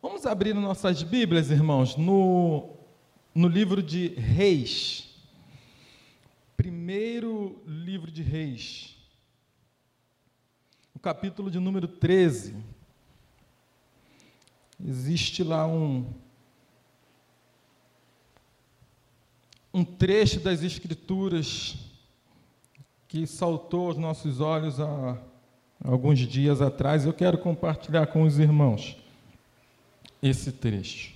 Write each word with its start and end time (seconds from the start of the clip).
Vamos 0.00 0.24
abrir 0.26 0.54
nossas 0.54 1.02
Bíblias, 1.02 1.50
irmãos, 1.50 1.96
no, 1.96 2.76
no 3.34 3.48
livro 3.48 3.82
de 3.82 4.10
Reis. 4.10 5.12
Primeiro 6.56 7.60
livro 7.66 8.08
de 8.08 8.22
Reis. 8.22 8.96
O 10.94 11.00
capítulo 11.00 11.50
de 11.50 11.58
número 11.58 11.88
13. 11.88 12.54
Existe 14.86 15.42
lá 15.42 15.66
um, 15.66 16.06
um 19.74 19.84
trecho 19.84 20.38
das 20.38 20.62
Escrituras 20.62 21.76
que 23.08 23.26
saltou 23.26 23.88
aos 23.88 23.96
nossos 23.96 24.38
olhos 24.38 24.78
há 24.78 25.20
alguns 25.84 26.20
dias 26.20 26.62
atrás. 26.62 27.04
Eu 27.04 27.12
quero 27.12 27.38
compartilhar 27.38 28.06
com 28.06 28.22
os 28.22 28.38
irmãos 28.38 28.96
esse 30.22 30.52
trecho. 30.52 31.14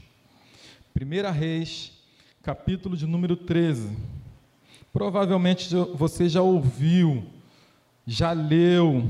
1 0.95 1.31
Reis, 1.33 1.93
capítulo 2.43 2.97
de 2.97 3.07
número 3.07 3.37
13. 3.37 3.97
Provavelmente 4.93 5.75
você 5.95 6.29
já 6.29 6.43
ouviu, 6.43 7.25
já 8.07 8.33
leu, 8.33 9.09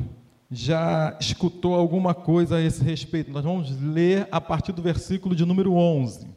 já 0.50 1.16
escutou 1.20 1.74
alguma 1.74 2.14
coisa 2.14 2.56
a 2.56 2.60
esse 2.60 2.84
respeito. 2.84 3.32
Nós 3.32 3.42
vamos 3.42 3.70
ler 3.80 4.28
a 4.30 4.40
partir 4.40 4.72
do 4.72 4.82
versículo 4.82 5.34
de 5.34 5.44
número 5.44 5.72
11. 5.72 6.28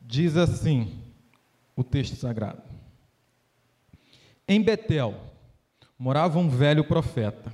Diz 0.00 0.36
assim 0.36 0.92
o 1.76 1.82
texto 1.82 2.16
sagrado. 2.16 2.69
Em 4.50 4.60
Betel 4.60 5.14
morava 5.96 6.40
um 6.40 6.48
velho 6.48 6.82
profeta. 6.82 7.52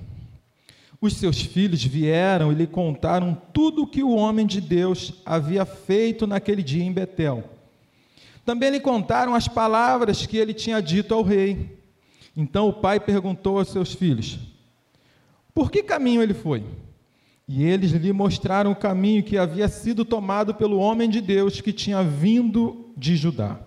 Os 0.99 1.13
seus 1.13 1.43
filhos 1.43 1.85
vieram 1.85 2.51
e 2.51 2.55
lhe 2.55 2.67
contaram 2.67 3.37
tudo 3.53 3.83
o 3.83 3.87
que 3.87 4.03
o 4.03 4.17
homem 4.17 4.47
de 4.47 4.63
Deus 4.63 5.13
havia 5.27 5.67
feito 5.67 6.27
naquele 6.27 6.63
dia 6.63 6.83
em 6.83 6.91
Betel. 6.91 7.45
Também 8.47 8.71
lhe 8.71 8.81
contaram 8.81 9.35
as 9.35 9.47
palavras 9.47 10.25
que 10.25 10.39
ele 10.39 10.55
tinha 10.55 10.81
dito 10.81 11.13
ao 11.13 11.23
rei. 11.23 11.79
Então 12.35 12.67
o 12.67 12.73
pai 12.73 12.99
perguntou 12.99 13.59
aos 13.59 13.69
seus 13.69 13.93
filhos: 13.93 14.39
Por 15.53 15.71
que 15.71 15.83
caminho 15.83 16.23
ele 16.23 16.33
foi? 16.33 16.65
E 17.47 17.63
eles 17.63 17.91
lhe 17.91 18.11
mostraram 18.11 18.73
o 18.73 18.77
caminho 18.77 19.23
que 19.23 19.37
havia 19.37 19.69
sido 19.69 20.03
tomado 20.03 20.55
pelo 20.55 20.79
homem 20.79 21.11
de 21.11 21.21
Deus 21.21 21.61
que 21.61 21.75
tinha 21.75 22.03
vindo 22.03 22.91
de 22.97 23.17
Judá. 23.17 23.61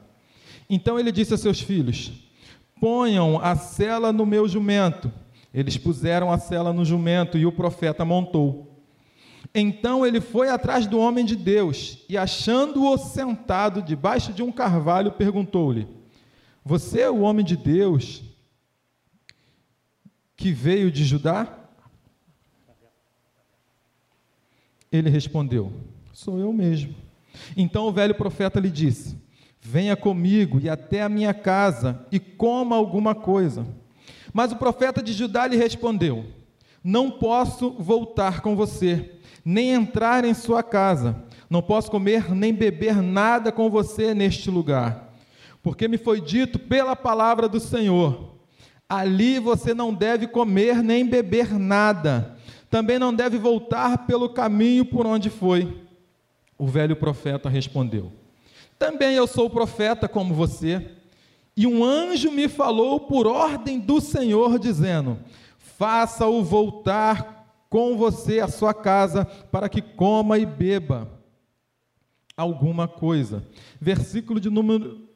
Então 0.67 0.99
ele 0.99 1.11
disse 1.11 1.35
a 1.35 1.37
seus 1.37 1.61
filhos: 1.61 2.27
Ponham 2.79 3.39
a 3.39 3.55
cela 3.55 4.11
no 4.11 4.25
meu 4.25 4.47
jumento. 4.47 5.11
Eles 5.53 5.77
puseram 5.77 6.31
a 6.31 6.37
cela 6.37 6.71
no 6.71 6.85
jumento 6.85 7.37
e 7.37 7.45
o 7.45 7.51
profeta 7.51 8.05
montou. 8.05 8.69
Então 9.53 10.05
ele 10.05 10.21
foi 10.21 10.49
atrás 10.49 10.85
do 10.85 10.99
homem 10.99 11.25
de 11.25 11.35
Deus 11.35 12.05
e, 12.07 12.17
achando-o 12.17 12.97
sentado 12.97 13.81
debaixo 13.81 14.31
de 14.31 14.43
um 14.43 14.51
carvalho, 14.51 15.11
perguntou-lhe: 15.11 15.87
Você 16.63 17.01
é 17.01 17.09
o 17.09 17.21
homem 17.21 17.43
de 17.43 17.57
Deus 17.57 18.23
que 20.35 20.51
veio 20.51 20.91
de 20.91 21.03
Judá? 21.03 21.57
Ele 24.91 25.09
respondeu: 25.09 25.73
Sou 26.13 26.39
eu 26.39 26.53
mesmo. 26.53 26.95
Então 27.55 27.87
o 27.87 27.91
velho 27.91 28.13
profeta 28.13 28.59
lhe 28.59 28.69
disse: 28.69 29.17
Venha 29.61 29.95
comigo 29.95 30.59
e 30.59 30.69
até 30.69 31.01
a 31.01 31.09
minha 31.09 31.33
casa 31.33 32.05
e 32.11 32.19
coma 32.19 32.75
alguma 32.75 33.13
coisa. 33.13 33.65
Mas 34.33 34.51
o 34.51 34.55
profeta 34.55 35.01
de 35.01 35.13
Judá 35.13 35.45
lhe 35.47 35.57
respondeu: 35.57 36.25
Não 36.83 37.11
posso 37.11 37.71
voltar 37.71 38.41
com 38.41 38.55
você, 38.55 39.19
nem 39.43 39.71
entrar 39.71 40.23
em 40.23 40.33
sua 40.33 40.63
casa. 40.63 41.23
Não 41.49 41.61
posso 41.61 41.89
comer 41.89 42.33
nem 42.33 42.53
beber 42.53 43.01
nada 43.01 43.51
com 43.51 43.69
você 43.69 44.13
neste 44.13 44.51
lugar. 44.51 45.13
Porque 45.63 45.87
me 45.87 45.97
foi 45.97 46.21
dito 46.21 46.57
pela 46.57 46.95
palavra 46.95 47.49
do 47.49 47.59
Senhor: 47.59 48.35
Ali 48.87 49.39
você 49.39 49.73
não 49.73 49.93
deve 49.93 50.27
comer 50.27 50.81
nem 50.81 51.05
beber 51.05 51.59
nada. 51.59 52.37
Também 52.69 52.99
não 52.99 53.13
deve 53.13 53.37
voltar 53.37 54.05
pelo 54.05 54.29
caminho 54.29 54.85
por 54.85 55.05
onde 55.05 55.29
foi. 55.29 55.83
O 56.57 56.67
velho 56.67 56.95
profeta 56.95 57.49
respondeu: 57.49 58.11
também 58.79 59.15
eu 59.15 59.27
sou 59.27 59.49
profeta 59.49 60.07
como 60.07 60.33
você. 60.33 60.95
E 61.55 61.67
um 61.67 61.83
anjo 61.83 62.31
me 62.31 62.47
falou 62.47 63.01
por 63.01 63.27
ordem 63.27 63.77
do 63.77 63.99
Senhor, 63.99 64.57
dizendo: 64.57 65.19
Faça-o 65.57 66.41
voltar 66.41 67.65
com 67.69 67.97
você 67.97 68.39
à 68.39 68.47
sua 68.47 68.73
casa, 68.73 69.25
para 69.25 69.67
que 69.67 69.81
coma 69.81 70.39
e 70.39 70.45
beba 70.45 71.11
alguma 72.37 72.87
coisa. 72.87 73.45
Versículo 73.81 74.39
de 74.39 74.49
número 74.49 75.08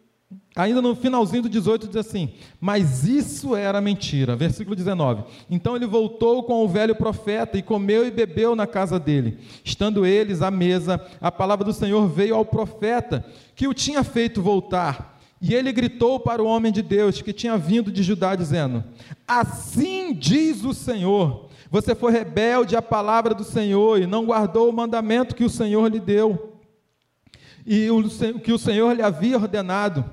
Ainda 0.55 0.81
no 0.81 0.95
finalzinho 0.95 1.43
do 1.43 1.49
18 1.49 1.87
diz 1.87 1.95
assim: 1.95 2.33
Mas 2.61 3.07
isso 3.07 3.55
era 3.55 3.81
mentira. 3.81 4.35
Versículo 4.35 4.75
19. 4.75 5.23
Então 5.49 5.75
ele 5.75 5.87
voltou 5.87 6.43
com 6.43 6.63
o 6.63 6.67
velho 6.67 6.95
profeta 6.95 7.57
e 7.57 7.63
comeu 7.63 8.05
e 8.05 8.11
bebeu 8.11 8.55
na 8.55 8.67
casa 8.67 8.99
dele. 8.99 9.39
Estando 9.63 10.05
eles 10.05 10.43
à 10.43 10.51
mesa, 10.51 11.03
a 11.19 11.31
palavra 11.31 11.65
do 11.65 11.73
Senhor 11.73 12.07
veio 12.07 12.35
ao 12.35 12.45
profeta, 12.45 13.25
que 13.55 13.67
o 13.67 13.73
tinha 13.73 14.03
feito 14.03 14.41
voltar. 14.41 15.19
E 15.41 15.53
ele 15.53 15.73
gritou 15.73 16.19
para 16.21 16.41
o 16.41 16.45
homem 16.45 16.71
de 16.71 16.81
Deus 16.81 17.21
que 17.21 17.33
tinha 17.33 17.57
vindo 17.57 17.91
de 17.91 18.03
Judá, 18.03 18.35
dizendo: 18.35 18.83
Assim 19.27 20.13
diz 20.13 20.63
o 20.63 20.73
Senhor: 20.73 21.49
Você 21.69 21.95
foi 21.95 22.11
rebelde 22.11 22.75
à 22.75 22.81
palavra 22.81 23.33
do 23.33 23.43
Senhor 23.43 23.99
e 24.01 24.05
não 24.05 24.25
guardou 24.25 24.69
o 24.69 24.73
mandamento 24.73 25.35
que 25.35 25.43
o 25.43 25.49
Senhor 25.49 25.91
lhe 25.91 25.99
deu, 25.99 26.59
e 27.65 27.89
o 27.89 28.07
que 28.39 28.53
o 28.53 28.57
Senhor 28.57 28.95
lhe 28.95 29.01
havia 29.01 29.35
ordenado. 29.35 30.05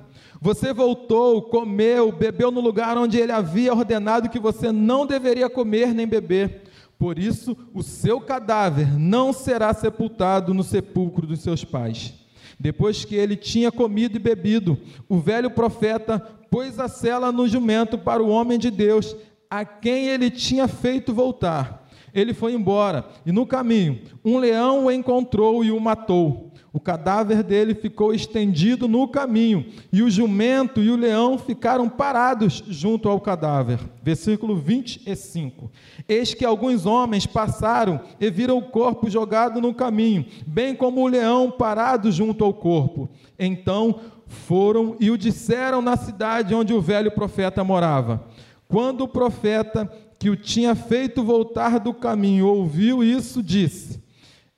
Você 0.43 0.73
voltou, 0.73 1.43
comeu, 1.43 2.11
bebeu 2.11 2.49
no 2.49 2.59
lugar 2.59 2.97
onde 2.97 3.15
ele 3.19 3.31
havia 3.31 3.71
ordenado 3.71 4.27
que 4.27 4.39
você 4.39 4.71
não 4.71 5.05
deveria 5.05 5.47
comer 5.47 5.93
nem 5.93 6.07
beber. 6.07 6.63
Por 6.97 7.19
isso, 7.19 7.55
o 7.75 7.83
seu 7.83 8.19
cadáver 8.19 8.97
não 8.97 9.31
será 9.31 9.71
sepultado 9.71 10.51
no 10.51 10.63
sepulcro 10.63 11.27
dos 11.27 11.41
seus 11.41 11.63
pais. 11.63 12.15
Depois 12.59 13.05
que 13.05 13.13
ele 13.15 13.35
tinha 13.35 13.71
comido 13.71 14.15
e 14.15 14.19
bebido, 14.19 14.79
o 15.07 15.19
velho 15.19 15.51
profeta 15.51 16.19
pôs 16.49 16.79
a 16.79 16.87
cela 16.87 17.31
no 17.31 17.47
jumento 17.47 17.95
para 17.95 18.21
o 18.21 18.29
homem 18.29 18.57
de 18.57 18.71
Deus, 18.71 19.15
a 19.47 19.63
quem 19.63 20.07
ele 20.07 20.31
tinha 20.31 20.67
feito 20.67 21.13
voltar. 21.13 21.87
Ele 22.13 22.33
foi 22.33 22.53
embora, 22.53 23.05
e 23.25 23.31
no 23.31 23.45
caminho, 23.45 24.01
um 24.25 24.39
leão 24.39 24.85
o 24.85 24.91
encontrou 24.91 25.63
e 25.63 25.71
o 25.71 25.79
matou. 25.79 26.50
O 26.73 26.79
cadáver 26.79 27.43
dele 27.43 27.75
ficou 27.75 28.13
estendido 28.13 28.87
no 28.87 29.05
caminho, 29.05 29.65
e 29.91 30.01
o 30.01 30.09
jumento 30.09 30.81
e 30.81 30.89
o 30.89 30.95
leão 30.95 31.37
ficaram 31.37 31.89
parados 31.89 32.63
junto 32.65 33.09
ao 33.09 33.19
cadáver. 33.19 33.77
Versículo 34.01 34.55
25. 34.55 35.69
Eis 36.07 36.33
que 36.33 36.45
alguns 36.45 36.85
homens 36.85 37.25
passaram 37.25 37.99
e 38.21 38.31
viram 38.31 38.57
o 38.57 38.61
corpo 38.61 39.09
jogado 39.09 39.59
no 39.59 39.73
caminho, 39.73 40.25
bem 40.47 40.73
como 40.73 41.01
o 41.01 41.07
leão 41.07 41.51
parado 41.51 42.09
junto 42.09 42.45
ao 42.45 42.53
corpo. 42.53 43.09
Então 43.37 43.99
foram 44.25 44.95
e 44.97 45.11
o 45.11 45.17
disseram 45.17 45.81
na 45.81 45.97
cidade 45.97 46.55
onde 46.55 46.73
o 46.73 46.79
velho 46.79 47.11
profeta 47.11 47.65
morava. 47.65 48.25
Quando 48.69 49.01
o 49.01 49.07
profeta 49.09 49.91
que 50.17 50.29
o 50.29 50.37
tinha 50.37 50.73
feito 50.73 51.21
voltar 51.21 51.81
do 51.81 51.93
caminho 51.93 52.47
ouviu 52.47 53.03
isso, 53.03 53.43
disse: 53.43 54.01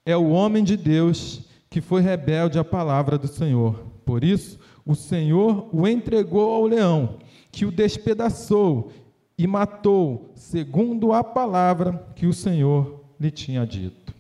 É 0.05 0.15
o 0.15 0.29
homem 0.29 0.63
de 0.63 0.77
Deus 0.77 1.51
que 1.73 1.81
foi 1.81 2.03
rebelde 2.03 2.59
à 2.59 2.63
palavra 2.63 3.17
do 3.17 3.27
Senhor. 3.27 3.83
Por 4.05 4.23
isso, 4.23 4.59
o 4.85 4.93
Senhor 4.93 5.67
o 5.73 5.87
entregou 5.87 6.53
ao 6.53 6.67
leão, 6.67 7.17
que 7.51 7.65
o 7.65 7.71
despedaçou 7.71 8.93
e 9.35 9.47
matou, 9.47 10.31
segundo 10.35 11.11
a 11.11 11.23
palavra 11.23 11.93
que 12.15 12.27
o 12.27 12.33
Senhor 12.33 13.03
lhe 13.19 13.31
tinha 13.31 13.65
dito. 13.65 14.13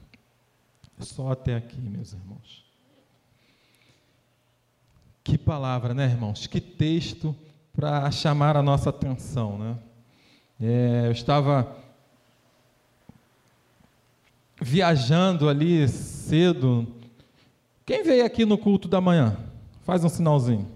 Só 0.97 1.31
até 1.31 1.55
aqui, 1.55 1.79
meus 1.79 2.13
irmãos. 2.13 2.65
Que 5.23 5.37
palavra, 5.37 5.93
né, 5.93 6.05
irmãos? 6.05 6.47
Que 6.47 6.59
texto 6.59 7.35
para 7.71 8.09
chamar 8.09 8.57
a 8.57 8.63
nossa 8.63 8.89
atenção, 8.89 9.59
né? 9.59 9.77
É, 10.59 11.03
eu 11.05 11.11
estava 11.11 11.77
viajando 14.59 15.47
ali 15.47 15.87
cedo 15.87 17.02
quem 17.85 18.03
veio 18.03 18.25
aqui 18.25 18.45
no 18.45 18.57
culto 18.57 18.87
da 18.87 18.99
manhã? 18.99 19.37
Faz 19.83 20.03
um 20.03 20.09
sinalzinho. 20.09 20.67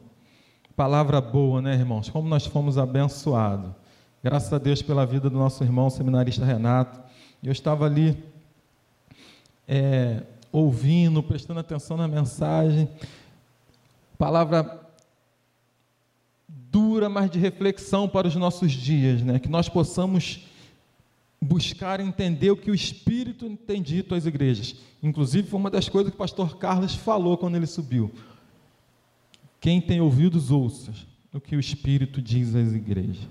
Palavra 0.75 1.19
boa, 1.21 1.61
né, 1.61 1.73
irmãos? 1.73 2.09
Como 2.09 2.27
nós 2.27 2.45
fomos 2.45 2.77
abençoados. 2.77 3.71
Graças 4.23 4.51
a 4.51 4.57
Deus 4.57 4.81
pela 4.81 5.05
vida 5.05 5.29
do 5.29 5.37
nosso 5.37 5.63
irmão 5.63 5.89
seminarista 5.89 6.45
Renato. 6.45 6.99
Eu 7.43 7.51
estava 7.51 7.85
ali 7.85 8.17
é, 9.67 10.23
ouvindo, 10.51 11.23
prestando 11.23 11.59
atenção 11.59 11.97
na 11.97 12.07
mensagem. 12.07 12.89
Palavra 14.17 14.87
leitura, 16.77 17.09
mas 17.09 17.29
de 17.29 17.39
reflexão 17.39 18.07
para 18.07 18.27
os 18.27 18.35
nossos 18.35 18.71
dias, 18.71 19.21
né? 19.21 19.39
Que 19.39 19.49
nós 19.49 19.67
possamos 19.67 20.45
buscar 21.41 21.99
entender 21.99 22.51
o 22.51 22.57
que 22.57 22.71
o 22.71 22.75
Espírito 22.75 23.55
tem 23.57 23.81
dito 23.81 24.15
às 24.15 24.25
igrejas. 24.25 24.75
Inclusive, 25.01 25.47
foi 25.47 25.59
uma 25.59 25.69
das 25.69 25.87
coisas 25.87 26.11
que 26.11 26.15
o 26.15 26.19
pastor 26.19 26.57
Carlos 26.57 26.95
falou 26.95 27.37
quando 27.37 27.55
ele 27.55 27.67
subiu. 27.67 28.11
Quem 29.59 29.79
tem 29.79 30.01
ouvidos, 30.01 30.51
ouça 30.51 30.93
o 31.33 31.39
que 31.39 31.55
o 31.55 31.59
Espírito 31.59 32.21
diz 32.21 32.55
às 32.55 32.73
igrejas. 32.73 33.27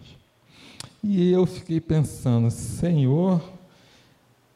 E 1.02 1.30
eu 1.30 1.44
fiquei 1.46 1.80
pensando, 1.80 2.50
Senhor, 2.50 3.42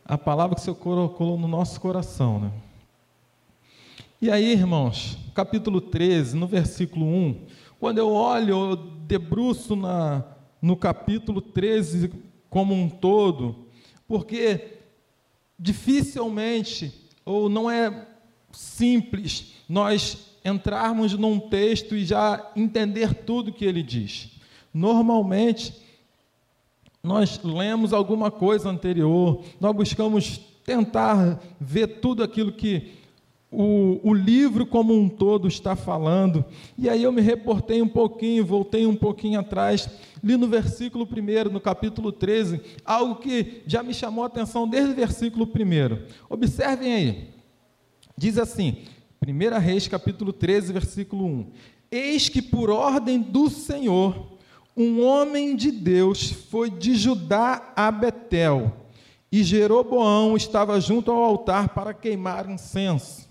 a 0.04 0.16
palavra 0.16 0.54
que 0.54 0.60
o 0.60 0.64
Senhor 0.64 0.76
colocou 0.76 1.38
no 1.38 1.48
nosso 1.48 1.80
coração, 1.80 2.40
né? 2.40 2.52
E 4.22 4.30
aí, 4.30 4.52
irmãos, 4.52 5.16
capítulo 5.34 5.80
13, 5.80 6.36
no 6.36 6.46
versículo 6.46 7.06
1, 7.06 7.46
quando 7.78 7.98
eu 7.98 8.12
olho, 8.12 8.50
eu 8.50 8.76
debruço 8.76 9.74
na, 9.74 10.24
no 10.60 10.76
capítulo 10.76 11.40
13 11.40 12.12
como 12.50 12.74
um 12.74 12.90
todo, 12.90 13.66
porque 14.06 14.80
dificilmente, 15.58 16.92
ou 17.24 17.48
não 17.48 17.70
é 17.70 18.06
simples, 18.52 19.54
nós 19.68 20.36
entrarmos 20.44 21.14
num 21.14 21.38
texto 21.38 21.94
e 21.94 22.04
já 22.04 22.50
entender 22.56 23.14
tudo 23.14 23.52
que 23.52 23.64
ele 23.64 23.82
diz. 23.82 24.30
Normalmente, 24.74 25.74
nós 27.02 27.40
lemos 27.42 27.92
alguma 27.92 28.30
coisa 28.30 28.68
anterior, 28.68 29.42
nós 29.58 29.74
buscamos 29.74 30.38
tentar 30.64 31.40
ver 31.60 32.00
tudo 32.00 32.22
aquilo 32.22 32.52
que 32.52 32.99
o, 33.50 34.00
o, 34.02 34.14
livro 34.14 34.64
como 34.64 34.94
um 34.94 35.08
todo 35.08 35.48
está 35.48 35.74
falando. 35.74 36.44
E 36.78 36.88
aí 36.88 37.02
eu 37.02 37.10
me 37.10 37.20
reportei 37.20 37.82
um 37.82 37.88
pouquinho, 37.88 38.44
voltei 38.44 38.86
um 38.86 38.94
pouquinho 38.94 39.40
atrás, 39.40 39.88
li 40.22 40.36
no 40.36 40.46
versículo 40.46 41.04
1, 41.04 41.50
no 41.50 41.60
capítulo 41.60 42.12
13, 42.12 42.60
algo 42.84 43.16
que 43.16 43.62
já 43.66 43.82
me 43.82 43.92
chamou 43.92 44.22
a 44.22 44.28
atenção 44.28 44.68
desde 44.68 44.92
o 44.92 44.96
versículo 44.96 45.46
1. 45.46 46.06
Observem 46.28 46.92
aí. 46.92 47.28
Diz 48.16 48.38
assim: 48.38 48.84
1 49.26 49.58
Reis, 49.58 49.88
capítulo 49.88 50.32
13, 50.32 50.72
versículo 50.72 51.26
1. 51.26 51.46
Eis 51.90 52.28
que 52.28 52.40
por 52.40 52.70
ordem 52.70 53.20
do 53.20 53.50
Senhor, 53.50 54.38
um 54.76 55.04
homem 55.04 55.56
de 55.56 55.72
Deus 55.72 56.30
foi 56.30 56.70
de 56.70 56.94
Judá 56.94 57.72
a 57.74 57.90
Betel, 57.90 58.76
e 59.32 59.42
Jeroboão 59.42 60.36
estava 60.36 60.80
junto 60.80 61.10
ao 61.10 61.22
altar 61.22 61.70
para 61.70 61.92
queimar 61.92 62.48
incenso. 62.48 63.29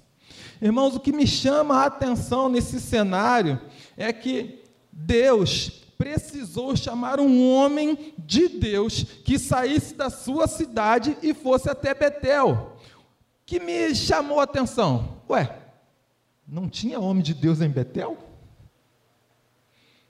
Irmãos, 0.61 0.95
o 0.95 0.99
que 0.99 1.13
me 1.13 1.25
chama 1.25 1.77
a 1.77 1.85
atenção 1.85 2.49
nesse 2.49 2.81
cenário 2.81 3.61
é 3.95 4.11
que 4.11 4.61
Deus 4.91 5.83
precisou 5.97 6.75
chamar 6.75 7.19
um 7.19 7.49
homem 7.49 8.13
de 8.17 8.47
Deus 8.47 9.03
que 9.03 9.39
saísse 9.39 9.93
da 9.93 10.09
sua 10.09 10.47
cidade 10.47 11.17
e 11.21 11.33
fosse 11.33 11.69
até 11.69 11.93
Betel. 11.93 12.77
Que 13.45 13.59
me 13.59 13.95
chamou 13.95 14.39
a 14.39 14.43
atenção. 14.43 15.21
Ué, 15.29 15.57
não 16.47 16.69
tinha 16.69 16.99
homem 16.99 17.23
de 17.23 17.33
Deus 17.33 17.61
em 17.61 17.69
Betel? 17.69 18.17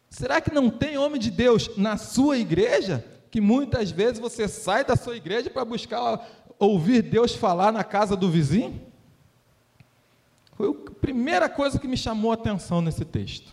Será 0.10 0.42
que 0.42 0.54
não 0.54 0.69
tem 0.69 0.98
homem 0.98 1.19
de 1.19 1.30
Deus 1.30 1.75
na 1.78 1.96
sua 1.96 2.38
igreja? 2.38 3.06
Que 3.30 3.40
muitas 3.40 3.92
vezes 3.92 4.19
você 4.19 4.48
sai 4.48 4.84
da 4.84 4.96
sua 4.96 5.16
igreja 5.16 5.50
para 5.50 5.63
buscar 5.63 6.28
ouvir 6.57 7.04
Deus 7.04 7.36
falar 7.36 7.72
na 7.72 7.84
casa 7.84 8.16
do 8.16 8.30
vizinho? 8.30 8.88
Foi 10.60 10.68
a 10.68 10.92
primeira 11.00 11.48
coisa 11.48 11.80
que 11.80 11.88
me 11.88 11.96
chamou 11.96 12.32
a 12.32 12.34
atenção 12.34 12.82
nesse 12.82 13.06
texto. 13.06 13.50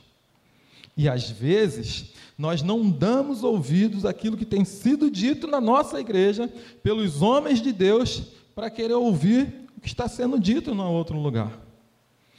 E 0.96 1.08
às 1.08 1.30
vezes, 1.30 2.12
nós 2.36 2.62
não 2.62 2.90
damos 2.90 3.44
ouvidos 3.44 4.04
àquilo 4.04 4.36
que 4.36 4.44
tem 4.44 4.64
sido 4.64 5.08
dito 5.08 5.46
na 5.46 5.60
nossa 5.60 6.00
igreja 6.00 6.52
pelos 6.82 7.22
homens 7.22 7.62
de 7.62 7.72
Deus 7.72 8.24
para 8.56 8.68
querer 8.68 8.94
ouvir 8.94 9.68
o 9.78 9.80
que 9.80 9.86
está 9.86 10.08
sendo 10.08 10.36
dito 10.36 10.72
em 10.72 10.80
outro 10.80 11.16
lugar. 11.16 11.56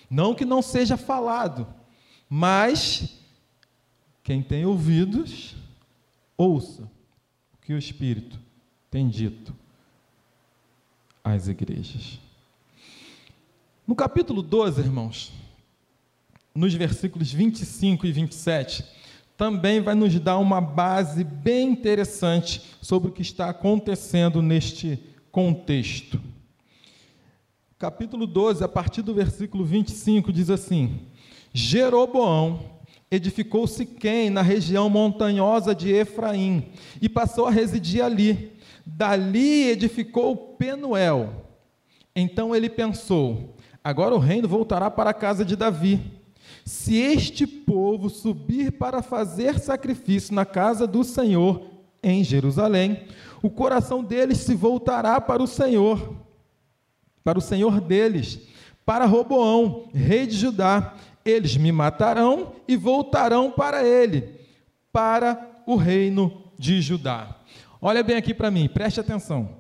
Não 0.10 0.36
que 0.36 0.44
não 0.44 0.62
seja 0.62 0.98
falado, 0.98 1.66
mas 2.30 3.22
quem 4.22 4.44
tem 4.44 4.66
ouvidos, 4.66 5.56
ouça 6.38 6.92
o 7.54 7.66
que 7.66 7.72
o 7.72 7.78
Espírito 7.78 8.38
tem 8.92 9.08
dito 9.08 9.56
às 11.24 11.48
igrejas. 11.48 12.20
No 13.88 13.96
capítulo 13.96 14.44
12, 14.44 14.82
irmãos, 14.82 15.32
nos 16.54 16.74
versículos 16.74 17.32
25 17.32 18.06
e 18.06 18.12
27, 18.12 18.84
também 19.36 19.80
vai 19.82 19.96
nos 19.96 20.20
dar 20.20 20.38
uma 20.38 20.62
base 20.62 21.24
bem 21.24 21.70
interessante 21.70 22.62
sobre 22.82 23.10
o 23.10 23.14
que 23.14 23.22
está 23.22 23.50
acontecendo 23.50 24.42
neste 24.42 25.00
contexto 25.32 26.22
capítulo 27.80 28.26
12, 28.26 28.64
a 28.64 28.68
partir 28.68 29.04
do 29.04 29.14
versículo 29.14 29.64
25, 29.64 30.34
diz 30.34 30.50
assim: 30.50 31.00
Jeroboão 31.54 32.60
edificou 33.10 33.68
Siquém 33.68 34.32
na 34.32 34.42
região 34.42 34.90
montanhosa 34.90 35.76
de 35.76 35.92
Efraim 35.92 36.70
e 37.00 37.08
passou 37.08 37.46
a 37.46 37.52
residir 37.52 38.04
ali. 38.04 38.52
Dali 38.84 39.70
edificou 39.70 40.36
Penuel. 40.36 41.46
Então 42.16 42.56
ele 42.56 42.68
pensou: 42.68 43.56
agora 43.88 44.16
o 44.16 44.20
reino 44.20 44.48
voltará 44.48 44.90
para 44.90 45.12
a 45.12 45.14
casa 45.14 45.46
de 45.46 45.56
Davi. 45.56 46.00
Se 46.66 46.96
este 46.96 47.48
povo 47.48 48.10
subir 48.10 48.74
para 48.74 49.02
fazer 49.02 49.60
sacrifício 49.60 50.34
na 50.34 50.46
casa 50.46 50.86
do 50.86 51.04
Senhor 51.04 51.62
em 52.04 52.24
Jerusalém, 52.24 53.06
o 53.42 53.50
coração 53.50 54.04
deles 54.04 54.40
se 54.40 54.56
voltará 54.56 55.20
para 55.22 55.42
o 55.42 55.48
Senhor 55.48 56.28
para 57.28 57.40
o 57.40 57.42
senhor 57.42 57.82
deles, 57.82 58.40
para 58.86 59.04
Roboão, 59.04 59.90
rei 59.94 60.26
de 60.26 60.38
Judá. 60.38 60.94
Eles 61.26 61.58
me 61.58 61.74
matarão 61.74 62.54
e 62.66 62.78
voltarão 62.78 63.52
para 63.52 63.86
ele, 63.86 64.40
para 64.94 65.62
o 65.66 65.76
reino 65.76 66.42
de 66.58 66.82
Judá. 66.82 67.36
Olha 67.82 68.02
bem 68.02 68.16
aqui 68.16 68.34
para 68.34 68.50
mim, 68.50 68.70
preste 68.70 69.02
atenção. 69.02 69.57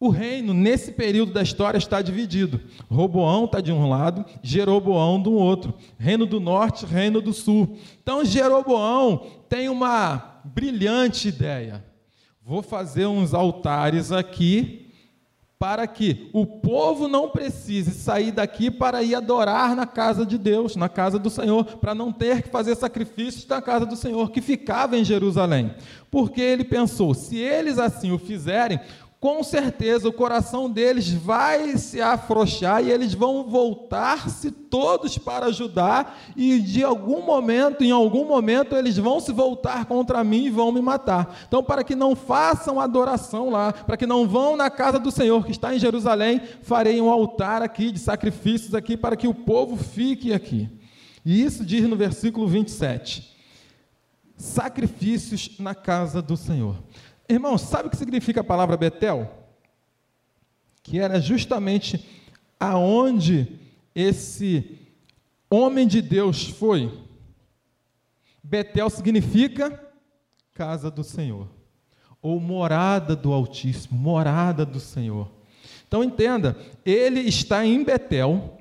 O 0.00 0.08
reino, 0.08 0.54
nesse 0.54 0.92
período 0.92 1.30
da 1.30 1.42
história, 1.42 1.76
está 1.76 2.00
dividido. 2.00 2.58
Roboão 2.90 3.44
está 3.44 3.60
de 3.60 3.70
um 3.70 3.86
lado, 3.86 4.24
Jeroboão 4.42 5.20
do 5.20 5.34
outro. 5.34 5.74
Reino 5.98 6.24
do 6.24 6.40
norte, 6.40 6.86
reino 6.86 7.20
do 7.20 7.34
sul. 7.34 7.76
Então, 8.02 8.24
Jeroboão 8.24 9.26
tem 9.46 9.68
uma 9.68 10.40
brilhante 10.42 11.28
ideia. 11.28 11.84
Vou 12.42 12.62
fazer 12.62 13.04
uns 13.04 13.34
altares 13.34 14.10
aqui 14.10 14.90
para 15.58 15.86
que 15.86 16.30
o 16.32 16.46
povo 16.46 17.06
não 17.06 17.28
precise 17.28 17.90
sair 17.90 18.32
daqui 18.32 18.70
para 18.70 19.02
ir 19.02 19.14
adorar 19.14 19.76
na 19.76 19.86
casa 19.86 20.24
de 20.24 20.38
Deus, 20.38 20.74
na 20.74 20.88
casa 20.88 21.18
do 21.18 21.28
Senhor, 21.28 21.62
para 21.76 21.94
não 21.94 22.10
ter 22.10 22.40
que 22.40 22.48
fazer 22.48 22.74
sacrifícios 22.74 23.46
na 23.46 23.60
casa 23.60 23.84
do 23.84 23.94
Senhor, 23.94 24.30
que 24.30 24.40
ficava 24.40 24.96
em 24.96 25.04
Jerusalém. 25.04 25.74
Porque 26.10 26.40
ele 26.40 26.64
pensou: 26.64 27.12
se 27.12 27.36
eles 27.36 27.78
assim 27.78 28.10
o 28.10 28.18
fizerem, 28.18 28.80
com 29.20 29.44
certeza 29.44 30.08
o 30.08 30.12
coração 30.12 30.70
deles 30.70 31.12
vai 31.12 31.76
se 31.76 32.00
afrouxar 32.00 32.82
e 32.82 32.90
eles 32.90 33.12
vão 33.12 33.44
voltar-se 33.44 34.50
todos 34.50 35.18
para 35.18 35.46
ajudar 35.46 36.18
e 36.34 36.58
de 36.58 36.82
algum 36.82 37.20
momento, 37.20 37.84
em 37.84 37.90
algum 37.90 38.24
momento, 38.24 38.74
eles 38.74 38.96
vão 38.96 39.20
se 39.20 39.30
voltar 39.30 39.84
contra 39.84 40.24
mim 40.24 40.46
e 40.46 40.50
vão 40.50 40.72
me 40.72 40.80
matar. 40.80 41.38
Então, 41.46 41.62
para 41.62 41.84
que 41.84 41.94
não 41.94 42.16
façam 42.16 42.80
adoração 42.80 43.50
lá, 43.50 43.74
para 43.74 43.98
que 43.98 44.06
não 44.06 44.26
vão 44.26 44.56
na 44.56 44.70
casa 44.70 44.98
do 44.98 45.10
Senhor 45.10 45.44
que 45.44 45.50
está 45.52 45.74
em 45.74 45.78
Jerusalém, 45.78 46.40
farei 46.62 46.98
um 46.98 47.10
altar 47.10 47.60
aqui 47.60 47.92
de 47.92 47.98
sacrifícios 47.98 48.74
aqui 48.74 48.96
para 48.96 49.16
que 49.16 49.28
o 49.28 49.34
povo 49.34 49.76
fique 49.76 50.32
aqui. 50.32 50.66
E 51.26 51.44
isso 51.44 51.62
diz 51.62 51.86
no 51.86 51.94
versículo 51.94 52.48
27. 52.48 53.36
Sacrifícios 54.34 55.58
na 55.58 55.74
casa 55.74 56.22
do 56.22 56.38
Senhor. 56.38 56.76
Irmão, 57.30 57.56
sabe 57.56 57.86
o 57.86 57.90
que 57.90 57.96
significa 57.96 58.40
a 58.40 58.44
palavra 58.44 58.76
Betel? 58.76 59.30
Que 60.82 60.98
era 60.98 61.20
justamente 61.20 62.04
aonde 62.58 63.60
esse 63.94 64.78
homem 65.48 65.86
de 65.86 66.02
Deus 66.02 66.48
foi. 66.48 66.92
Betel 68.42 68.90
significa 68.90 69.80
casa 70.52 70.90
do 70.90 71.04
Senhor, 71.04 71.48
ou 72.20 72.40
morada 72.40 73.14
do 73.14 73.32
Altíssimo, 73.32 73.96
morada 73.96 74.66
do 74.66 74.80
Senhor. 74.80 75.30
Então 75.86 76.02
entenda, 76.02 76.56
ele 76.84 77.20
está 77.20 77.64
em 77.64 77.84
Betel 77.84 78.58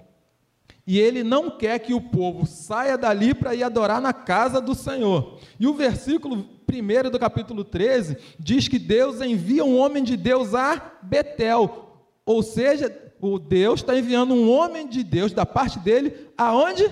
e 0.86 1.00
ele 1.00 1.24
não 1.24 1.58
quer 1.58 1.80
que 1.80 1.94
o 1.94 2.02
povo 2.02 2.46
saia 2.46 2.98
dali 2.98 3.34
para 3.34 3.56
ir 3.56 3.64
adorar 3.64 4.00
na 4.00 4.14
casa 4.14 4.62
do 4.62 4.74
Senhor. 4.74 5.40
E 5.60 5.68
o 5.68 5.74
versículo 5.74 6.59
1 6.70 7.10
do 7.10 7.20
capítulo 7.20 7.64
13, 7.64 8.18
diz 8.40 8.68
que 8.68 8.80
Deus 8.80 9.22
envia 9.22 9.66
um 9.66 9.78
homem 9.78 10.04
de 10.04 10.16
Deus 10.16 10.54
a 10.54 10.94
Betel. 11.02 12.04
Ou 12.26 12.44
seja, 12.44 12.96
o 13.20 13.40
Deus 13.40 13.82
está 13.82 13.98
enviando 13.98 14.34
um 14.34 14.50
homem 14.50 14.88
de 14.88 15.04
Deus 15.04 15.34
da 15.34 15.46
parte 15.46 15.80
dele 15.80 16.14
aonde? 16.38 16.90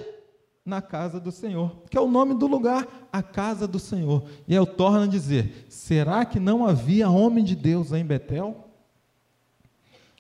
na 0.68 0.82
casa 0.82 1.18
do 1.18 1.32
Senhor, 1.32 1.84
que 1.90 1.98
é 1.98 2.02
o 2.02 2.10
nome 2.10 2.34
do 2.34 2.46
lugar, 2.46 3.08
a 3.10 3.24
casa 3.24 3.66
do 3.66 3.80
Senhor. 3.80 4.26
E 4.46 4.54
eu 4.54 4.66
torno 4.66 5.04
a 5.04 5.08
dizer: 5.08 5.66
será 5.70 6.26
que 6.26 6.42
não 6.42 6.68
havia 6.68 7.10
homem 7.10 7.42
de 7.42 7.56
Deus 7.56 7.94
em 7.94 8.04
Betel? 8.04 8.68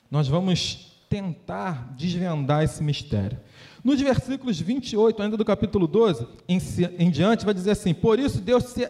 Nós 0.10 0.26
vamos 0.30 1.04
tentar 1.10 1.94
desvendar 1.98 2.64
esse 2.64 2.82
mistério. 2.82 3.38
Nos 3.84 4.00
versículos 4.00 4.60
28, 4.60 5.22
ainda 5.22 5.36
do 5.36 5.44
capítulo 5.44 5.86
12, 5.86 6.26
em, 6.48 6.60
em 6.98 7.12
diante, 7.12 7.44
vai 7.44 7.54
dizer 7.54 7.72
assim: 7.72 7.94
Por 7.94 8.18
isso 8.18 8.40
Deus 8.40 8.64
se, 8.64 8.90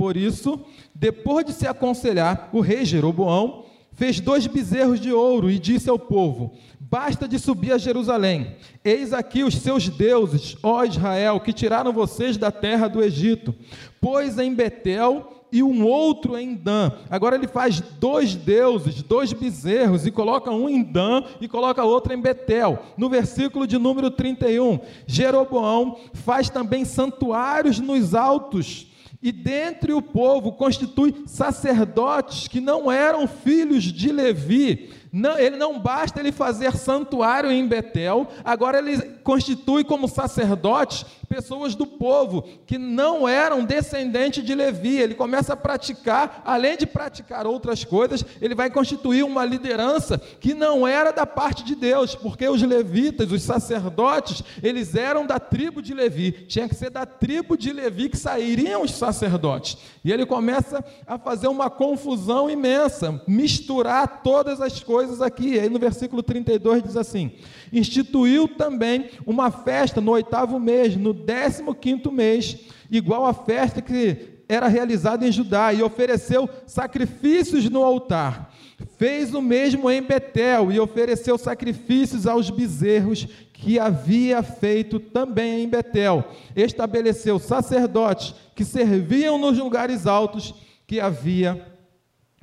por 0.00 0.16
isso, 0.16 0.58
depois 0.94 1.44
de 1.44 1.52
se 1.52 1.66
aconselhar, 1.66 2.48
o 2.54 2.60
rei 2.60 2.86
Jeroboão 2.86 3.66
fez 3.92 4.18
dois 4.18 4.46
bezerros 4.46 4.98
de 4.98 5.12
ouro 5.12 5.50
e 5.50 5.58
disse 5.58 5.90
ao 5.90 5.98
povo: 5.98 6.54
Basta 6.80 7.28
de 7.28 7.38
subir 7.38 7.70
a 7.72 7.76
Jerusalém. 7.76 8.56
Eis 8.82 9.12
aqui 9.12 9.44
os 9.44 9.56
seus 9.56 9.90
deuses, 9.90 10.56
ó 10.62 10.82
Israel, 10.84 11.38
que 11.38 11.52
tiraram 11.52 11.92
vocês 11.92 12.38
da 12.38 12.50
terra 12.50 12.88
do 12.88 13.02
Egito. 13.02 13.54
Pois 14.00 14.38
em 14.38 14.54
Betel 14.54 15.44
e 15.52 15.62
um 15.62 15.84
outro 15.84 16.38
em 16.38 16.54
Dan. 16.54 16.92
Agora 17.10 17.36
ele 17.36 17.46
faz 17.46 17.78
dois 18.00 18.34
deuses, 18.34 19.02
dois 19.02 19.34
bezerros, 19.34 20.06
e 20.06 20.10
coloca 20.10 20.50
um 20.50 20.66
em 20.66 20.82
Dan 20.82 21.24
e 21.42 21.46
coloca 21.46 21.84
outro 21.84 22.14
em 22.14 22.22
Betel. 22.22 22.78
No 22.96 23.10
versículo 23.10 23.66
de 23.66 23.76
número 23.76 24.10
31, 24.10 24.80
Jeroboão 25.06 25.98
faz 26.14 26.48
também 26.48 26.86
santuários 26.86 27.78
nos 27.78 28.14
altos. 28.14 28.89
E 29.22 29.30
dentre 29.30 29.92
o 29.92 30.00
povo 30.00 30.52
constitui 30.52 31.24
sacerdotes 31.26 32.48
que 32.48 32.58
não 32.58 32.90
eram 32.90 33.28
filhos 33.28 33.84
de 33.84 34.10
Levi, 34.10 34.90
não, 35.12 35.38
ele 35.38 35.56
não 35.56 35.78
basta 35.78 36.20
ele 36.20 36.32
fazer 36.32 36.74
santuário 36.74 37.52
em 37.52 37.66
Betel, 37.66 38.28
agora 38.42 38.78
ele 38.78 38.98
constitui 39.22 39.84
como 39.84 40.08
sacerdotes 40.08 41.04
pessoas 41.30 41.76
do 41.76 41.86
povo 41.86 42.42
que 42.66 42.76
não 42.76 43.28
eram 43.28 43.64
descendentes 43.64 44.44
de 44.44 44.52
Levi. 44.52 44.98
Ele 44.98 45.14
começa 45.14 45.52
a 45.52 45.56
praticar, 45.56 46.42
além 46.44 46.76
de 46.76 46.86
praticar 46.86 47.46
outras 47.46 47.84
coisas, 47.84 48.24
ele 48.42 48.52
vai 48.52 48.68
constituir 48.68 49.22
uma 49.22 49.44
liderança 49.44 50.18
que 50.18 50.52
não 50.52 50.84
era 50.84 51.12
da 51.12 51.24
parte 51.24 51.62
de 51.62 51.76
Deus, 51.76 52.16
porque 52.16 52.48
os 52.48 52.60
levitas, 52.60 53.30
os 53.30 53.44
sacerdotes, 53.44 54.42
eles 54.60 54.96
eram 54.96 55.24
da 55.24 55.38
tribo 55.38 55.80
de 55.80 55.94
Levi. 55.94 56.32
Tinha 56.32 56.68
que 56.68 56.74
ser 56.74 56.90
da 56.90 57.06
tribo 57.06 57.56
de 57.56 57.72
Levi 57.72 58.08
que 58.08 58.16
sairiam 58.16 58.82
os 58.82 58.90
sacerdotes. 58.90 59.78
E 60.04 60.10
ele 60.10 60.26
começa 60.26 60.84
a 61.06 61.16
fazer 61.16 61.46
uma 61.46 61.70
confusão 61.70 62.50
imensa, 62.50 63.22
misturar 63.28 64.20
todas 64.24 64.60
as 64.60 64.82
coisas 64.82 65.22
aqui. 65.22 65.60
Aí 65.60 65.68
no 65.68 65.78
versículo 65.78 66.24
32 66.24 66.82
diz 66.82 66.96
assim: 66.96 67.30
instituiu 67.72 68.48
também 68.48 69.10
uma 69.26 69.50
festa 69.50 70.00
no 70.00 70.12
oitavo 70.12 70.58
mês, 70.58 70.96
no 70.96 71.12
décimo 71.12 71.74
quinto 71.74 72.10
mês, 72.10 72.56
igual 72.90 73.26
à 73.26 73.32
festa 73.32 73.80
que 73.80 74.40
era 74.48 74.66
realizada 74.66 75.26
em 75.26 75.30
Judá, 75.30 75.72
e 75.72 75.82
ofereceu 75.82 76.48
sacrifícios 76.66 77.68
no 77.70 77.84
altar. 77.84 78.52
Fez 78.96 79.32
o 79.32 79.40
mesmo 79.40 79.90
em 79.90 80.02
Betel 80.02 80.72
e 80.72 80.80
ofereceu 80.80 81.38
sacrifícios 81.38 82.26
aos 82.26 82.50
bezerros 82.50 83.28
que 83.52 83.78
havia 83.78 84.42
feito 84.42 84.98
também 84.98 85.62
em 85.62 85.68
Betel. 85.68 86.24
Estabeleceu 86.56 87.38
sacerdotes 87.38 88.34
que 88.54 88.64
serviam 88.64 89.38
nos 89.38 89.56
lugares 89.58 90.06
altos 90.06 90.54
que 90.86 90.98
havia 90.98 91.64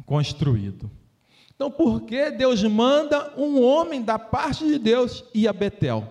construído. 0.05 0.89
Então, 1.57 1.71
por 1.71 2.01
que 2.01 2.29
Deus 2.29 2.63
manda 2.63 3.33
um 3.35 3.59
homem 3.59 4.03
da 4.03 4.19
parte 4.19 4.63
de 4.63 4.77
Deus 4.77 5.25
ir 5.33 5.47
a 5.47 5.53
Betel? 5.53 6.07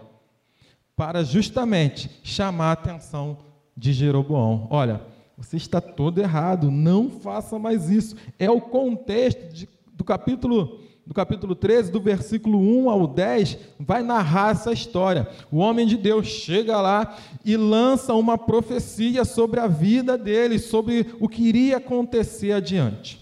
Para 0.97 1.23
justamente 1.23 2.11
chamar 2.25 2.71
a 2.71 2.73
atenção 2.73 3.39
de 3.77 3.93
Jeroboão. 3.93 4.67
Olha, 4.71 5.01
você 5.39 5.57
está 5.57 5.81
todo 5.81 6.19
errado, 6.19 6.69
não 6.69 7.09
faça 7.09 7.61
mais 7.61 7.89
isso. 7.89 8.17
É 8.41 8.51
o 8.51 8.61
contexto 8.61 9.53
de, 9.53 9.69
do 9.95 10.03
capítulo 10.03 10.81
do 11.07 11.15
capítulo 11.15 11.55
13, 11.55 11.93
do 11.93 12.01
versículo 12.01 12.59
1 12.59 12.91
ao 12.91 13.07
10, 13.07 13.59
vai 13.79 14.03
narrar 14.03 14.51
essa 14.51 14.73
história. 14.73 15.29
O 15.53 15.59
homem 15.59 15.87
de 15.87 15.97
Deus 15.97 16.27
chega 16.27 16.81
lá 16.81 17.17
e 17.45 17.57
lança 17.57 18.13
uma 18.13 18.37
profecia 18.37 19.25
sobre 19.25 19.61
a 19.61 19.69
vida 19.69 20.19
dele, 20.19 20.59
sobre 20.59 21.15
o 21.21 21.29
que 21.29 21.45
iria 21.45 21.77
acontecer 21.77 22.51
adiante. 22.51 23.21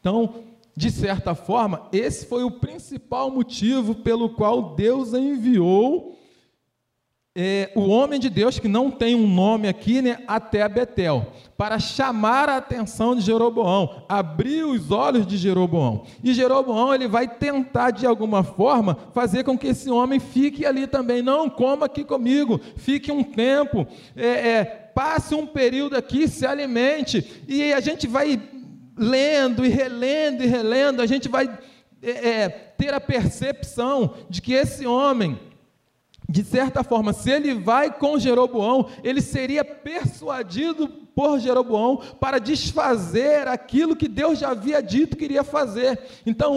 Então, 0.00 0.36
de 0.76 0.90
certa 0.90 1.34
forma, 1.34 1.88
esse 1.92 2.26
foi 2.26 2.44
o 2.44 2.50
principal 2.50 3.30
motivo 3.30 3.94
pelo 3.94 4.30
qual 4.30 4.74
Deus 4.74 5.12
enviou 5.12 6.18
é, 7.34 7.70
o 7.74 7.88
homem 7.88 8.20
de 8.20 8.28
Deus, 8.28 8.58
que 8.58 8.68
não 8.68 8.90
tem 8.90 9.14
um 9.14 9.26
nome 9.26 9.66
aqui, 9.66 10.02
né, 10.02 10.18
até 10.26 10.68
Betel, 10.68 11.32
para 11.56 11.78
chamar 11.78 12.48
a 12.48 12.58
atenção 12.58 13.14
de 13.14 13.22
Jeroboão, 13.22 14.04
abrir 14.06 14.64
os 14.64 14.90
olhos 14.90 15.26
de 15.26 15.38
Jeroboão. 15.38 16.04
E 16.22 16.34
Jeroboão 16.34 16.94
ele 16.94 17.08
vai 17.08 17.26
tentar, 17.26 17.90
de 17.90 18.06
alguma 18.06 18.42
forma, 18.42 18.98
fazer 19.14 19.44
com 19.44 19.56
que 19.56 19.68
esse 19.68 19.90
homem 19.90 20.20
fique 20.20 20.66
ali 20.66 20.86
também. 20.86 21.22
Não, 21.22 21.48
coma 21.48 21.86
aqui 21.86 22.04
comigo, 22.04 22.60
fique 22.76 23.10
um 23.10 23.22
tempo, 23.22 23.86
é, 24.14 24.26
é, 24.26 24.64
passe 24.94 25.34
um 25.34 25.46
período 25.46 25.96
aqui, 25.96 26.28
se 26.28 26.44
alimente. 26.44 27.42
E 27.48 27.72
a 27.72 27.80
gente 27.80 28.06
vai 28.06 28.38
lendo 28.96 29.64
e 29.64 29.68
relendo 29.68 30.42
e 30.42 30.46
relendo, 30.46 31.00
a 31.00 31.06
gente 31.06 31.28
vai 31.28 31.48
é, 32.02 32.10
é, 32.10 32.48
ter 32.48 32.92
a 32.92 33.00
percepção 33.00 34.14
de 34.28 34.42
que 34.42 34.52
esse 34.52 34.86
homem, 34.86 35.38
de 36.28 36.42
certa 36.44 36.82
forma, 36.82 37.12
se 37.12 37.30
ele 37.30 37.54
vai 37.54 37.92
com 37.92 38.18
Jeroboão, 38.18 38.88
ele 39.04 39.20
seria 39.20 39.64
persuadido 39.64 40.88
por 41.14 41.38
Jeroboão 41.38 41.98
para 42.18 42.38
desfazer 42.38 43.46
aquilo 43.46 43.94
que 43.94 44.08
Deus 44.08 44.38
já 44.38 44.50
havia 44.50 44.82
dito 44.82 45.16
que 45.16 45.24
iria 45.24 45.44
fazer. 45.44 45.98
Então, 46.24 46.54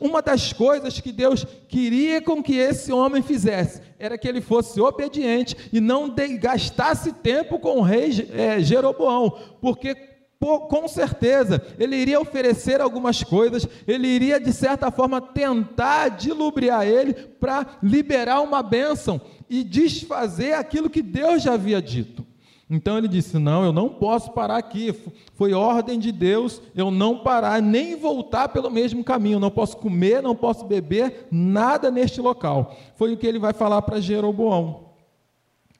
uma 0.00 0.22
das 0.22 0.52
coisas 0.52 1.00
que 1.00 1.10
Deus 1.12 1.46
queria 1.68 2.20
com 2.20 2.42
que 2.42 2.56
esse 2.56 2.92
homem 2.92 3.22
fizesse 3.22 3.80
era 3.98 4.18
que 4.18 4.28
ele 4.28 4.40
fosse 4.40 4.80
obediente 4.80 5.56
e 5.72 5.80
não 5.80 6.14
gastasse 6.38 7.12
tempo 7.12 7.58
com 7.58 7.78
o 7.78 7.82
rei 7.82 8.28
é, 8.32 8.60
Jeroboão, 8.60 9.36
porque 9.60 10.15
com 10.38 10.86
certeza, 10.86 11.64
ele 11.78 11.96
iria 11.96 12.20
oferecer 12.20 12.80
algumas 12.80 13.22
coisas, 13.22 13.66
ele 13.86 14.06
iria, 14.06 14.38
de 14.38 14.52
certa 14.52 14.90
forma, 14.90 15.20
tentar 15.20 16.08
dilubriar 16.08 16.86
ele 16.86 17.14
para 17.14 17.78
liberar 17.82 18.42
uma 18.42 18.62
bênção 18.62 19.20
e 19.48 19.64
desfazer 19.64 20.52
aquilo 20.52 20.90
que 20.90 21.02
Deus 21.02 21.42
já 21.42 21.54
havia 21.54 21.80
dito. 21.80 22.24
Então 22.68 22.98
ele 22.98 23.06
disse: 23.06 23.38
Não, 23.38 23.64
eu 23.64 23.72
não 23.72 23.88
posso 23.88 24.32
parar 24.32 24.56
aqui. 24.56 24.92
Foi 25.34 25.52
ordem 25.52 25.98
de 25.98 26.10
Deus 26.10 26.60
eu 26.74 26.90
não 26.90 27.18
parar, 27.18 27.62
nem 27.62 27.96
voltar 27.96 28.48
pelo 28.48 28.70
mesmo 28.70 29.04
caminho. 29.04 29.38
Não 29.38 29.50
posso 29.50 29.76
comer, 29.76 30.22
não 30.22 30.34
posso 30.34 30.64
beber, 30.64 31.28
nada 31.30 31.90
neste 31.90 32.20
local. 32.20 32.76
Foi 32.96 33.12
o 33.12 33.16
que 33.16 33.26
ele 33.26 33.38
vai 33.38 33.52
falar 33.52 33.82
para 33.82 34.00
Jeroboão. 34.00 34.90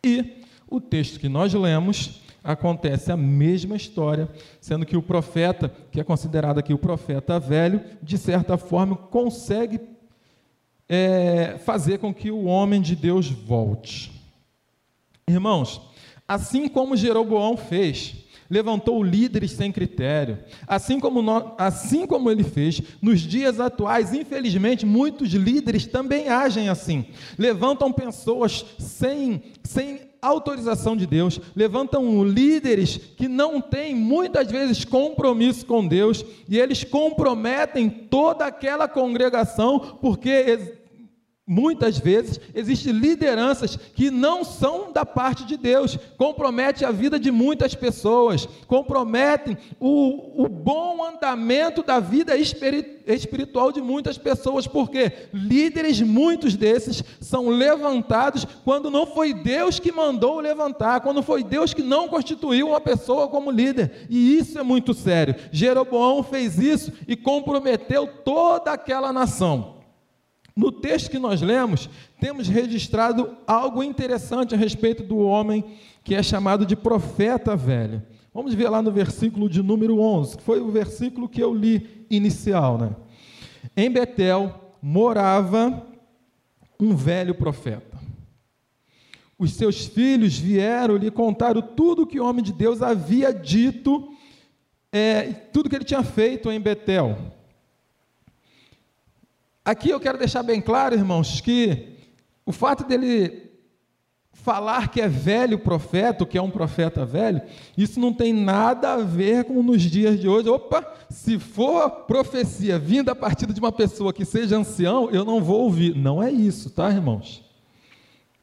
E 0.05 0.43
o 0.71 0.81
texto 0.81 1.19
que 1.19 1.29
nós 1.29 1.53
lemos 1.53 2.23
acontece 2.47 3.11
a 3.11 3.17
mesma 3.17 3.75
história, 3.75 4.29
sendo 4.61 4.87
que 4.87 4.97
o 4.97 5.03
profeta, 5.03 5.71
que 5.91 6.01
é 6.01 6.05
considerado 6.05 6.59
aqui 6.59 6.73
o 6.73 6.79
profeta 6.79 7.41
velho, 7.41 7.83
de 8.01 8.17
certa 8.17 8.57
forma 8.57 8.95
consegue 8.95 9.81
é, 10.89 11.59
fazer 11.65 11.99
com 11.99 12.15
que 12.15 12.31
o 12.31 12.45
homem 12.45 12.81
de 12.81 12.95
Deus 12.95 13.29
volte. 13.29 14.13
Irmãos, 15.29 15.83
assim 16.29 16.69
como 16.69 16.97
Jeroboão 16.97 17.57
fez, 17.57 18.15
levantou 18.49 19.03
líderes 19.03 19.51
sem 19.51 19.73
critério, 19.73 20.39
assim 20.69 21.01
como, 21.01 21.21
nós, 21.21 21.53
assim 21.59 22.07
como 22.07 22.31
ele 22.31 22.45
fez, 22.45 22.81
nos 23.03 23.23
dias 23.23 23.59
atuais, 23.59 24.15
infelizmente, 24.15 24.87
muitos 24.87 25.31
líderes 25.31 25.85
também 25.85 26.29
agem 26.29 26.69
assim, 26.69 27.07
levantam 27.37 27.93
pessoas 27.93 28.65
sem, 28.79 29.43
sem 29.65 30.01
autorização 30.27 30.97
de 30.97 31.07
Deus, 31.07 31.41
levantam 31.55 32.25
líderes 32.25 32.97
que 32.97 33.29
não 33.29 33.61
têm 33.61 33.95
muitas 33.95 34.51
vezes 34.51 34.85
compromisso 34.85 35.65
com 35.67 35.87
Deus 35.87 36.25
e 36.49 36.59
eles 36.59 36.85
comprometem 36.85 37.89
toda 37.89 38.47
aquela 38.47 38.89
congregação 38.89 39.99
porque 40.01 40.77
Muitas 41.49 41.97
vezes 41.97 42.41
existem 42.53 42.93
lideranças 42.93 43.77
que 43.77 44.11
não 44.11 44.43
são 44.43 44.91
da 44.91 45.07
parte 45.07 45.45
de 45.45 45.57
Deus, 45.57 45.97
comprometem 46.19 46.85
a 46.85 46.91
vida 46.91 47.21
de 47.21 47.31
muitas 47.31 47.73
pessoas, 47.73 48.49
comprometem 48.67 49.57
o, 49.79 50.43
o 50.45 50.49
bom 50.49 51.05
andamento 51.05 51.85
da 51.85 52.01
vida 52.01 52.37
espiritual 52.37 53.71
de 53.71 53.81
muitas 53.81 54.19
pessoas, 54.19 54.67
porque 54.67 55.13
líderes, 55.33 56.01
muitos 56.01 56.57
desses, 56.57 57.05
são 57.21 57.49
levantados 57.49 58.45
quando 58.65 58.91
não 58.91 59.07
foi 59.07 59.33
Deus 59.33 59.79
que 59.79 59.93
mandou 59.93 60.41
levantar, 60.41 61.01
quando 61.01 61.23
foi 61.23 61.45
Deus 61.45 61.73
que 61.73 61.83
não 61.83 62.09
constituiu 62.09 62.71
uma 62.71 62.81
pessoa 62.81 63.29
como 63.29 63.53
líder, 63.53 64.09
e 64.11 64.37
isso 64.37 64.59
é 64.59 64.65
muito 64.65 64.93
sério. 64.93 65.37
Jeroboão 65.53 66.25
fez 66.25 66.59
isso 66.59 66.93
e 67.07 67.15
comprometeu 67.15 68.09
toda 68.25 68.73
aquela 68.73 69.13
nação 69.13 69.76
No 70.57 70.73
texto 70.73 71.11
que 71.11 71.19
nós 71.19 71.43
lemos, 71.43 71.91
temos 72.19 72.49
registrado 72.49 73.37
algo 73.47 73.83
interessante 73.83 74.55
a 74.55 74.59
respeito 74.59 75.03
do 75.03 75.19
homem 75.19 75.63
que 76.03 76.15
é 76.15 76.23
chamado 76.23 76.65
de 76.65 76.75
profeta 76.75 77.55
velho. 77.55 78.03
Vamos 78.33 78.55
ver 78.55 78.71
lá 78.71 78.81
no 78.81 78.91
versículo 78.91 79.51
de 79.51 79.63
número 79.63 80.01
11, 80.01 80.39
que 80.39 80.43
foi 80.43 80.61
o 80.61 80.71
versículo 80.71 81.29
que 81.29 81.43
eu 81.43 81.55
li 81.55 82.07
inicial, 82.09 82.79
né? 82.79 82.97
Em 83.77 83.91
Betel 83.91 84.75
morava 84.81 85.87
um 86.81 86.97
velho 86.97 87.35
profeta. 87.35 87.99
Os 89.39 89.53
seus 89.53 89.85
filhos 89.85 90.39
vieram 90.39 90.97
lhe 90.97 91.11
contar 91.11 91.61
tudo 91.61 92.07
que 92.07 92.19
o 92.19 92.25
homem 92.25 92.43
de 92.43 92.53
Deus 92.53 92.81
havia 92.81 93.33
dito, 93.33 94.11
é, 94.91 95.25
tudo 95.53 95.69
que 95.69 95.77
ele 95.77 95.85
tinha 95.85 96.03
feito 96.03 96.51
em 96.51 96.59
Betel. 96.59 97.19
Aqui 99.67 99.91
eu 99.91 99.99
quero 99.99 100.17
deixar 100.17 100.45
bem 100.45 100.61
claro, 100.61 100.95
irmãos, 100.95 101.41
que 101.41 101.89
o 102.45 102.53
fato 102.53 102.85
dele 102.85 103.51
falar 104.33 104.91
que 104.93 105.01
é 105.01 105.09
velho 105.09 105.59
profeta, 105.59 106.25
que 106.25 106.39
é 106.39 106.41
um 106.41 106.53
profeta 106.53 107.05
velho, 107.05 107.43
isso 107.77 107.99
não 107.99 108.13
tem 108.13 108.33
nada 108.33 108.93
a 108.93 108.99
ver 108.99 109.43
com 109.43 109.61
nos 109.65 109.83
dias 109.83 110.21
de 110.21 110.29
hoje. 110.29 110.49
Opa, 110.49 110.87
se 111.11 111.37
for 111.41 111.91
profecia 112.07 112.79
vinda 112.79 113.11
a 113.11 113.17
partir 113.17 113.53
de 113.53 113.59
uma 113.59 113.73
pessoa 113.73 114.13
que 114.13 114.25
seja 114.25 114.57
ancião, 114.57 115.11
eu 115.11 115.25
não 115.25 115.43
vou 115.43 115.63
ouvir. 115.63 115.97
Não 115.97 116.23
é 116.23 116.31
isso, 116.31 116.71
tá, 116.71 116.89
irmãos? 116.89 117.45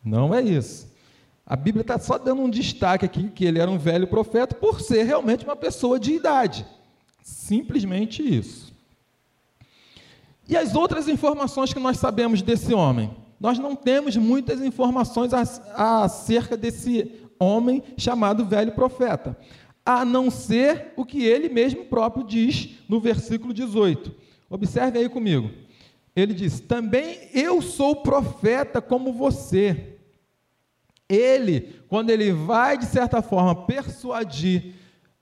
Não 0.03 0.35
é 0.35 0.41
isso. 0.41 0.91
A 1.45 1.55
Bíblia 1.55 1.83
está 1.83 1.97
só 1.97 2.17
dando 2.17 2.41
um 2.41 2.49
destaque 2.49 3.05
aqui 3.05 3.29
que 3.29 3.45
ele 3.45 3.59
era 3.59 3.71
um 3.71 3.77
velho 3.77 4.07
profeta 4.07 4.53
por 4.55 4.81
ser 4.81 5.03
realmente 5.03 5.45
uma 5.45 5.55
pessoa 5.55 5.97
de 5.97 6.11
idade. 6.11 6.65
Simplesmente 7.21 8.21
isso. 8.21 8.62
E 10.47 10.57
as 10.57 10.75
outras 10.75 11.07
informações 11.07 11.73
que 11.73 11.79
nós 11.79 11.97
sabemos 11.97 12.41
desse 12.41 12.73
homem? 12.73 13.09
Nós 13.39 13.59
não 13.59 13.75
temos 13.75 14.15
muitas 14.15 14.61
informações 14.61 15.31
acerca 15.33 16.55
desse 16.55 17.11
homem 17.39 17.83
chamado 17.97 18.45
velho 18.45 18.71
profeta, 18.71 19.37
a 19.85 20.05
não 20.05 20.31
ser 20.31 20.93
o 20.95 21.05
que 21.05 21.25
ele 21.25 21.49
mesmo 21.49 21.85
próprio 21.85 22.25
diz 22.25 22.69
no 22.87 22.99
versículo 22.99 23.53
18. 23.53 24.13
Observe 24.49 24.99
aí 24.99 25.09
comigo. 25.09 25.49
Ele 26.15 26.33
diz: 26.33 26.59
Também 26.59 27.17
eu 27.33 27.61
sou 27.61 27.97
profeta 27.97 28.81
como 28.81 29.11
você. 29.11 29.97
Ele, 31.09 31.75
quando 31.87 32.09
ele 32.09 32.31
vai, 32.31 32.77
de 32.77 32.85
certa 32.85 33.21
forma, 33.21 33.65
persuadir 33.65 34.73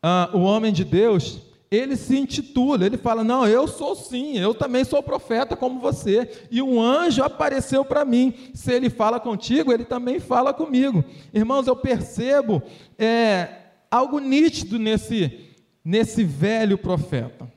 uh, 0.03 0.37
o 0.37 0.41
homem 0.41 0.71
de 0.71 0.83
Deus, 0.83 1.41
ele 1.71 1.95
se 1.95 2.17
intitula, 2.17 2.85
ele 2.85 2.97
fala: 2.97 3.23
Não, 3.23 3.47
eu 3.47 3.65
sou 3.65 3.95
sim, 3.95 4.37
eu 4.37 4.53
também 4.53 4.83
sou 4.83 5.01
profeta 5.01 5.55
como 5.55 5.79
você, 5.79 6.29
e 6.51 6.61
um 6.61 6.81
anjo 6.81 7.23
apareceu 7.23 7.85
para 7.85 8.03
mim. 8.03 8.33
Se 8.53 8.73
ele 8.73 8.89
fala 8.89 9.21
contigo, 9.21 9.71
ele 9.71 9.85
também 9.85 10.19
fala 10.19 10.53
comigo. 10.53 11.01
Irmãos, 11.33 11.67
eu 11.67 11.75
percebo 11.75 12.61
é, 12.99 13.47
algo 13.89 14.19
nítido 14.19 14.77
nesse, 14.77 15.47
nesse 15.83 16.25
velho 16.25 16.77
profeta. 16.77 17.49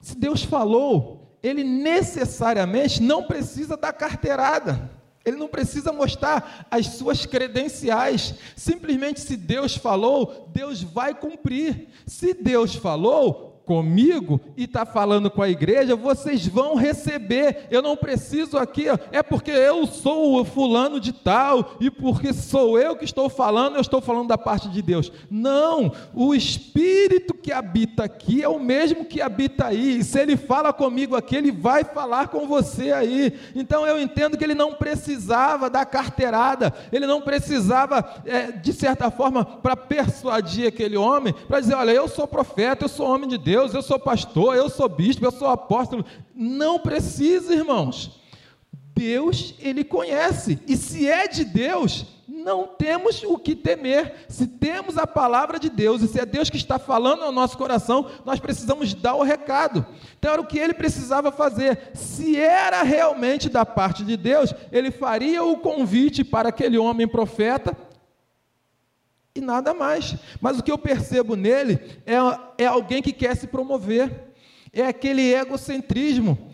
Se 0.00 0.16
Deus 0.16 0.42
falou, 0.42 1.38
ele 1.40 1.62
necessariamente 1.62 3.00
não 3.00 3.22
precisa 3.22 3.76
dar 3.76 3.92
carteirada. 3.92 4.97
Ele 5.28 5.36
não 5.36 5.48
precisa 5.48 5.92
mostrar 5.92 6.66
as 6.70 6.86
suas 6.86 7.24
credenciais. 7.26 8.34
Simplesmente, 8.56 9.20
se 9.20 9.36
Deus 9.36 9.76
falou, 9.76 10.48
Deus 10.52 10.82
vai 10.82 11.14
cumprir. 11.14 11.88
Se 12.06 12.34
Deus 12.34 12.74
falou, 12.74 13.47
comigo 13.68 14.40
e 14.56 14.64
está 14.64 14.86
falando 14.86 15.30
com 15.30 15.42
a 15.42 15.48
igreja, 15.50 15.94
vocês 15.94 16.46
vão 16.46 16.74
receber. 16.74 17.66
Eu 17.70 17.82
não 17.82 17.94
preciso 17.94 18.56
aqui, 18.56 18.86
é 19.12 19.22
porque 19.22 19.50
eu 19.50 19.86
sou 19.86 20.40
o 20.40 20.44
fulano 20.44 20.98
de 20.98 21.12
tal 21.12 21.76
e 21.78 21.90
porque 21.90 22.32
sou 22.32 22.78
eu 22.78 22.96
que 22.96 23.04
estou 23.04 23.28
falando, 23.28 23.74
eu 23.74 23.82
estou 23.82 24.00
falando 24.00 24.28
da 24.28 24.38
parte 24.38 24.70
de 24.70 24.80
Deus. 24.80 25.12
Não, 25.30 25.92
o 26.14 26.34
Espírito 26.34 27.34
que 27.34 27.52
habita 27.52 28.04
aqui 28.04 28.42
é 28.42 28.48
o 28.48 28.58
mesmo 28.58 29.04
que 29.04 29.20
habita 29.20 29.66
aí. 29.66 29.98
E 29.98 30.04
se 30.04 30.18
ele 30.18 30.38
fala 30.38 30.72
comigo 30.72 31.14
aqui, 31.14 31.36
ele 31.36 31.52
vai 31.52 31.84
falar 31.84 32.28
com 32.28 32.46
você 32.46 32.90
aí. 32.90 33.38
Então 33.54 33.86
eu 33.86 34.00
entendo 34.00 34.38
que 34.38 34.44
ele 34.44 34.54
não 34.54 34.72
precisava 34.72 35.68
da 35.68 35.84
carteirada, 35.84 36.72
ele 36.90 37.06
não 37.06 37.20
precisava, 37.20 38.22
é, 38.24 38.50
de 38.50 38.72
certa 38.72 39.10
forma, 39.10 39.44
para 39.44 39.76
persuadir 39.76 40.66
aquele 40.68 40.96
homem, 40.96 41.34
para 41.46 41.60
dizer: 41.60 41.74
olha, 41.74 41.90
eu 41.90 42.08
sou 42.08 42.26
profeta, 42.26 42.86
eu 42.86 42.88
sou 42.88 43.06
homem 43.06 43.28
de 43.28 43.36
Deus 43.36 43.57
Deus, 43.58 43.74
eu 43.74 43.82
sou 43.82 43.98
pastor, 43.98 44.54
eu 44.54 44.68
sou 44.68 44.88
bispo, 44.88 45.24
eu 45.24 45.32
sou 45.32 45.48
apóstolo. 45.48 46.04
Não 46.32 46.78
precisa, 46.78 47.52
irmãos. 47.52 48.20
Deus, 48.94 49.54
ele 49.58 49.82
conhece. 49.82 50.60
E 50.66 50.76
se 50.76 51.08
é 51.08 51.26
de 51.26 51.44
Deus, 51.44 52.06
não 52.28 52.68
temos 52.68 53.24
o 53.24 53.36
que 53.36 53.56
temer. 53.56 54.26
Se 54.28 54.46
temos 54.46 54.96
a 54.96 55.08
palavra 55.08 55.58
de 55.58 55.68
Deus, 55.68 56.02
e 56.02 56.06
se 56.06 56.20
é 56.20 56.24
Deus 56.24 56.48
que 56.48 56.56
está 56.56 56.78
falando 56.78 57.24
ao 57.24 57.32
nosso 57.32 57.58
coração, 57.58 58.06
nós 58.24 58.38
precisamos 58.38 58.94
dar 58.94 59.16
o 59.16 59.24
recado. 59.24 59.84
Então 60.16 60.32
era 60.32 60.40
o 60.40 60.46
que 60.46 60.58
ele 60.58 60.74
precisava 60.74 61.32
fazer. 61.32 61.90
Se 61.94 62.36
era 62.36 62.84
realmente 62.84 63.48
da 63.48 63.66
parte 63.66 64.04
de 64.04 64.16
Deus, 64.16 64.54
ele 64.70 64.92
faria 64.92 65.42
o 65.42 65.56
convite 65.56 66.22
para 66.22 66.50
aquele 66.50 66.78
homem 66.78 67.08
profeta 67.08 67.76
e 69.38 69.40
nada 69.40 69.72
mais. 69.72 70.16
Mas 70.40 70.58
o 70.58 70.62
que 70.62 70.70
eu 70.70 70.78
percebo 70.78 71.34
nele 71.34 71.78
é, 72.06 72.16
é 72.58 72.66
alguém 72.66 73.02
que 73.02 73.12
quer 73.12 73.36
se 73.36 73.46
promover, 73.46 74.32
é 74.72 74.86
aquele 74.86 75.32
egocentrismo 75.32 76.48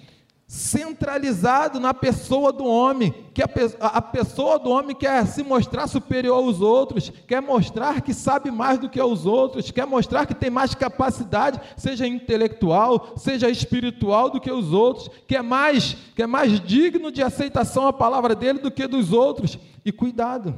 centralizado 0.47 1.81
na 1.81 1.95
pessoa 1.95 2.53
do 2.53 2.65
homem, 2.65 3.13
que 3.33 3.43
a, 3.43 3.49
a, 3.81 4.03
pessoa 4.03 4.59
do 4.59 4.71
homem 4.71 4.95
quer 4.95 5.27
se 5.27 5.43
mostrar 5.43 5.87
superior 5.87 6.37
aos 6.37 6.61
outros, 6.61 7.11
quer 7.27 7.41
mostrar 7.41 8.03
que 8.03 8.13
sabe 8.13 8.51
mais 8.51 8.79
do 8.79 8.89
que 8.89 9.03
os 9.03 9.27
outros, 9.27 9.71
quer 9.71 9.87
mostrar 9.87 10.27
que 10.27 10.35
tem 10.35 10.51
mais 10.51 10.75
capacidade, 10.75 11.61
seja 11.77 12.07
intelectual, 12.07 13.15
seja 13.17 13.49
espiritual 13.49 14.31
do 14.31 14.41
que 14.41 14.53
os 14.53 14.73
outros, 14.73 15.11
que 15.27 15.35
é 15.35 15.43
mais, 15.43 15.97
que 16.15 16.23
é 16.23 16.27
mais 16.27 16.61
digno 16.61 17.11
de 17.11 17.23
aceitação 17.23 17.89
a 17.89 17.93
palavra 17.93 18.35
dele 18.35 18.59
do 18.59 18.71
que 18.71 18.87
dos 18.87 19.13
outros. 19.13 19.59
E 19.85 19.91
cuidado. 19.91 20.55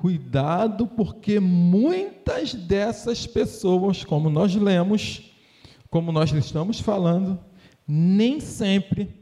Cuidado, 0.00 0.86
porque 0.86 1.38
muitas 1.38 2.54
dessas 2.54 3.26
pessoas, 3.26 4.02
como 4.02 4.30
nós 4.30 4.54
lemos, 4.54 5.30
como 5.90 6.10
nós 6.10 6.32
estamos 6.32 6.80
falando, 6.80 7.38
nem 7.86 8.40
sempre 8.40 9.14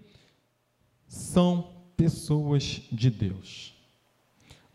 são 1.08 1.72
pessoas 1.96 2.82
de 2.92 3.10
Deus. 3.10 3.74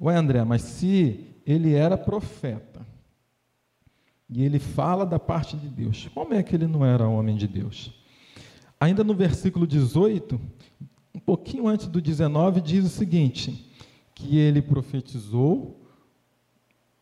Ué, 0.01 0.13
André, 0.13 0.43
mas 0.43 0.61
se 0.63 1.25
ele 1.45 1.73
era 1.73 1.97
profeta 1.97 2.85
e 4.29 4.43
ele 4.43 4.59
fala 4.59 5.05
da 5.05 5.17
parte 5.17 5.55
de 5.55 5.69
Deus, 5.69 6.09
como 6.13 6.33
é 6.33 6.43
que 6.43 6.53
ele 6.53 6.67
não 6.67 6.85
era 6.85 7.07
homem 7.07 7.37
de 7.37 7.47
Deus? 7.47 7.93
Ainda 8.77 9.05
no 9.05 9.13
versículo 9.13 9.65
18, 9.65 10.37
um 11.15 11.19
pouquinho 11.19 11.65
antes 11.65 11.87
do 11.87 12.01
19, 12.01 12.59
diz 12.59 12.83
o 12.83 12.89
seguinte: 12.89 13.71
que 14.13 14.37
ele 14.37 14.61
profetizou 14.61 15.79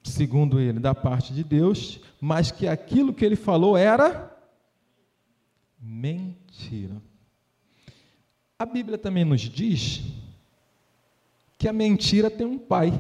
segundo 0.04 0.60
ele, 0.60 0.80
da 0.80 0.96
parte 0.96 1.34
de 1.34 1.44
Deus, 1.44 2.00
mas 2.20 2.52
que 2.52 2.68
aquilo 2.68 3.14
que 3.14 3.26
ele 3.26 3.36
falou 3.36 3.78
era 3.78 4.36
mentira. 5.80 7.02
A 8.58 8.66
Bíblia 8.66 8.98
também 8.98 9.26
nos 9.26 9.42
diz 9.42 10.02
que 11.58 11.68
a 11.68 11.74
mentira 11.74 12.30
tem 12.30 12.46
um 12.46 12.60
pai. 12.60 12.92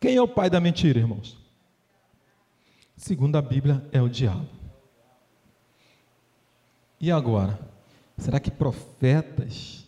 Quem 0.00 0.16
é 0.16 0.22
o 0.22 0.28
pai 0.28 0.48
da 0.48 0.60
mentira, 0.60 0.98
irmãos? 0.98 1.36
Segundo 2.96 3.36
a 3.36 3.42
Bíblia, 3.42 3.86
é 3.92 4.02
o 4.02 4.08
diabo. 4.08 4.48
E 7.00 7.10
agora? 7.10 7.58
Será 8.16 8.40
que 8.40 8.50
profetas 8.50 9.86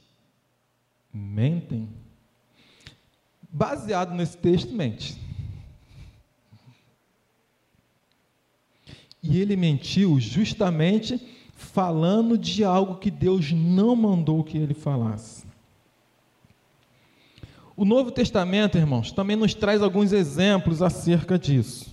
mentem? 1.12 1.99
Baseado 3.52 4.14
nesse 4.14 4.36
texto, 4.36 4.72
mente. 4.72 5.16
E 9.22 9.38
ele 9.38 9.56
mentiu 9.56 10.18
justamente 10.18 11.20
falando 11.54 12.38
de 12.38 12.64
algo 12.64 12.96
que 12.96 13.10
Deus 13.10 13.52
não 13.52 13.94
mandou 13.94 14.42
que 14.42 14.56
ele 14.56 14.74
falasse. 14.74 15.44
O 17.76 17.84
Novo 17.84 18.10
Testamento, 18.10 18.76
irmãos, 18.76 19.12
também 19.12 19.36
nos 19.36 19.54
traz 19.54 19.82
alguns 19.82 20.12
exemplos 20.12 20.82
acerca 20.82 21.38
disso. 21.38 21.90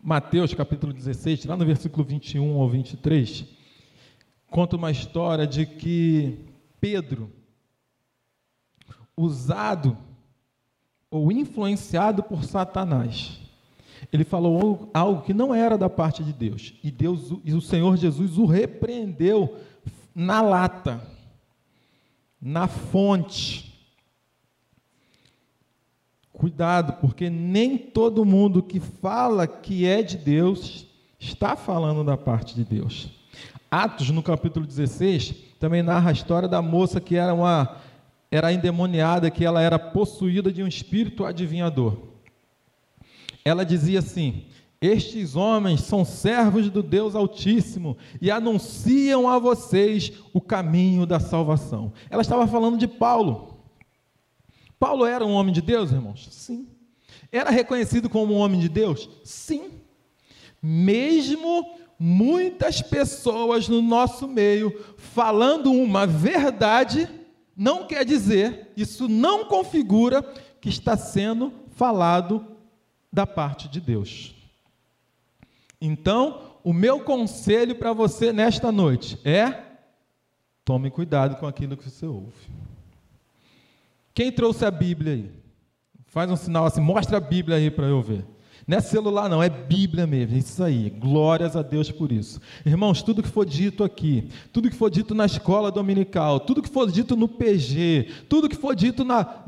Mateus 0.00 0.54
capítulo 0.54 0.92
16, 0.92 1.44
lá 1.46 1.56
no 1.56 1.66
versículo 1.66 2.04
21 2.04 2.60
ao 2.60 2.68
23, 2.68 3.44
conta 4.48 4.76
uma 4.76 4.90
história 4.90 5.46
de 5.46 5.66
que 5.66 6.38
Pedro, 6.80 7.32
usado 9.16 9.96
ou 11.10 11.32
influenciado 11.32 12.22
por 12.22 12.44
Satanás. 12.44 13.40
Ele 14.12 14.24
falou 14.24 14.90
algo 14.92 15.22
que 15.22 15.32
não 15.32 15.54
era 15.54 15.78
da 15.78 15.88
parte 15.88 16.22
de 16.22 16.32
Deus. 16.32 16.74
E 16.82 16.90
Deus 16.90 17.32
e 17.44 17.54
o 17.54 17.60
Senhor 17.60 17.96
Jesus 17.96 18.38
o 18.38 18.44
repreendeu 18.44 19.56
na 20.14 20.40
lata, 20.40 21.00
na 22.40 22.68
fonte. 22.68 23.74
Cuidado, 26.32 26.94
porque 27.00 27.30
nem 27.30 27.78
todo 27.78 28.24
mundo 28.24 28.62
que 28.62 28.78
fala 28.78 29.46
que 29.46 29.86
é 29.86 30.02
de 30.02 30.18
Deus 30.18 30.86
está 31.18 31.56
falando 31.56 32.04
da 32.04 32.16
parte 32.16 32.54
de 32.54 32.64
Deus. 32.64 33.08
Atos, 33.70 34.10
no 34.10 34.22
capítulo 34.22 34.66
16, 34.66 35.34
também 35.58 35.82
narra 35.82 36.10
a 36.10 36.12
história 36.12 36.48
da 36.48 36.60
moça 36.60 37.00
que 37.00 37.16
era 37.16 37.32
uma 37.32 37.76
era 38.36 38.52
endemoniada, 38.52 39.30
que 39.30 39.44
ela 39.44 39.60
era 39.60 39.78
possuída 39.78 40.52
de 40.52 40.62
um 40.62 40.66
espírito 40.66 41.24
adivinhador. 41.24 41.96
Ela 43.44 43.64
dizia 43.64 44.00
assim: 44.00 44.46
Estes 44.80 45.36
homens 45.36 45.82
são 45.82 46.04
servos 46.04 46.68
do 46.68 46.82
Deus 46.82 47.14
Altíssimo 47.14 47.96
e 48.20 48.30
anunciam 48.30 49.28
a 49.28 49.38
vocês 49.38 50.12
o 50.32 50.40
caminho 50.40 51.06
da 51.06 51.20
salvação. 51.20 51.92
Ela 52.10 52.22
estava 52.22 52.46
falando 52.46 52.76
de 52.76 52.88
Paulo. 52.88 53.56
Paulo 54.78 55.06
era 55.06 55.24
um 55.24 55.32
homem 55.32 55.54
de 55.54 55.62
Deus, 55.62 55.90
irmãos? 55.90 56.28
Sim. 56.30 56.68
Era 57.32 57.50
reconhecido 57.50 58.08
como 58.10 58.34
um 58.34 58.38
homem 58.38 58.60
de 58.60 58.68
Deus? 58.68 59.08
Sim. 59.24 59.70
Mesmo 60.60 61.76
muitas 61.98 62.82
pessoas 62.82 63.68
no 63.68 63.80
nosso 63.80 64.28
meio 64.28 64.84
falando 64.96 65.72
uma 65.72 66.06
verdade, 66.06 67.08
não 67.56 67.86
quer 67.86 68.04
dizer, 68.04 68.72
isso 68.76 69.08
não 69.08 69.46
configura 69.46 70.22
que 70.60 70.68
está 70.68 70.96
sendo 70.96 71.52
falado 71.70 72.56
da 73.12 73.26
parte 73.26 73.68
de 73.68 73.80
Deus. 73.80 74.34
Então, 75.80 76.58
o 76.62 76.72
meu 76.72 77.00
conselho 77.00 77.76
para 77.76 77.92
você 77.92 78.32
nesta 78.32 78.70
noite 78.70 79.18
é: 79.24 79.62
tome 80.64 80.90
cuidado 80.90 81.36
com 81.36 81.46
aquilo 81.46 81.76
que 81.76 81.88
você 81.88 82.04
ouve. 82.04 82.50
Quem 84.12 84.32
trouxe 84.32 84.64
a 84.64 84.70
Bíblia 84.70 85.14
aí? 85.14 85.30
Faz 86.06 86.30
um 86.30 86.36
sinal 86.36 86.66
assim, 86.66 86.80
mostra 86.80 87.18
a 87.18 87.20
Bíblia 87.20 87.56
aí 87.56 87.70
para 87.70 87.86
eu 87.86 88.02
ver. 88.02 88.24
Não 88.66 88.78
é 88.78 88.80
celular, 88.80 89.28
não, 89.28 89.40
é 89.40 89.48
Bíblia 89.48 90.06
mesmo. 90.08 90.34
É 90.34 90.38
isso 90.38 90.62
aí. 90.62 90.90
Glórias 90.90 91.54
a 91.54 91.62
Deus 91.62 91.90
por 91.92 92.10
isso. 92.10 92.40
Irmãos, 92.64 93.00
tudo 93.00 93.22
que 93.22 93.28
for 93.28 93.46
dito 93.46 93.84
aqui, 93.84 94.28
tudo 94.52 94.68
que 94.68 94.74
for 94.74 94.90
dito 94.90 95.14
na 95.14 95.24
escola 95.24 95.70
dominical, 95.70 96.40
tudo 96.40 96.60
que 96.60 96.68
for 96.68 96.90
dito 96.90 97.14
no 97.14 97.28
PG, 97.28 98.08
tudo 98.28 98.48
que 98.48 98.56
for 98.56 98.74
dito 98.74 99.04
na. 99.04 99.44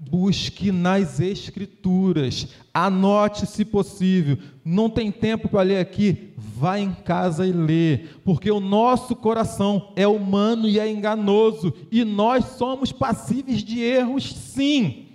Busque 0.00 0.70
nas 0.70 1.18
Escrituras, 1.18 2.46
anote 2.72 3.46
se 3.46 3.64
possível. 3.64 4.38
Não 4.64 4.88
tem 4.88 5.10
tempo 5.10 5.48
para 5.48 5.62
ler 5.62 5.78
aqui? 5.78 6.32
Vá 6.36 6.78
em 6.78 6.92
casa 6.92 7.44
e 7.44 7.52
lê, 7.52 8.04
porque 8.24 8.50
o 8.50 8.60
nosso 8.60 9.16
coração 9.16 9.92
é 9.96 10.06
humano 10.06 10.68
e 10.68 10.78
é 10.78 10.88
enganoso, 10.88 11.74
e 11.90 12.04
nós 12.04 12.44
somos 12.56 12.92
passíveis 12.92 13.64
de 13.64 13.80
erros, 13.80 14.32
sim. 14.32 15.07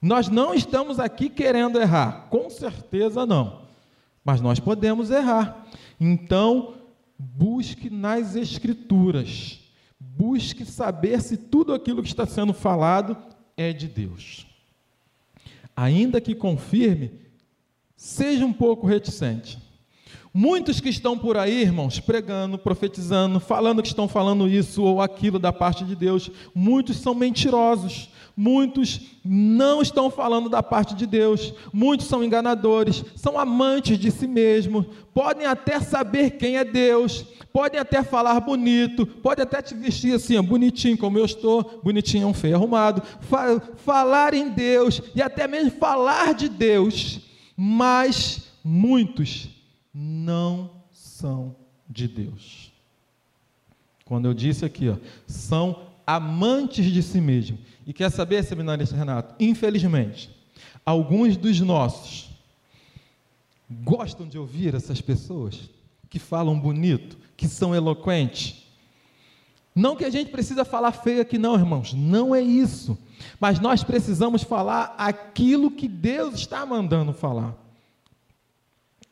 Nós 0.00 0.28
não 0.28 0.54
estamos 0.54 0.98
aqui 0.98 1.28
querendo 1.28 1.78
errar, 1.78 2.28
com 2.30 2.48
certeza 2.48 3.26
não, 3.26 3.62
mas 4.24 4.40
nós 4.40 4.58
podemos 4.58 5.10
errar. 5.10 5.66
Então, 6.00 6.74
busque 7.18 7.90
nas 7.90 8.34
Escrituras, 8.34 9.60
busque 9.98 10.64
saber 10.64 11.20
se 11.20 11.36
tudo 11.36 11.74
aquilo 11.74 12.02
que 12.02 12.08
está 12.08 12.24
sendo 12.24 12.54
falado 12.54 13.16
é 13.56 13.72
de 13.72 13.86
Deus. 13.86 14.46
Ainda 15.76 16.20
que 16.20 16.34
confirme, 16.34 17.12
seja 17.94 18.46
um 18.46 18.52
pouco 18.52 18.86
reticente. 18.86 19.58
Muitos 20.32 20.80
que 20.80 20.88
estão 20.88 21.18
por 21.18 21.36
aí, 21.36 21.62
irmãos, 21.62 21.98
pregando, 21.98 22.56
profetizando, 22.56 23.40
falando 23.40 23.82
que 23.82 23.88
estão 23.88 24.06
falando 24.06 24.48
isso 24.48 24.82
ou 24.82 25.02
aquilo 25.02 25.40
da 25.40 25.52
parte 25.52 25.84
de 25.84 25.96
Deus, 25.96 26.30
muitos 26.54 26.98
são 26.98 27.14
mentirosos. 27.14 28.08
Muitos 28.36 29.00
não 29.22 29.82
estão 29.82 30.08
falando 30.08 30.48
da 30.48 30.62
parte 30.62 30.94
de 30.94 31.04
Deus, 31.04 31.52
muitos 31.72 32.06
são 32.06 32.24
enganadores, 32.24 33.04
são 33.14 33.38
amantes 33.38 33.98
de 33.98 34.10
si 34.10 34.26
mesmos, 34.26 34.86
podem 35.12 35.46
até 35.46 35.78
saber 35.78 36.30
quem 36.38 36.56
é 36.56 36.64
Deus, 36.64 37.22
podem 37.52 37.78
até 37.78 38.02
falar 38.02 38.40
bonito, 38.40 39.04
podem 39.04 39.42
até 39.42 39.60
te 39.60 39.74
vestir 39.74 40.14
assim, 40.14 40.40
bonitinho 40.40 40.96
como 40.96 41.18
eu 41.18 41.24
estou, 41.26 41.82
bonitinho, 41.84 42.28
um 42.28 42.32
feio 42.32 42.56
arrumado, 42.56 43.02
fa 43.20 43.60
falar 43.84 44.32
em 44.32 44.48
Deus 44.48 45.02
e 45.14 45.20
até 45.20 45.46
mesmo 45.46 45.72
falar 45.72 46.32
de 46.32 46.48
Deus, 46.48 47.20
mas 47.54 48.44
muitos 48.64 49.59
não 49.92 50.70
são 50.92 51.56
de 51.88 52.06
Deus. 52.06 52.72
Quando 54.04 54.26
eu 54.26 54.34
disse 54.34 54.64
aqui, 54.64 54.88
ó, 54.88 54.96
são 55.26 55.86
amantes 56.06 56.86
de 56.86 57.02
si 57.02 57.20
mesmo. 57.20 57.58
E 57.86 57.92
quer 57.92 58.10
saber, 58.10 58.42
seminarista 58.42 58.96
Renato? 58.96 59.34
Infelizmente, 59.38 60.30
alguns 60.84 61.36
dos 61.36 61.60
nossos 61.60 62.30
gostam 63.70 64.26
de 64.26 64.36
ouvir 64.36 64.74
essas 64.74 65.00
pessoas 65.00 65.70
que 66.08 66.18
falam 66.18 66.58
bonito, 66.58 67.16
que 67.36 67.46
são 67.46 67.74
eloquentes. 67.74 68.66
Não 69.74 69.94
que 69.94 70.04
a 70.04 70.10
gente 70.10 70.30
precisa 70.30 70.64
falar 70.64 70.90
feio 70.90 71.22
aqui, 71.22 71.38
não, 71.38 71.54
irmãos, 71.54 71.94
não 71.94 72.34
é 72.34 72.40
isso. 72.40 72.98
Mas 73.38 73.60
nós 73.60 73.84
precisamos 73.84 74.42
falar 74.42 74.94
aquilo 74.98 75.70
que 75.70 75.86
Deus 75.86 76.34
está 76.34 76.66
mandando 76.66 77.12
falar. 77.12 77.54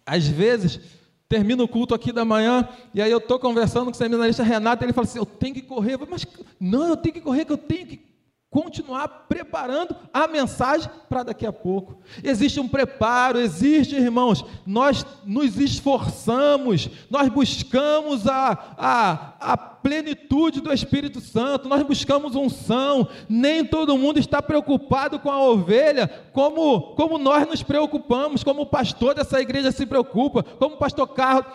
Às 0.08 0.26
vezes, 0.26 0.80
termina 1.28 1.62
o 1.62 1.68
culto 1.68 1.94
aqui 1.94 2.10
da 2.10 2.24
manhã, 2.24 2.66
e 2.94 3.02
aí 3.02 3.10
eu 3.10 3.18
estou 3.18 3.38
conversando 3.38 3.84
com 3.86 3.90
o 3.90 3.94
seminarista 3.94 4.42
Renato, 4.42 4.82
e 4.82 4.86
ele 4.86 4.92
fala 4.92 5.06
assim: 5.06 5.18
Eu 5.18 5.26
tenho 5.26 5.54
que 5.54 5.62
correr, 5.62 5.98
mas 6.08 6.26
não, 6.58 6.88
eu 6.88 6.96
tenho 6.96 7.14
que 7.14 7.20
correr, 7.20 7.44
que 7.44 7.52
eu 7.52 7.58
tenho 7.58 7.86
que 7.86 8.08
continuar 8.50 9.26
preparando 9.28 9.94
a 10.12 10.26
mensagem 10.26 10.90
para 11.08 11.22
daqui 11.22 11.44
a 11.44 11.52
pouco. 11.52 11.98
Existe 12.24 12.58
um 12.58 12.66
preparo, 12.66 13.38
existe, 13.38 13.94
irmãos, 13.94 14.44
nós 14.66 15.04
nos 15.24 15.58
esforçamos, 15.58 16.88
nós 17.10 17.28
buscamos 17.28 18.26
a, 18.26 18.74
a, 18.78 19.52
a 19.52 19.56
plenitude 19.82 20.60
do 20.60 20.72
Espírito 20.72 21.20
Santo, 21.20 21.68
nós 21.68 21.82
buscamos 21.82 22.34
unção, 22.34 23.08
nem 23.28 23.64
todo 23.64 23.96
mundo 23.96 24.18
está 24.18 24.42
preocupado 24.42 25.18
com 25.18 25.30
a 25.30 25.40
ovelha, 25.40 26.08
como, 26.32 26.94
como 26.94 27.18
nós 27.18 27.46
nos 27.46 27.62
preocupamos, 27.62 28.44
como 28.44 28.62
o 28.62 28.66
pastor 28.66 29.14
dessa 29.14 29.40
igreja 29.40 29.72
se 29.72 29.86
preocupa, 29.86 30.42
como 30.42 30.74
o 30.76 30.78
pastor 30.78 31.08
Carlos, 31.08 31.46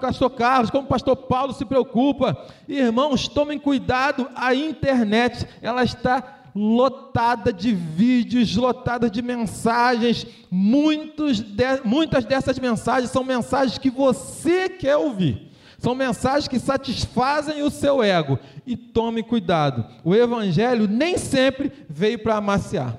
pastor 0.00 0.30
Carlos 0.30 0.70
como 0.70 0.84
o 0.84 0.88
pastor 0.88 1.16
Paulo 1.16 1.52
se 1.52 1.64
preocupa. 1.64 2.46
Irmãos, 2.68 3.28
tomem 3.28 3.58
cuidado, 3.58 4.28
a 4.34 4.54
internet, 4.54 5.46
ela 5.62 5.82
está 5.82 6.40
lotada 6.54 7.52
de 7.52 7.72
vídeos, 7.72 8.56
lotada 8.56 9.08
de 9.08 9.22
mensagens. 9.22 10.26
Muitos 10.50 11.40
de, 11.40 11.80
muitas 11.84 12.24
dessas 12.24 12.58
mensagens 12.58 13.10
são 13.10 13.24
mensagens 13.24 13.78
que 13.78 13.90
você 13.90 14.68
quer 14.68 14.96
ouvir. 14.96 15.49
São 15.80 15.94
mensagens 15.94 16.46
que 16.46 16.58
satisfazem 16.58 17.62
o 17.62 17.70
seu 17.70 18.02
ego. 18.02 18.38
E 18.66 18.76
tome 18.76 19.22
cuidado: 19.22 19.86
o 20.04 20.14
Evangelho 20.14 20.86
nem 20.86 21.16
sempre 21.16 21.72
veio 21.88 22.18
para 22.18 22.36
amaciar, 22.36 22.98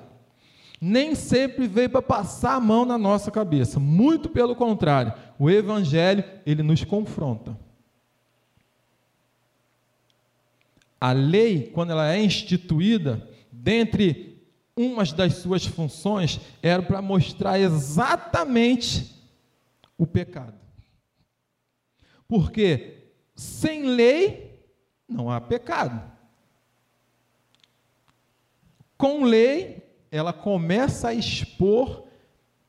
nem 0.80 1.14
sempre 1.14 1.68
veio 1.68 1.88
para 1.88 2.02
passar 2.02 2.56
a 2.56 2.60
mão 2.60 2.84
na 2.84 2.98
nossa 2.98 3.30
cabeça. 3.30 3.78
Muito 3.78 4.28
pelo 4.28 4.56
contrário, 4.56 5.14
o 5.38 5.48
Evangelho 5.48 6.24
ele 6.44 6.62
nos 6.64 6.82
confronta. 6.82 7.56
A 11.00 11.12
lei, 11.12 11.70
quando 11.72 11.90
ela 11.90 12.12
é 12.12 12.20
instituída, 12.20 13.28
dentre 13.50 14.42
umas 14.76 15.12
das 15.12 15.34
suas 15.34 15.64
funções, 15.64 16.40
era 16.60 16.82
para 16.82 17.00
mostrar 17.00 17.60
exatamente 17.60 19.14
o 19.96 20.04
pecado. 20.04 20.61
Porque 22.32 23.10
sem 23.36 23.84
lei 23.84 24.58
não 25.06 25.30
há 25.30 25.38
pecado. 25.38 26.02
Com 28.96 29.24
lei, 29.24 29.82
ela 30.10 30.32
começa 30.32 31.08
a 31.08 31.14
expor 31.14 32.04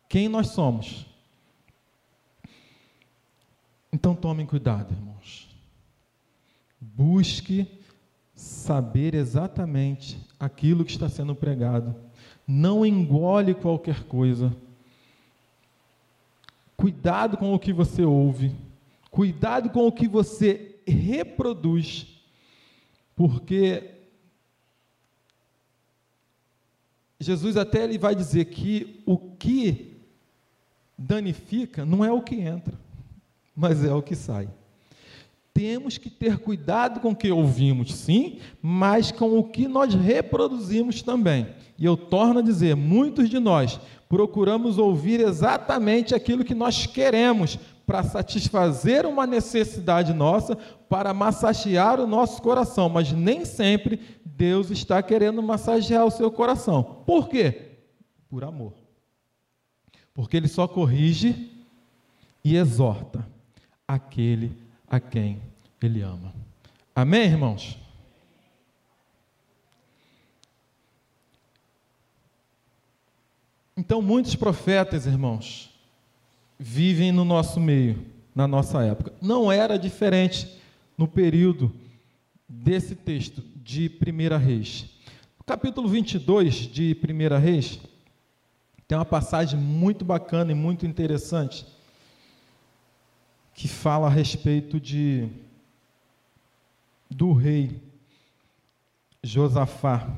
quem 0.10 0.28
nós 0.28 0.48
somos. 0.48 1.06
Então 3.90 4.14
tomem 4.14 4.46
cuidado, 4.46 4.94
irmãos. 4.94 5.48
Busque 6.78 7.66
saber 8.36 9.16
exatamente 9.16 10.20
aquilo 10.38 10.84
que 10.84 10.92
está 10.92 11.08
sendo 11.08 11.34
pregado. 11.34 11.96
Não 12.46 12.86
engole 12.86 13.54
qualquer 13.54 14.04
coisa. 14.04 14.54
Cuidado 16.76 17.38
com 17.38 17.54
o 17.54 17.60
que 17.60 17.72
você 17.72 18.04
ouve. 18.04 18.54
Cuidado 19.14 19.70
com 19.70 19.86
o 19.86 19.92
que 19.92 20.08
você 20.08 20.80
reproduz. 20.88 22.08
Porque 23.16 23.92
Jesus 27.20 27.56
até 27.56 27.84
ele 27.84 28.00
vai 28.00 28.16
dizer 28.16 28.46
que 28.46 29.04
o 29.06 29.16
que 29.16 29.94
danifica 30.98 31.86
não 31.86 32.04
é 32.04 32.12
o 32.12 32.24
que 32.24 32.42
entra, 32.42 32.74
mas 33.56 33.86
é 33.86 33.94
o 33.94 34.02
que 34.02 34.16
sai. 34.16 34.50
Temos 35.54 36.00
que 36.00 36.10
ter 36.10 36.40
cuidado 36.40 37.00
com 37.00 37.12
o 37.12 37.16
que 37.16 37.32
ouvimos, 37.32 37.94
sim, 37.94 38.40
mas 38.60 39.12
com 39.12 39.38
o 39.38 39.44
que 39.44 39.68
nós 39.68 39.94
reproduzimos 39.94 41.04
também. 41.04 41.54
E 41.78 41.86
eu 41.86 41.96
torno 41.96 42.40
a 42.40 42.44
dizer: 42.44 42.76
muitos 42.76 43.30
de 43.30 43.38
nós 43.38 43.80
procuramos 44.10 44.80
ouvir 44.80 45.20
exatamente 45.20 46.16
aquilo 46.16 46.44
que 46.44 46.56
nós 46.56 46.88
queremos 46.88 47.60
para 47.86 48.04
satisfazer 48.04 49.06
uma 49.06 49.28
necessidade 49.28 50.14
nossa, 50.14 50.56
para 50.56 51.14
massagear 51.14 52.00
o 52.00 52.08
nosso 52.08 52.42
coração, 52.42 52.88
mas 52.90 53.12
nem 53.12 53.46
sempre 53.46 54.00
Deus 54.24 54.72
está 54.72 55.02
querendo 55.04 55.44
massagear 55.44 56.06
o 56.06 56.12
seu 56.12 56.32
coração. 56.32 57.04
Por 57.06 57.28
quê? 57.28 57.72
Por 58.30 58.44
amor. 58.44 58.74
Porque 60.14 60.38
Ele 60.38 60.48
só 60.48 60.68
corrige 60.68 61.52
e 62.44 62.56
exorta 62.56 63.28
aquele 63.88 64.56
a 64.88 65.00
quem 65.00 65.42
Ele 65.82 66.02
ama. 66.02 66.34
Amém, 66.96 67.24
irmãos? 67.24 67.78
Então, 73.76 74.02
muitos 74.02 74.36
profetas, 74.36 75.08
irmãos, 75.08 75.73
vivem 76.64 77.12
no 77.12 77.26
nosso 77.26 77.60
meio, 77.60 78.06
na 78.34 78.48
nossa 78.48 78.82
época. 78.82 79.12
Não 79.22 79.52
era 79.52 79.78
diferente 79.78 80.48
no 80.98 81.06
período 81.06 81.74
desse 82.48 82.96
texto 82.96 83.44
de 83.58 83.92
1 84.02 84.38
Reis. 84.38 84.86
No 85.38 85.44
capítulo 85.44 85.90
22 85.90 86.56
de 86.72 86.98
1 87.04 87.38
Reis, 87.38 87.82
tem 88.88 88.98
uma 88.98 89.04
passagem 89.04 89.60
muito 89.60 90.06
bacana 90.06 90.54
e 90.54 90.56
muito 90.56 90.86
interessante 90.86 91.66
que 93.54 93.68
fala 93.68 94.08
a 94.08 94.10
respeito 94.10 94.80
de 94.80 95.28
do 97.10 97.34
rei 97.34 97.78
Josafá. 99.22 100.10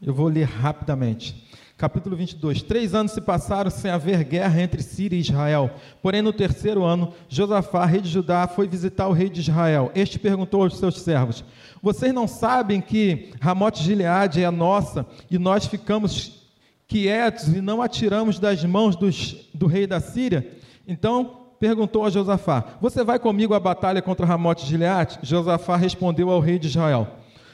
Eu 0.00 0.14
vou 0.14 0.28
ler 0.28 0.44
rapidamente. 0.44 1.44
Capítulo 1.78 2.16
22. 2.16 2.62
Três 2.62 2.94
anos 2.94 3.12
se 3.12 3.20
passaram 3.20 3.70
sem 3.70 3.90
haver 3.90 4.24
guerra 4.24 4.62
entre 4.62 4.82
Síria 4.82 5.14
e 5.14 5.20
Israel. 5.20 5.70
Porém, 6.00 6.22
no 6.22 6.32
terceiro 6.32 6.82
ano, 6.82 7.12
Josafá, 7.28 7.84
rei 7.84 8.00
de 8.00 8.08
Judá, 8.08 8.46
foi 8.46 8.66
visitar 8.66 9.06
o 9.08 9.12
rei 9.12 9.28
de 9.28 9.40
Israel. 9.40 9.92
Este 9.94 10.18
perguntou 10.18 10.62
aos 10.62 10.78
seus 10.78 11.02
servos: 11.02 11.44
Vocês 11.82 12.14
não 12.14 12.26
sabem 12.26 12.80
que 12.80 13.30
Ramote 13.42 13.82
Gileade 13.82 14.42
é 14.42 14.50
nossa 14.50 15.04
e 15.30 15.38
nós 15.38 15.66
ficamos 15.66 16.46
quietos 16.88 17.48
e 17.48 17.60
não 17.60 17.82
atiramos 17.82 18.38
das 18.38 18.64
mãos 18.64 18.96
dos, 18.96 19.36
do 19.52 19.66
rei 19.66 19.86
da 19.86 20.00
Síria? 20.00 20.50
Então 20.88 21.42
perguntou 21.60 22.06
a 22.06 22.10
Josafá: 22.10 22.64
Você 22.80 23.04
vai 23.04 23.18
comigo 23.18 23.52
à 23.52 23.60
batalha 23.60 24.00
contra 24.00 24.24
Ramote 24.24 24.64
Gileade? 24.64 25.18
Josafá 25.22 25.76
respondeu 25.76 26.30
ao 26.30 26.40
rei 26.40 26.58
de 26.58 26.68
Israel: 26.68 27.06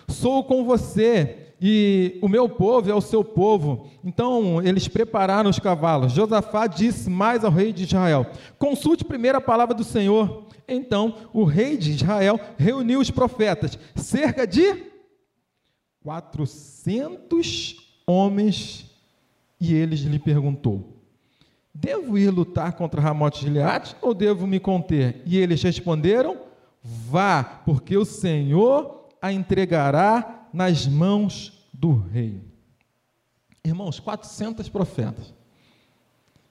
Sou 0.07 0.45
com 0.45 0.65
você 0.65 1.42
e 1.65 2.19
o 2.21 2.29
meu 2.29 2.49
povo 2.49 2.91
é 2.91 2.95
o 2.95 3.01
seu 3.01 3.23
povo. 3.23 3.87
Então 4.03 4.61
eles 4.61 4.89
prepararam 4.89 5.49
os 5.49 5.61
cavalos. 5.61 6.13
Josafá 6.13 6.67
disse 6.67 7.09
mais 7.09 7.45
ao 7.45 7.53
rei 7.53 7.73
de 7.73 7.85
Israel: 7.85 8.27
Consulte 8.59 9.05
primeiro 9.05 9.39
a 9.39 9.41
palavra 9.41 9.73
do 9.73 9.85
Senhor. 9.85 10.49
Então 10.67 11.15
o 11.33 11.45
rei 11.45 11.77
de 11.77 11.93
Israel 11.93 12.41
reuniu 12.59 12.99
os 12.99 13.13
profetas, 13.13 13.79
cerca 13.95 14.45
de 14.45 14.91
400 16.03 17.77
homens, 18.09 18.91
e 19.61 19.73
eles 19.73 20.01
lhe 20.01 20.19
perguntou: 20.19 21.01
Devo 21.73 22.19
ir 22.19 22.31
lutar 22.31 22.73
contra 22.73 23.01
Ramote 23.01 23.41
Gileade 23.41 23.95
ou 24.03 24.13
devo 24.13 24.49
me 24.49 24.59
conter? 24.59 25.23
E 25.25 25.39
eles 25.39 25.63
responderam: 25.63 26.39
Vá, 26.83 27.45
porque 27.65 27.97
o 27.97 28.05
Senhor 28.05 29.07
a 29.21 29.33
entregará 29.33 30.42
nas 30.53 30.87
mãos 30.87 31.67
do 31.73 31.93
rei. 31.93 32.43
Irmãos, 33.65 34.01
400 34.01 34.69
profetas. 34.69 35.33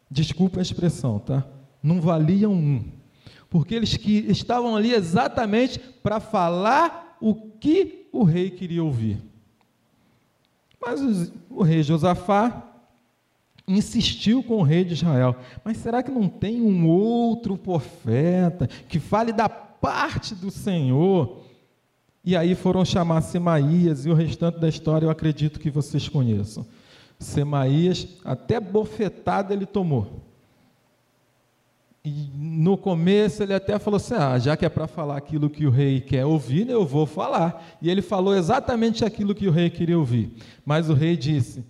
Desculpa 0.09 0.59
a 0.59 0.61
expressão, 0.61 1.19
tá? 1.19 1.45
Não 1.81 2.01
valiam 2.01 2.53
um. 2.53 2.83
Porque 3.49 3.75
eles 3.75 3.97
que 3.97 4.11
estavam 4.29 4.75
ali 4.75 4.93
exatamente 4.93 5.79
para 5.79 6.19
falar 6.19 7.17
o 7.19 7.35
que 7.35 8.07
o 8.11 8.23
rei 8.23 8.49
queria 8.49 8.83
ouvir. 8.83 9.21
Mas 10.79 11.31
o 11.49 11.61
rei 11.61 11.83
Josafá 11.83 12.67
insistiu 13.67 14.43
com 14.43 14.55
o 14.55 14.63
rei 14.63 14.83
de 14.83 14.93
Israel. 14.93 15.35
Mas 15.63 15.77
será 15.77 16.01
que 16.01 16.11
não 16.11 16.27
tem 16.27 16.61
um 16.61 16.87
outro 16.87 17.57
profeta 17.57 18.67
que 18.67 18.99
fale 18.99 19.31
da 19.31 19.47
parte 19.47 20.33
do 20.33 20.49
Senhor? 20.49 21.43
E 22.23 22.35
aí 22.35 22.53
foram 22.53 22.85
chamar 22.85 23.21
Semaías, 23.21 24.05
e 24.05 24.09
o 24.09 24.13
restante 24.13 24.59
da 24.59 24.69
história 24.69 25.05
eu 25.05 25.09
acredito 25.09 25.59
que 25.59 25.71
vocês 25.71 26.07
conheçam. 26.07 26.65
Semaías, 27.19 28.07
até 28.23 28.59
bofetada 28.59 29.53
ele 29.53 29.65
tomou. 29.65 30.21
E 32.03 32.31
no 32.35 32.77
começo 32.77 33.43
ele 33.43 33.53
até 33.53 33.77
falou 33.77 33.97
assim: 33.97 34.15
ah, 34.15 34.37
já 34.39 34.57
que 34.57 34.65
é 34.65 34.69
para 34.69 34.87
falar 34.87 35.17
aquilo 35.17 35.49
que 35.49 35.65
o 35.65 35.69
rei 35.69 36.01
quer 36.01 36.25
ouvir, 36.25 36.67
eu 36.69 36.85
vou 36.85 37.05
falar. 37.05 37.77
E 37.81 37.89
ele 37.89 38.01
falou 38.01 38.35
exatamente 38.35 39.05
aquilo 39.05 39.35
que 39.35 39.47
o 39.47 39.51
rei 39.51 39.69
queria 39.69 39.97
ouvir. 39.97 40.31
Mas 40.65 40.89
o 40.89 40.93
rei 40.93 41.15
disse, 41.15 41.63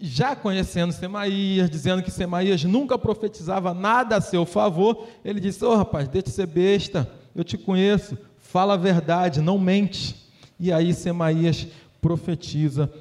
já 0.00 0.36
conhecendo 0.36 0.92
Semaías, 0.92 1.70
dizendo 1.70 2.02
que 2.02 2.10
Semaías 2.10 2.62
nunca 2.64 2.98
profetizava 2.98 3.72
nada 3.72 4.16
a 4.16 4.20
seu 4.20 4.44
favor, 4.44 5.06
ele 5.24 5.40
disse: 5.40 5.64
Ô 5.64 5.70
oh, 5.70 5.76
rapaz, 5.76 6.06
deixa 6.06 6.28
de 6.28 6.34
ser 6.34 6.46
besta, 6.46 7.10
eu 7.34 7.42
te 7.42 7.56
conheço, 7.56 8.16
fala 8.52 8.74
a 8.74 8.76
verdade, 8.76 9.40
não 9.40 9.58
mente. 9.58 10.14
E 10.60 10.70
aí 10.70 10.92
Semaías 10.92 11.66
profetiza 12.02 12.92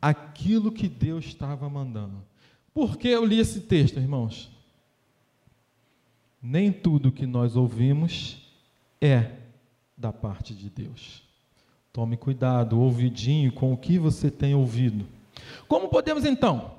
aquilo 0.00 0.70
que 0.70 0.88
Deus 0.88 1.24
estava 1.24 1.68
mandando. 1.68 2.22
Por 2.72 2.96
que 2.96 3.08
eu 3.08 3.24
li 3.24 3.40
esse 3.40 3.62
texto, 3.62 3.98
irmãos? 3.98 4.48
Nem 6.40 6.70
tudo 6.70 7.10
que 7.10 7.26
nós 7.26 7.56
ouvimos 7.56 8.38
é 9.00 9.32
da 9.96 10.12
parte 10.12 10.54
de 10.54 10.70
Deus. 10.70 11.24
Tome 11.92 12.16
cuidado, 12.16 12.78
ouvidinho 12.78 13.50
com 13.50 13.72
o 13.72 13.76
que 13.76 13.98
você 13.98 14.30
tem 14.30 14.54
ouvido. 14.54 15.04
Como 15.66 15.88
podemos 15.88 16.24
então 16.24 16.76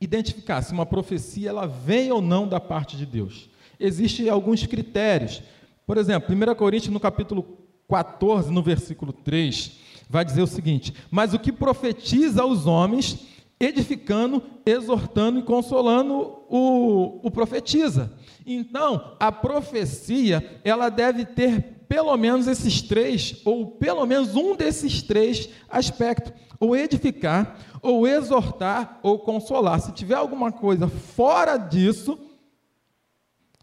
identificar 0.00 0.62
se 0.62 0.72
uma 0.72 0.86
profecia 0.86 1.48
ela 1.48 1.66
vem 1.66 2.12
ou 2.12 2.22
não 2.22 2.46
da 2.46 2.60
parte 2.60 2.96
de 2.96 3.04
Deus? 3.04 3.50
Existem 3.80 4.28
alguns 4.28 4.64
critérios 4.64 5.42
por 5.88 5.96
exemplo, 5.96 6.36
1 6.36 6.54
Coríntios, 6.54 6.92
no 6.92 7.00
capítulo 7.00 7.60
14, 7.88 8.52
no 8.52 8.62
versículo 8.62 9.10
3, 9.10 9.72
vai 10.06 10.22
dizer 10.22 10.42
o 10.42 10.46
seguinte: 10.46 10.92
Mas 11.10 11.32
o 11.32 11.38
que 11.38 11.50
profetiza 11.50 12.42
aos 12.42 12.66
homens, 12.66 13.20
edificando, 13.58 14.42
exortando 14.66 15.38
e 15.38 15.42
consolando 15.42 16.42
o, 16.46 17.20
o 17.22 17.30
profetiza. 17.30 18.12
Então, 18.46 19.16
a 19.18 19.32
profecia, 19.32 20.60
ela 20.62 20.90
deve 20.90 21.24
ter 21.24 21.86
pelo 21.88 22.14
menos 22.18 22.46
esses 22.46 22.82
três, 22.82 23.40
ou 23.46 23.68
pelo 23.68 24.04
menos 24.04 24.36
um 24.36 24.54
desses 24.54 25.00
três 25.00 25.48
aspectos: 25.70 26.34
ou 26.60 26.76
edificar, 26.76 27.56
ou 27.80 28.06
exortar, 28.06 29.00
ou 29.02 29.20
consolar. 29.20 29.80
Se 29.80 29.92
tiver 29.92 30.16
alguma 30.16 30.52
coisa 30.52 30.86
fora 30.86 31.56
disso, 31.56 32.18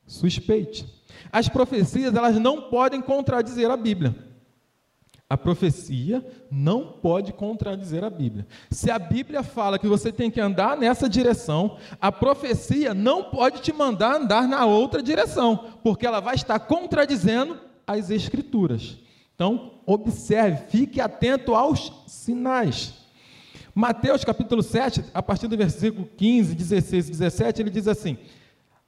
suspeite. 0.05 0.85
As 1.31 1.49
profecias, 1.49 2.13
elas 2.13 2.37
não 2.37 2.63
podem 2.63 3.01
contradizer 3.01 3.69
a 3.69 3.77
Bíblia. 3.77 4.15
A 5.27 5.35
profecia 5.35 6.23
não 6.51 6.85
pode 6.85 7.33
contradizer 7.33 8.03
a 8.03 8.11
Bíblia. 8.11 8.45
Se 8.69 8.91
a 8.91 8.99
Bíblia 8.99 9.41
fala 9.41 9.79
que 9.79 9.87
você 9.87 10.11
tem 10.11 10.29
que 10.29 10.39
andar 10.39 10.77
nessa 10.77 11.09
direção, 11.09 11.77
a 11.99 12.11
profecia 12.11 12.93
não 12.93 13.23
pode 13.23 13.61
te 13.61 13.73
mandar 13.73 14.17
andar 14.17 14.47
na 14.47 14.65
outra 14.65 15.01
direção, 15.01 15.71
porque 15.81 16.05
ela 16.05 16.19
vai 16.19 16.35
estar 16.35 16.59
contradizendo 16.59 17.59
as 17.87 18.11
Escrituras. 18.11 18.99
Então, 19.33 19.73
observe, 19.85 20.67
fique 20.69 21.01
atento 21.01 21.55
aos 21.55 21.91
sinais. 22.07 22.93
Mateus 23.73 24.23
capítulo 24.23 24.63
7, 24.63 25.03
a 25.13 25.21
partir 25.21 25.47
do 25.47 25.57
versículo 25.57 26.07
15, 26.15 26.55
16 26.55 27.07
e 27.09 27.11
17, 27.11 27.61
ele 27.61 27.69
diz 27.69 27.87
assim: 27.87 28.17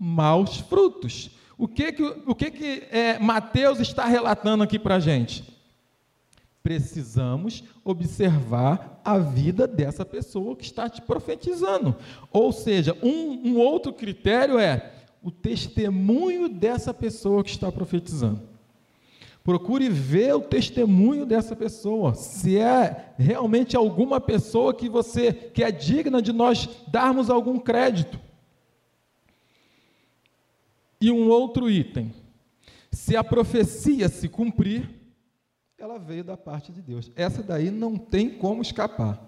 maus 0.00 0.56
frutos. 0.56 1.30
O 1.58 1.68
que 1.68 1.92
que, 1.92 2.02
o 2.02 2.34
que, 2.34 2.50
que 2.50 2.82
é, 2.90 3.18
Mateus 3.18 3.78
está 3.80 4.06
relatando 4.06 4.64
aqui 4.64 4.78
para 4.78 4.94
a 4.94 5.00
gente? 5.00 5.44
Precisamos 6.62 7.62
observar 7.84 9.00
a 9.04 9.18
vida 9.18 9.66
dessa 9.66 10.04
pessoa 10.04 10.56
que 10.56 10.64
está 10.64 10.88
te 10.88 11.02
profetizando. 11.02 11.94
Ou 12.32 12.50
seja, 12.50 12.96
um, 13.02 13.50
um 13.50 13.58
outro 13.58 13.92
critério 13.92 14.58
é 14.58 14.90
o 15.22 15.30
testemunho 15.30 16.48
dessa 16.48 16.94
pessoa 16.94 17.44
que 17.44 17.50
está 17.50 17.70
profetizando. 17.70 18.40
Procure 19.44 19.88
ver 19.88 20.34
o 20.34 20.40
testemunho 20.40 21.26
dessa 21.26 21.56
pessoa, 21.56 22.14
se 22.14 22.58
é 22.58 23.12
realmente 23.18 23.76
alguma 23.76 24.20
pessoa 24.20 24.72
que 24.72 24.88
você 24.88 25.32
que 25.32 25.62
é 25.62 25.70
digna 25.70 26.22
de 26.22 26.32
nós 26.32 26.68
darmos 26.88 27.28
algum 27.28 27.58
crédito. 27.58 28.18
E 31.00 31.10
um 31.10 31.28
outro 31.28 31.70
item: 31.70 32.12
se 32.92 33.16
a 33.16 33.24
profecia 33.24 34.08
se 34.08 34.28
cumprir, 34.28 34.88
ela 35.78 35.98
veio 35.98 36.22
da 36.22 36.36
parte 36.36 36.70
de 36.70 36.82
Deus. 36.82 37.10
Essa 37.16 37.42
daí 37.42 37.70
não 37.70 37.96
tem 37.96 38.28
como 38.28 38.60
escapar. 38.60 39.18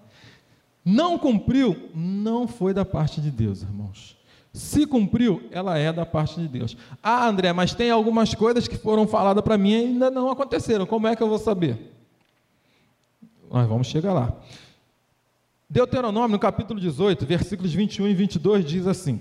Não 0.85 1.17
cumpriu, 1.17 1.89
não 1.95 2.47
foi 2.47 2.73
da 2.73 2.83
parte 2.85 3.21
de 3.21 3.31
Deus, 3.31 3.61
irmãos. 3.61 4.17
Se 4.53 4.85
cumpriu, 4.85 5.41
ela 5.49 5.77
é 5.77 5.91
da 5.91 6.05
parte 6.05 6.39
de 6.39 6.47
Deus. 6.47 6.77
Ah, 7.01 7.27
André, 7.27 7.51
mas 7.53 7.73
tem 7.73 7.89
algumas 7.89 8.35
coisas 8.35 8.67
que 8.67 8.77
foram 8.77 9.07
faladas 9.07 9.43
para 9.43 9.57
mim 9.57 9.71
e 9.71 9.75
ainda 9.75 10.11
não 10.11 10.29
aconteceram. 10.29 10.85
Como 10.85 11.07
é 11.07 11.15
que 11.15 11.23
eu 11.23 11.29
vou 11.29 11.39
saber? 11.39 11.91
Nós 13.49 13.67
vamos 13.67 13.87
chegar 13.87 14.13
lá. 14.13 14.33
Deuteronômio, 15.67 16.33
no 16.33 16.39
capítulo 16.39 16.79
18, 16.79 17.25
versículos 17.25 17.73
21 17.73 18.09
e 18.09 18.13
22, 18.13 18.63
diz 18.63 18.85
assim: 18.85 19.19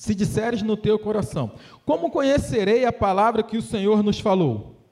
Se 0.00 0.14
disseres 0.14 0.62
no 0.62 0.78
teu 0.78 0.98
coração, 0.98 1.52
como 1.84 2.10
conhecerei 2.10 2.86
a 2.86 2.92
palavra 2.92 3.42
que 3.42 3.58
o 3.58 3.62
Senhor 3.62 4.02
nos 4.02 4.18
falou? 4.18 4.82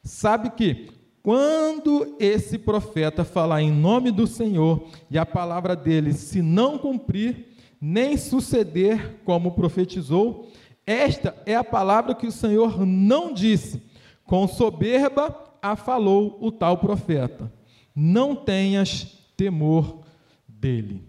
Sabe 0.00 0.48
que, 0.50 0.92
quando 1.24 2.14
esse 2.20 2.56
profeta 2.56 3.24
falar 3.24 3.62
em 3.62 3.72
nome 3.72 4.12
do 4.12 4.28
Senhor 4.28 4.86
e 5.10 5.18
a 5.18 5.26
palavra 5.26 5.74
dele 5.74 6.12
se 6.12 6.40
não 6.40 6.78
cumprir, 6.78 7.48
nem 7.80 8.16
suceder 8.16 9.16
como 9.24 9.56
profetizou. 9.56 10.48
Esta 10.86 11.34
é 11.44 11.56
a 11.56 11.64
palavra 11.64 12.14
que 12.14 12.28
o 12.28 12.30
Senhor 12.30 12.86
não 12.86 13.34
disse. 13.34 13.82
Com 14.22 14.46
soberba 14.46 15.36
a 15.60 15.74
falou 15.74 16.38
o 16.40 16.52
tal 16.52 16.78
profeta. 16.78 17.52
Não 17.92 18.36
tenhas 18.36 19.18
temor 19.36 19.98
dele. 20.46 21.02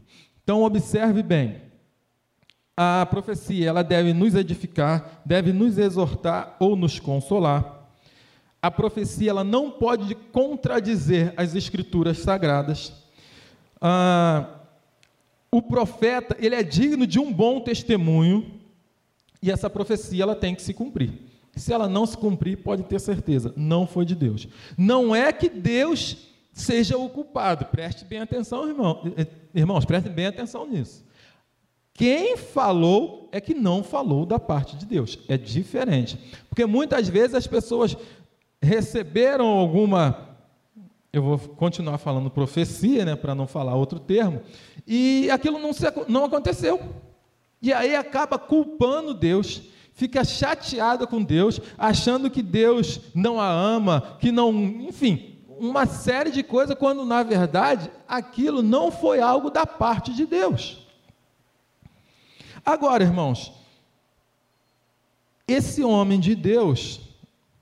Então 0.43 0.63
observe 0.63 1.21
bem. 1.21 1.64
A 2.77 3.05
profecia, 3.05 3.69
ela 3.69 3.83
deve 3.83 4.11
nos 4.13 4.35
edificar, 4.35 5.21
deve 5.25 5.53
nos 5.53 5.77
exortar 5.77 6.57
ou 6.59 6.75
nos 6.75 6.99
consolar. 6.99 7.87
A 8.61 8.69
profecia, 8.69 9.29
ela 9.29 9.43
não 9.43 9.71
pode 9.71 10.13
contradizer 10.15 11.33
as 11.37 11.55
escrituras 11.55 12.17
sagradas. 12.17 12.91
Ah, 13.79 14.49
o 15.51 15.61
profeta, 15.61 16.35
ele 16.39 16.55
é 16.55 16.63
digno 16.63 17.07
de 17.07 17.17
um 17.17 17.31
bom 17.31 17.61
testemunho, 17.61 18.59
e 19.41 19.49
essa 19.49 19.69
profecia 19.69 20.23
ela 20.23 20.35
tem 20.35 20.53
que 20.53 20.61
se 20.61 20.73
cumprir. 20.73 21.13
Se 21.55 21.71
ela 21.71 21.87
não 21.87 22.05
se 22.05 22.17
cumprir, 22.17 22.57
pode 22.57 22.83
ter 22.83 22.99
certeza, 22.99 23.53
não 23.55 23.87
foi 23.87 24.03
de 24.03 24.15
Deus. 24.15 24.47
Não 24.77 25.15
é 25.15 25.31
que 25.31 25.47
Deus 25.47 26.17
seja 26.51 26.97
o 26.97 27.07
culpado. 27.09 27.65
Preste 27.65 28.03
bem 28.03 28.19
atenção, 28.19 28.67
irmão. 28.67 29.01
Irmãos, 29.53 29.85
prestem 29.85 30.11
bem 30.11 30.25
atenção 30.25 30.67
nisso. 30.67 31.05
Quem 31.95 32.35
falou 32.35 33.29
é 33.31 33.39
que 33.39 33.53
não 33.53 33.81
falou 33.81 34.25
da 34.25 34.37
parte 34.37 34.75
de 34.75 34.85
Deus. 34.85 35.17
É 35.29 35.37
diferente. 35.37 36.19
Porque 36.49 36.65
muitas 36.65 37.07
vezes 37.07 37.33
as 37.33 37.47
pessoas 37.47 37.95
receberam 38.61 39.47
alguma 39.47 40.35
eu 41.13 41.23
vou 41.23 41.39
continuar 41.39 41.97
falando 41.97 42.29
profecia, 42.29 43.05
né, 43.05 43.15
para 43.15 43.33
não 43.33 43.47
falar 43.47 43.73
outro 43.73 43.97
termo, 43.99 44.41
e 44.85 45.29
aquilo 45.31 45.57
não, 45.57 45.71
se, 45.71 45.85
não 46.09 46.25
aconteceu. 46.25 46.77
E 47.61 47.71
aí 47.71 47.95
acaba 47.95 48.37
culpando 48.37 49.13
Deus, 49.13 49.61
fica 49.93 50.25
chateada 50.25 51.07
com 51.07 51.23
Deus, 51.23 51.61
achando 51.77 52.29
que 52.29 52.43
Deus 52.43 52.99
não 53.13 53.39
a 53.39 53.49
ama, 53.49 54.17
que 54.19 54.29
não, 54.29 54.51
enfim, 54.51 55.37
uma 55.47 55.85
série 55.85 56.31
de 56.31 56.43
coisas, 56.43 56.77
quando 56.77 57.05
na 57.05 57.23
verdade 57.23 57.89
aquilo 58.05 58.61
não 58.61 58.91
foi 58.91 59.21
algo 59.21 59.49
da 59.49 59.65
parte 59.65 60.13
de 60.13 60.25
Deus. 60.25 60.84
Agora, 62.65 63.03
irmãos, 63.03 63.53
esse 65.47 65.83
homem 65.83 66.19
de 66.19 66.33
Deus, 66.33 66.99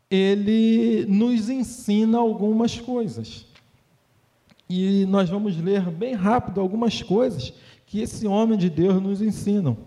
ele 0.09 1.05
nos 1.07 1.49
ensina 1.49 2.17
algumas 2.17 2.79
coisas. 2.79 3.45
E 4.69 5.05
nós 5.05 5.29
vamos 5.29 5.57
ler 5.57 5.91
bem 5.91 6.13
rápido 6.13 6.61
algumas 6.61 7.01
coisas 7.01 7.53
que 7.85 7.99
esse 7.99 8.25
homem 8.25 8.57
de 8.57 8.69
Deus 8.69 9.01
nos 9.01 9.21
ensina. 9.21 9.77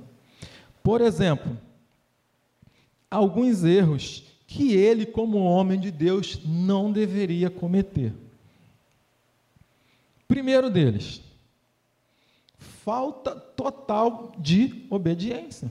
Por 0.82 1.00
exemplo, 1.00 1.56
alguns 3.10 3.64
erros 3.64 4.24
que 4.46 4.74
ele, 4.74 5.06
como 5.06 5.38
homem 5.38 5.80
de 5.80 5.90
Deus, 5.90 6.38
não 6.44 6.92
deveria 6.92 7.48
cometer. 7.48 8.12
Primeiro 10.28 10.70
deles, 10.70 11.22
falta 12.86 13.32
total 13.32 14.30
de 14.38 14.86
obediência. 14.88 15.68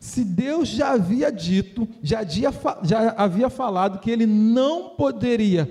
Se 0.00 0.24
Deus 0.24 0.66
já 0.66 0.92
havia 0.92 1.30
dito, 1.30 1.86
já, 2.02 2.24
já 2.24 2.48
havia 3.18 3.50
falado 3.50 3.98
que 3.98 4.10
ele 4.10 4.24
não 4.24 4.90
poderia 4.96 5.70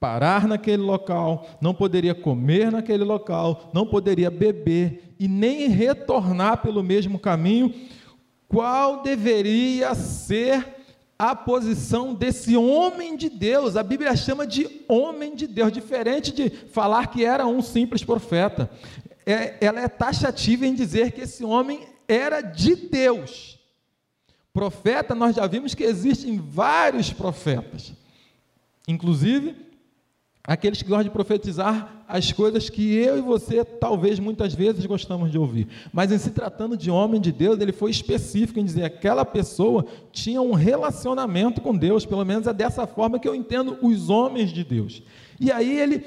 parar 0.00 0.48
naquele 0.48 0.82
local, 0.82 1.46
não 1.60 1.74
poderia 1.74 2.14
comer 2.14 2.72
naquele 2.72 3.04
local, 3.04 3.68
não 3.74 3.86
poderia 3.86 4.30
beber 4.30 5.14
e 5.20 5.28
nem 5.28 5.68
retornar 5.68 6.62
pelo 6.62 6.82
mesmo 6.82 7.18
caminho, 7.18 7.74
qual 8.48 9.02
deveria 9.02 9.94
ser 9.94 10.74
a 11.18 11.34
posição 11.34 12.14
desse 12.14 12.56
homem 12.56 13.14
de 13.14 13.28
Deus? 13.28 13.76
A 13.76 13.82
Bíblia 13.82 14.16
chama 14.16 14.46
de 14.46 14.84
homem 14.88 15.34
de 15.34 15.46
Deus, 15.46 15.70
diferente 15.70 16.32
de 16.32 16.48
falar 16.48 17.08
que 17.08 17.24
era 17.24 17.46
um 17.46 17.60
simples 17.60 18.02
profeta. 18.02 18.70
É, 19.26 19.56
ela 19.60 19.80
é 19.80 19.88
taxativa 19.88 20.64
em 20.64 20.74
dizer 20.74 21.10
que 21.10 21.22
esse 21.22 21.44
homem 21.44 21.86
era 22.06 22.40
de 22.40 22.76
Deus. 22.76 23.58
Profeta, 24.52 25.14
nós 25.14 25.36
já 25.36 25.46
vimos 25.46 25.74
que 25.74 25.82
existem 25.82 26.38
vários 26.38 27.12
profetas, 27.12 27.92
inclusive 28.88 29.66
aqueles 30.46 30.80
que 30.80 30.88
gostam 30.88 31.04
de 31.04 31.10
profetizar 31.10 32.04
as 32.08 32.30
coisas 32.30 32.70
que 32.70 32.94
eu 32.94 33.18
e 33.18 33.20
você, 33.20 33.64
talvez 33.64 34.20
muitas 34.20 34.54
vezes, 34.54 34.86
gostamos 34.86 35.30
de 35.30 35.36
ouvir. 35.36 35.66
Mas 35.92 36.12
em 36.12 36.18
se 36.18 36.30
tratando 36.30 36.76
de 36.76 36.88
homem 36.88 37.20
de 37.20 37.32
Deus, 37.32 37.58
ele 37.58 37.72
foi 37.72 37.90
específico 37.90 38.60
em 38.60 38.64
dizer 38.64 38.88
que 38.88 38.96
aquela 38.96 39.24
pessoa 39.24 39.84
tinha 40.12 40.40
um 40.40 40.52
relacionamento 40.52 41.60
com 41.60 41.76
Deus, 41.76 42.06
pelo 42.06 42.24
menos 42.24 42.46
é 42.46 42.52
dessa 42.52 42.86
forma 42.86 43.18
que 43.18 43.26
eu 43.26 43.34
entendo 43.34 43.76
os 43.82 44.08
homens 44.08 44.52
de 44.52 44.62
Deus. 44.62 45.02
E 45.40 45.50
aí 45.50 45.78
ele, 45.78 46.06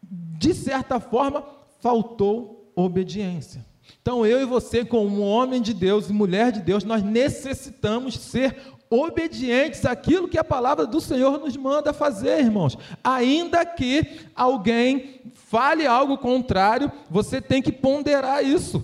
de 0.00 0.54
certa 0.54 1.00
forma, 1.00 1.44
faltou 1.84 2.72
obediência. 2.74 3.62
Então, 4.00 4.24
eu 4.24 4.40
e 4.40 4.46
você, 4.46 4.86
como 4.86 5.20
homem 5.20 5.60
de 5.60 5.74
Deus 5.74 6.08
e 6.08 6.14
mulher 6.14 6.50
de 6.50 6.62
Deus, 6.62 6.82
nós 6.82 7.02
necessitamos 7.02 8.18
ser 8.18 8.56
obedientes 8.88 9.84
àquilo 9.84 10.26
que 10.26 10.38
a 10.38 10.44
palavra 10.44 10.86
do 10.86 10.98
Senhor 10.98 11.38
nos 11.38 11.54
manda 11.58 11.92
fazer, 11.92 12.40
irmãos. 12.40 12.78
Ainda 13.02 13.66
que 13.66 14.22
alguém 14.34 15.20
fale 15.34 15.86
algo 15.86 16.16
contrário, 16.16 16.90
você 17.10 17.38
tem 17.38 17.60
que 17.60 17.70
ponderar 17.70 18.42
isso 18.42 18.82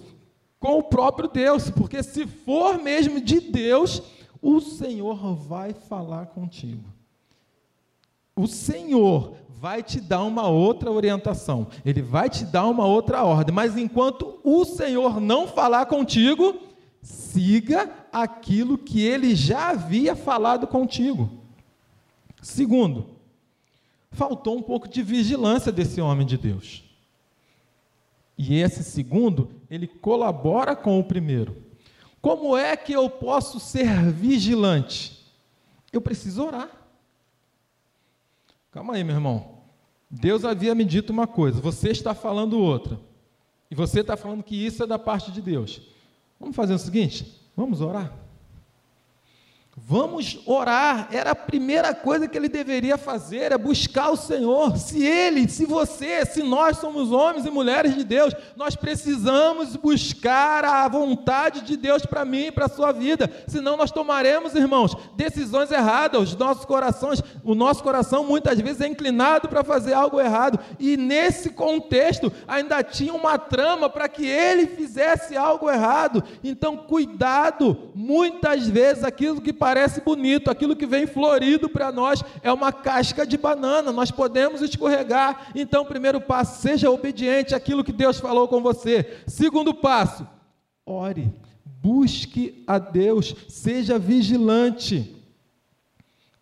com 0.59 0.79
o 0.79 0.83
próprio 0.83 1.31
Deus, 1.31 1.71
porque 1.71 2.03
se 2.03 2.27
for 2.27 2.77
mesmo 2.83 3.19
de 3.19 3.41
Deus, 3.41 4.03
o 4.43 4.61
Senhor 4.61 5.37
vai 5.37 5.73
falar 5.73 6.27
contigo. 6.27 6.85
O 8.37 8.47
Senhor 8.47 9.37
vai 9.61 9.83
te 9.83 10.01
dar 10.01 10.23
uma 10.23 10.49
outra 10.49 10.91
orientação, 10.91 11.67
ele 11.85 12.01
vai 12.01 12.31
te 12.31 12.47
dar 12.47 12.67
uma 12.67 12.87
outra 12.87 13.23
ordem, 13.23 13.55
mas 13.55 13.77
enquanto 13.77 14.41
o 14.43 14.65
Senhor 14.65 15.21
não 15.21 15.47
falar 15.47 15.85
contigo, 15.85 16.59
siga 17.03 17.91
aquilo 18.11 18.79
que 18.79 19.03
ele 19.03 19.35
já 19.35 19.69
havia 19.69 20.17
falado 20.17 20.67
contigo. 20.67 21.43
Segundo, 22.41 23.11
faltou 24.11 24.57
um 24.57 24.63
pouco 24.63 24.89
de 24.89 25.03
vigilância 25.03 25.71
desse 25.71 26.01
homem 26.01 26.27
de 26.27 26.39
Deus. 26.39 26.83
E 28.39 28.55
esse 28.55 28.83
segundo, 28.83 29.51
ele 29.71 29.87
colabora 29.87 30.75
com 30.75 30.99
o 30.99 31.05
primeiro. 31.05 31.55
Como 32.23 32.57
é 32.57 32.75
que 32.79 32.95
eu 32.95 33.11
posso 33.11 33.61
ser 33.61 34.11
vigilante? 34.11 35.23
Eu 35.93 36.01
preciso 36.01 36.47
orar. 36.47 36.80
Calma 38.71 38.95
aí, 38.95 39.05
meu 39.05 39.17
irmão. 39.17 39.59
Deus 40.11 40.45
havia 40.45 40.75
me 40.75 40.85
dito 40.85 41.13
uma 41.13 41.27
coisa, 41.27 41.61
você 41.61 41.91
está 41.91 42.15
falando 42.15 42.59
outra. 42.59 42.99
E 43.71 43.75
você 43.75 44.01
está 44.01 44.17
falando 44.17 44.43
que 44.43 44.57
isso 44.57 44.83
é 44.83 44.87
da 44.87 44.99
parte 44.99 45.31
de 45.31 45.41
Deus. 45.41 45.81
Vamos 46.39 46.57
fazer 46.57 46.75
o 46.75 46.79
seguinte: 46.79 47.41
vamos 47.57 47.81
orar. 47.81 48.13
Vamos 49.77 50.41
orar. 50.47 51.09
Era 51.11 51.31
a 51.31 51.35
primeira 51.35 51.95
coisa 51.95 52.29
que 52.29 52.37
ele 52.37 52.49
deveria 52.49 52.99
fazer, 52.99 53.53
é 53.53 53.59
buscar 53.59 54.11
o 54.11 54.17
Senhor. 54.17 54.77
Se 54.77 55.05
ele, 55.05 55.49
se 55.49 55.65
você, 55.65 56.25
se 56.27 56.43
nós 56.43 56.79
somos 56.79 57.13
homens 57.13 57.47
e 57.47 57.51
mulheres 57.51 57.95
de 57.95 58.05
Deus, 58.05 58.35
nós 58.57 58.75
precisamos 58.77 59.77
buscar 59.77 60.65
a 60.65 60.89
vontade 60.89 61.63
de 61.63 61.77
Deus 61.77 62.05
para 62.05 62.25
mim 62.25 62.47
e 62.47 62.53
para 62.53 62.67
a 62.67 62.69
sua 62.69 62.93
vida. 62.93 63.31
Senão 63.47 63.77
nós 63.77 63.91
tomaremos, 63.91 64.55
irmãos, 64.55 64.97
decisões 65.17 65.71
erradas. 65.71 66.21
Os 66.21 66.37
nossos 66.37 66.65
corações, 66.65 67.23
o 67.45 67.55
nosso 67.55 67.83
coração 67.83 68.25
muitas 68.25 68.61
vezes 68.61 68.81
é 68.81 68.89
inclinado 68.89 69.49
para 69.49 69.65
fazer 69.65 69.95
algo 69.95 70.21
errado. 70.21 70.59
E 70.79 70.97
nesse 70.97 71.51
contexto 71.51 72.33
ainda 72.47 72.83
tinha 72.83 73.15
uma 73.15 73.39
trama 73.39 73.89
para 73.89 74.09
que 74.09 74.27
ele 74.27 74.67
fizesse 74.67 75.37
algo 75.37 75.71
errado. 75.71 76.23
Então, 76.43 76.77
cuidado. 76.77 77.91
Muitas 77.95 78.69
vezes 78.69 79.05
aquilo 79.05 79.41
que 79.41 79.53
bonito, 80.05 80.51
aquilo 80.51 80.77
que 80.77 80.87
vem 80.87 81.07
florido 81.07 81.69
para 81.69 81.93
nós 81.93 82.23
é 82.43 82.53
uma 82.53 82.73
casca 82.73 83.27
de 83.27 83.37
banana, 83.37 83.93
nós 83.93 84.11
podemos 84.11 84.63
escorregar. 84.63 85.51
Então, 85.55 85.85
primeiro 85.85 86.21
passo, 86.21 86.63
seja 86.63 86.91
obediente 86.91 87.55
àquilo 87.55 87.85
que 87.85 87.93
Deus 87.93 88.19
falou 88.19 88.49
com 88.49 88.63
você. 88.63 89.23
Segundo 89.27 89.75
passo, 89.75 90.27
ore, 90.85 91.33
busque 91.65 92.65
a 92.67 92.79
Deus, 92.79 93.35
seja 93.49 93.99
vigilante. 93.99 95.17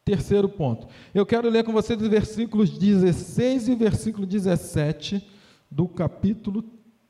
Terceiro 0.05 0.49
ponto, 0.49 0.87
eu 1.15 1.27
quero 1.27 1.51
ler 1.51 1.65
com 1.65 1.73
vocês 1.73 2.01
os 2.01 2.09
versículos 2.09 2.71
16 2.71 3.69
e 3.69 3.75
versículo 3.75 4.27
17 4.27 5.23
do 5.71 5.87
capítulo 5.87 6.65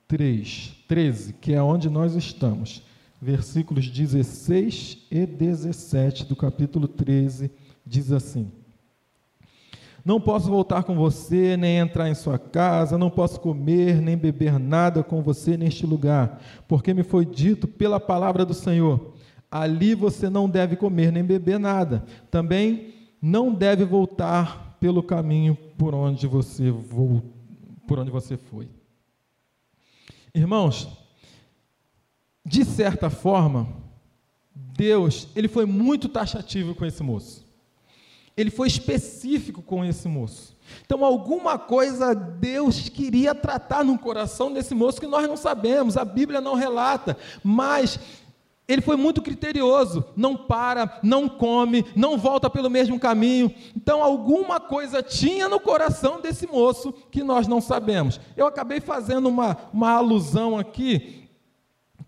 3, 0.09 0.73
13, 0.89 1.33
que 1.35 1.55
é 1.55 1.63
onde 1.63 1.89
nós 1.89 2.15
estamos 2.15 2.88
versículos 3.21 3.89
16 3.89 5.07
e 5.11 5.27
17 5.27 6.25
do 6.25 6.37
capítulo 6.37 6.87
13, 6.87 7.51
diz 7.85 8.13
assim: 8.13 8.51
Não 10.05 10.21
posso 10.21 10.49
voltar 10.49 10.85
com 10.85 10.95
você, 10.95 11.57
nem 11.57 11.79
entrar 11.79 12.09
em 12.09 12.15
sua 12.15 12.39
casa, 12.39 12.97
não 12.97 13.11
posso 13.11 13.41
comer, 13.41 14.01
nem 14.01 14.17
beber 14.17 14.59
nada 14.59 15.03
com 15.03 15.23
você 15.23 15.57
neste 15.57 15.85
lugar, 15.85 16.41
porque 16.69 16.95
me 16.95 17.03
foi 17.03 17.25
dito 17.25 17.67
pela 17.67 17.99
palavra 17.99 18.45
do 18.45 18.55
Senhor: 18.55 19.15
ali 19.51 19.95
você 19.95 20.29
não 20.29 20.49
deve 20.49 20.77
comer 20.77 21.11
nem 21.11 21.25
beber 21.25 21.59
nada. 21.59 22.05
Também 22.31 22.95
não 23.21 23.53
deve 23.53 23.85
voltar 23.85 24.77
pelo 24.79 25.03
caminho 25.03 25.57
por 25.77 25.95
onde 25.95 26.27
você 26.27 26.73
por 27.87 27.99
onde 27.99 28.11
você 28.11 28.37
foi. 28.37 28.69
Irmãos, 30.35 30.89
de 32.49 32.65
certa 32.65 33.11
forma, 33.11 33.69
Deus, 34.55 35.29
ele 35.37 35.49
foi 35.49 35.67
muito 35.67 36.09
taxativo 36.09 36.75
com 36.75 36.87
esse 36.87 37.03
moço. 37.03 37.47
Ele 38.35 38.51
foi 38.51 38.69
específico 38.69 39.61
com 39.61 39.85
esse 39.85 40.09
moço. 40.09 40.57
Então, 40.85 41.05
alguma 41.05 41.59
coisa 41.59 42.15
Deus 42.15 42.89
queria 42.89 43.35
tratar 43.35 43.85
no 43.85 43.99
coração 43.99 44.51
desse 44.51 44.75
moço 44.75 45.01
que 45.01 45.07
nós 45.07 45.29
não 45.29 45.37
sabemos, 45.37 45.97
a 45.99 46.05
Bíblia 46.05 46.41
não 46.41 46.55
relata, 46.55 47.19
mas 47.45 48.01
ele 48.67 48.81
foi 48.81 48.97
muito 48.97 49.21
criterioso, 49.21 50.05
não 50.17 50.35
para, 50.35 51.01
não 51.03 51.29
come, 51.29 51.85
não 51.95 52.17
volta 52.17 52.49
pelo 52.49 52.71
mesmo 52.71 52.99
caminho. 52.99 53.53
Então, 53.77 54.03
alguma 54.03 54.59
coisa 54.59 55.03
tinha 55.03 55.49
no 55.51 55.61
coração 55.61 56.21
desse 56.21 56.47
moço 56.47 56.95
que 57.11 57.23
nós 57.23 57.47
não 57.47 57.61
sabemos. 57.61 58.19
Eu 58.37 58.47
acabei 58.47 58.81
fazendo 58.81 59.29
uma, 59.29 59.57
uma 59.71 59.91
alusão 59.91 60.59
aqui 60.59 61.28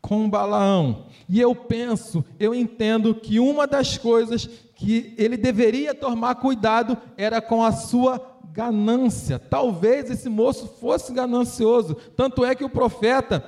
com 0.01 0.29
Balaão. 0.29 1.07
E 1.29 1.41
eu 1.41 1.55
penso, 1.55 2.25
eu 2.39 2.55
entendo 2.55 3.15
que 3.15 3.39
uma 3.39 3.67
das 3.67 3.97
coisas 3.97 4.49
que 4.75 5.15
ele 5.19 5.37
deveria 5.37 5.95
tomar 5.95 6.37
cuidado 6.37 6.97
era 7.17 7.41
com 7.41 7.63
a 7.63 7.71
sua 7.71 8.19
ganância. 8.53 9.39
Talvez 9.39 10.11
esse 10.11 10.29
moço 10.29 10.67
fosse 10.81 11.13
ganancioso. 11.13 11.95
Tanto 12.17 12.45
é 12.45 12.55
que 12.55 12.65
o 12.65 12.71
profeta, 12.71 13.45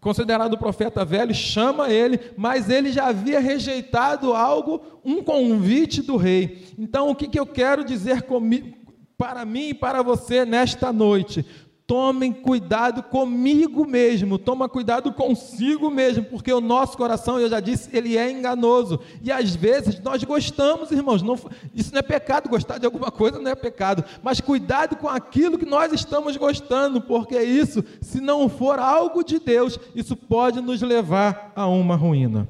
considerado 0.00 0.56
profeta 0.56 1.04
velho, 1.04 1.34
chama 1.34 1.90
ele, 1.90 2.18
mas 2.36 2.70
ele 2.70 2.90
já 2.90 3.08
havia 3.08 3.40
rejeitado 3.40 4.32
algo, 4.32 4.80
um 5.04 5.22
convite 5.22 6.00
do 6.00 6.16
rei. 6.16 6.66
Então, 6.78 7.10
o 7.10 7.14
que, 7.14 7.28
que 7.28 7.38
eu 7.38 7.46
quero 7.46 7.84
dizer 7.84 8.22
comigo, 8.22 8.74
para 9.18 9.44
mim 9.44 9.68
e 9.68 9.74
para 9.74 10.02
você 10.02 10.44
nesta 10.44 10.92
noite? 10.92 11.44
Tomem 11.86 12.32
cuidado 12.32 13.00
comigo 13.00 13.86
mesmo, 13.86 14.38
toma 14.38 14.68
cuidado 14.68 15.12
consigo 15.12 15.88
mesmo, 15.88 16.24
porque 16.24 16.52
o 16.52 16.60
nosso 16.60 16.96
coração, 16.96 17.38
eu 17.38 17.48
já 17.48 17.60
disse, 17.60 17.96
ele 17.96 18.16
é 18.16 18.28
enganoso. 18.28 18.98
E 19.22 19.30
às 19.30 19.54
vezes 19.54 20.00
nós 20.00 20.24
gostamos, 20.24 20.90
irmãos, 20.90 21.22
não, 21.22 21.38
isso 21.72 21.92
não 21.92 22.00
é 22.00 22.02
pecado, 22.02 22.48
gostar 22.48 22.78
de 22.78 22.86
alguma 22.86 23.12
coisa 23.12 23.38
não 23.38 23.48
é 23.48 23.54
pecado, 23.54 24.04
mas 24.20 24.40
cuidado 24.40 24.96
com 24.96 25.08
aquilo 25.08 25.56
que 25.56 25.64
nós 25.64 25.92
estamos 25.92 26.36
gostando, 26.36 27.00
porque 27.00 27.40
isso, 27.40 27.84
se 28.00 28.20
não 28.20 28.48
for 28.48 28.80
algo 28.80 29.22
de 29.22 29.38
Deus, 29.38 29.78
isso 29.94 30.16
pode 30.16 30.60
nos 30.60 30.82
levar 30.82 31.52
a 31.54 31.68
uma 31.68 31.94
ruína. 31.94 32.48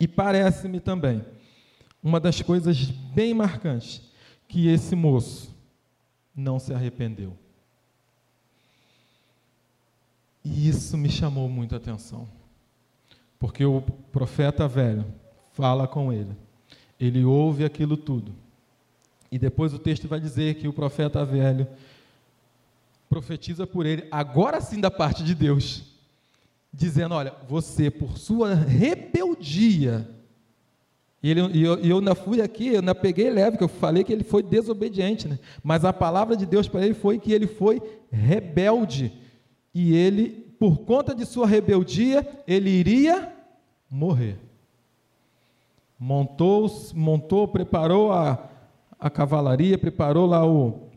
E 0.00 0.08
parece-me 0.08 0.80
também, 0.80 1.24
uma 2.02 2.18
das 2.18 2.42
coisas 2.42 2.76
bem 3.14 3.32
marcantes, 3.34 4.02
que 4.48 4.66
esse 4.66 4.96
moço 4.96 5.54
não 6.34 6.58
se 6.58 6.74
arrependeu. 6.74 7.41
E 10.44 10.68
isso 10.68 10.96
me 10.96 11.08
chamou 11.08 11.48
muito 11.48 11.74
a 11.74 11.78
atenção. 11.78 12.28
Porque 13.38 13.64
o 13.64 13.80
profeta 14.12 14.66
velho 14.66 15.04
fala 15.52 15.86
com 15.86 16.12
ele. 16.12 16.36
Ele 16.98 17.24
ouve 17.24 17.64
aquilo 17.64 17.96
tudo. 17.96 18.32
E 19.30 19.38
depois 19.38 19.72
o 19.72 19.78
texto 19.78 20.06
vai 20.08 20.20
dizer 20.20 20.56
que 20.56 20.68
o 20.68 20.72
profeta 20.72 21.24
velho 21.24 21.66
profetiza 23.08 23.66
por 23.66 23.84
ele, 23.84 24.06
agora 24.10 24.60
sim 24.60 24.80
da 24.80 24.90
parte 24.90 25.22
de 25.22 25.34
Deus, 25.34 25.84
dizendo: 26.72 27.14
Olha, 27.14 27.34
você, 27.48 27.90
por 27.90 28.16
sua 28.16 28.54
rebeldia, 28.54 30.08
e, 31.22 31.30
ele, 31.30 31.40
e 31.52 31.62
eu, 31.62 31.78
e 31.78 31.90
eu 31.90 31.98
ainda 31.98 32.14
fui 32.14 32.40
aqui, 32.40 32.68
eu 32.68 32.80
ainda 32.80 32.94
peguei 32.94 33.30
leve, 33.30 33.56
que 33.56 33.64
eu 33.64 33.68
falei 33.68 34.02
que 34.02 34.12
ele 34.12 34.24
foi 34.24 34.42
desobediente, 34.42 35.28
né? 35.28 35.38
mas 35.62 35.84
a 35.84 35.92
palavra 35.92 36.36
de 36.36 36.44
Deus 36.44 36.66
para 36.66 36.84
ele 36.84 36.94
foi 36.94 37.18
que 37.18 37.32
ele 37.32 37.46
foi 37.46 37.80
rebelde 38.10 39.12
e 39.74 39.94
ele, 39.94 40.30
por 40.58 40.78
conta 40.78 41.14
de 41.14 41.24
sua 41.24 41.46
rebeldia, 41.46 42.26
ele 42.46 42.70
iria 42.70 43.32
morrer. 43.90 44.38
Montou, 45.98 46.70
montou 46.94 47.48
preparou 47.48 48.12
a, 48.12 48.50
a 48.98 49.08
cavalaria, 49.08 49.78
preparou 49.78 50.26
lá 50.26 50.46
o, 50.46 50.88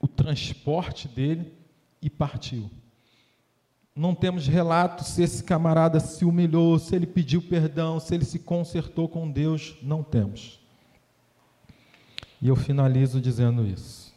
o 0.00 0.06
transporte 0.06 1.08
dele 1.08 1.52
e 2.00 2.08
partiu. 2.08 2.70
Não 3.96 4.14
temos 4.14 4.46
relato 4.46 5.02
se 5.02 5.22
esse 5.22 5.42
camarada 5.42 5.98
se 5.98 6.24
humilhou, 6.24 6.78
se 6.78 6.94
ele 6.94 7.06
pediu 7.06 7.42
perdão, 7.42 7.98
se 7.98 8.14
ele 8.14 8.24
se 8.24 8.38
consertou 8.38 9.08
com 9.08 9.30
Deus, 9.30 9.76
não 9.82 10.02
temos. 10.02 10.60
E 12.40 12.48
eu 12.48 12.56
finalizo 12.56 13.20
dizendo 13.20 13.66
isso. 13.66 14.14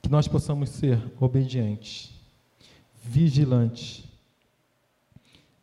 Que 0.00 0.08
nós 0.08 0.26
possamos 0.26 0.70
ser 0.70 1.00
obedientes 1.20 2.19
vigilante. 3.02 4.08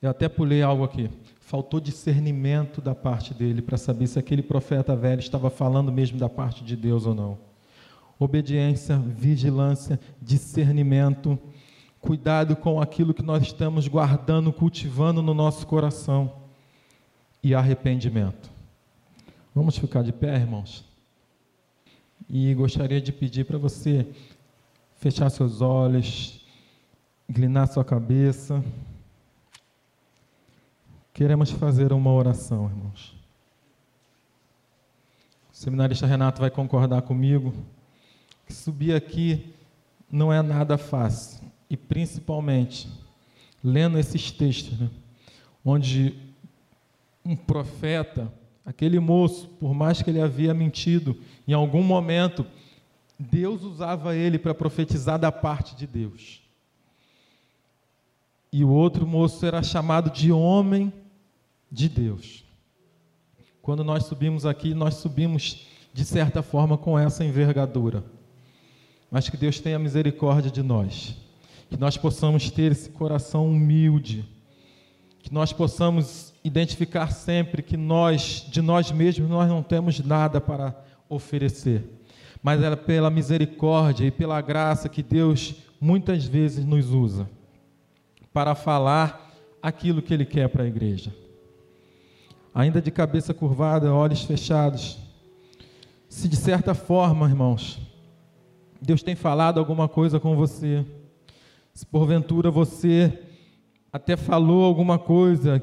Eu 0.02 0.10
até 0.10 0.28
pulei 0.28 0.62
algo 0.62 0.84
aqui. 0.84 1.10
Faltou 1.40 1.80
discernimento 1.80 2.82
da 2.82 2.94
parte 2.94 3.34
dele 3.34 3.62
para 3.62 3.78
saber 3.78 4.08
se 4.08 4.20
aquele 4.20 4.42
profeta 4.42 4.96
velho 4.96 5.20
estava 5.20 5.50
falando 5.50 5.92
mesmo 5.92 6.20
da 6.20 6.28
parte 6.28 6.64
de 6.64 6.76
Deus 6.76 7.06
ou 7.06 7.16
não. 7.16 7.38
Obediência, 8.20 8.98
vigilância, 8.98 10.00
discernimento, 10.22 11.40
cuidado 12.02 12.56
com 12.56 12.82
aquilo 12.82 13.14
que 13.14 13.24
nós 13.24 13.44
estamos 13.44 13.88
guardando, 13.88 14.52
cultivando 14.52 15.22
no 15.22 15.34
nosso 15.34 15.66
coração 15.66 16.34
e 17.44 17.56
arrependimento. 17.56 18.52
Vamos 19.56 19.78
ficar 19.78 20.04
de 20.04 20.12
pé, 20.12 20.36
irmãos? 20.36 20.84
E 22.30 22.54
gostaria 22.54 23.00
de 23.00 23.12
pedir 23.12 23.46
para 23.46 23.58
você 23.58 24.06
fechar 24.98 25.30
seus 25.30 25.62
olhos, 25.62 26.46
inclinar 27.30 27.68
sua 27.68 27.84
cabeça. 27.84 28.64
Queremos 31.14 31.52
fazer 31.52 31.92
uma 31.92 32.12
oração, 32.12 32.66
irmãos. 32.70 33.16
O 35.52 35.56
seminarista 35.56 36.06
Renato 36.06 36.40
vai 36.40 36.50
concordar 36.50 37.02
comigo 37.02 37.54
que 38.46 38.54
subir 38.54 38.96
aqui 38.96 39.54
não 40.10 40.32
é 40.32 40.42
nada 40.42 40.78
fácil. 40.78 41.46
E 41.70 41.76
principalmente, 41.76 42.88
lendo 43.62 44.00
esses 44.00 44.32
textos, 44.32 44.80
né, 44.80 44.90
onde 45.66 46.18
um 47.26 47.36
profeta, 47.36 48.32
aquele 48.66 49.00
moço, 49.00 49.50
por 49.60 49.74
mais 49.74 50.02
que 50.02 50.10
ele 50.10 50.22
havia 50.22 50.54
mentido, 50.54 51.20
em 51.46 51.52
algum 51.52 51.84
momento 51.84 52.46
Deus 53.20 53.64
usava 53.64 54.16
ele 54.16 54.40
para 54.40 54.54
profetizar 54.54 55.20
da 55.20 55.32
parte 55.32 55.76
de 55.76 55.86
Deus. 55.86 56.47
E 58.58 58.64
o 58.64 58.70
outro 58.70 59.06
moço 59.06 59.46
era 59.46 59.62
chamado 59.62 60.10
de 60.10 60.32
homem 60.32 60.92
de 61.72 61.88
Deus. 61.88 62.44
Quando 63.62 63.84
nós 63.84 64.06
subimos 64.06 64.48
aqui, 64.48 64.74
nós 64.74 64.96
subimos 64.96 65.68
de 65.94 66.04
certa 66.04 66.42
forma 66.42 66.76
com 66.76 66.98
essa 66.98 67.24
envergadura. 67.24 68.04
Mas 69.12 69.30
que 69.30 69.38
Deus 69.38 69.60
tenha 69.60 69.78
misericórdia 69.78 70.50
de 70.50 70.64
nós. 70.64 71.16
Que 71.70 71.78
nós 71.78 71.98
possamos 71.98 72.50
ter 72.50 72.72
esse 72.72 72.90
coração 72.90 73.48
humilde. 73.48 74.28
Que 75.20 75.32
nós 75.32 75.54
possamos 75.54 76.34
identificar 76.44 77.12
sempre 77.12 77.62
que 77.62 77.78
nós, 77.78 78.44
de 78.50 78.64
nós 78.64 78.92
mesmos, 78.92 79.30
nós 79.30 79.48
não 79.48 79.62
temos 79.62 80.00
nada 80.00 80.42
para 80.42 80.76
oferecer. 81.08 81.84
Mas 82.42 82.64
é 82.64 82.76
pela 82.76 83.12
misericórdia 83.12 84.08
e 84.08 84.10
pela 84.10 84.42
graça 84.42 84.90
que 84.90 85.04
Deus 85.04 85.54
muitas 85.80 86.26
vezes 86.26 86.66
nos 86.66 86.90
usa 86.90 87.37
para 88.38 88.54
falar 88.54 89.34
aquilo 89.64 90.00
que 90.00 90.14
Ele 90.14 90.24
quer 90.24 90.48
para 90.48 90.62
a 90.62 90.68
igreja. 90.68 91.12
Ainda 92.54 92.80
de 92.80 92.92
cabeça 92.92 93.34
curvada, 93.34 93.92
olhos 93.92 94.22
fechados. 94.22 95.00
Se 96.08 96.28
de 96.28 96.36
certa 96.36 96.76
forma, 96.76 97.28
irmãos, 97.28 97.80
Deus 98.80 99.02
tem 99.02 99.16
falado 99.16 99.60
alguma 99.60 99.88
coisa 99.88 100.20
com 100.20 100.36
você, 100.36 100.86
se 101.74 101.84
porventura 101.84 102.52
você 102.52 103.12
até 103.92 104.16
falou 104.16 104.64
alguma 104.64 105.00
coisa 105.00 105.60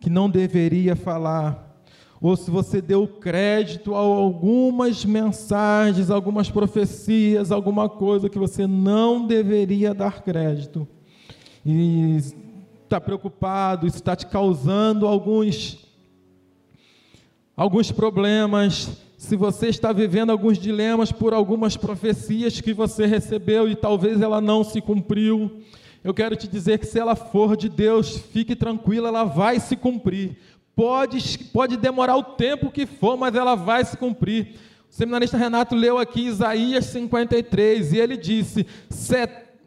que 0.00 0.10
não 0.10 0.28
deveria 0.28 0.96
falar, 0.96 1.80
ou 2.20 2.36
se 2.36 2.50
você 2.50 2.82
deu 2.82 3.06
crédito 3.06 3.94
a 3.94 4.00
algumas 4.00 5.04
mensagens, 5.04 6.10
algumas 6.10 6.50
profecias, 6.50 7.52
alguma 7.52 7.88
coisa 7.88 8.28
que 8.28 8.38
você 8.38 8.66
não 8.66 9.24
deveria 9.28 9.94
dar 9.94 10.24
crédito, 10.24 10.88
e 11.64 12.18
está 12.82 13.00
preocupado, 13.00 13.86
isso 13.86 13.96
está 13.96 14.14
te 14.14 14.26
causando 14.26 15.06
alguns, 15.06 15.78
alguns 17.56 17.90
problemas, 17.90 18.98
se 19.16 19.36
você 19.36 19.68
está 19.68 19.90
vivendo 19.90 20.30
alguns 20.30 20.58
dilemas 20.58 21.10
por 21.10 21.32
algumas 21.32 21.76
profecias 21.76 22.60
que 22.60 22.74
você 22.74 23.06
recebeu 23.06 23.68
e 23.68 23.74
talvez 23.74 24.20
ela 24.20 24.40
não 24.40 24.62
se 24.62 24.80
cumpriu, 24.80 25.62
eu 26.04 26.12
quero 26.12 26.36
te 26.36 26.46
dizer 26.46 26.78
que 26.78 26.86
se 26.86 26.98
ela 26.98 27.16
for 27.16 27.56
de 27.56 27.68
Deus, 27.70 28.18
fique 28.18 28.54
tranquila, 28.54 29.08
ela 29.08 29.24
vai 29.24 29.58
se 29.58 29.74
cumprir. 29.74 30.36
Pode, 30.76 31.38
pode 31.52 31.78
demorar 31.78 32.16
o 32.16 32.22
tempo 32.22 32.70
que 32.70 32.84
for, 32.84 33.16
mas 33.16 33.34
ela 33.34 33.54
vai 33.54 33.82
se 33.84 33.96
cumprir. 33.96 34.56
O 34.90 34.94
seminarista 34.94 35.38
Renato 35.38 35.74
leu 35.74 35.98
aqui 35.98 36.26
Isaías 36.26 36.84
53 36.86 37.94
e 37.94 37.98
ele 37.98 38.18
disse: 38.18 38.66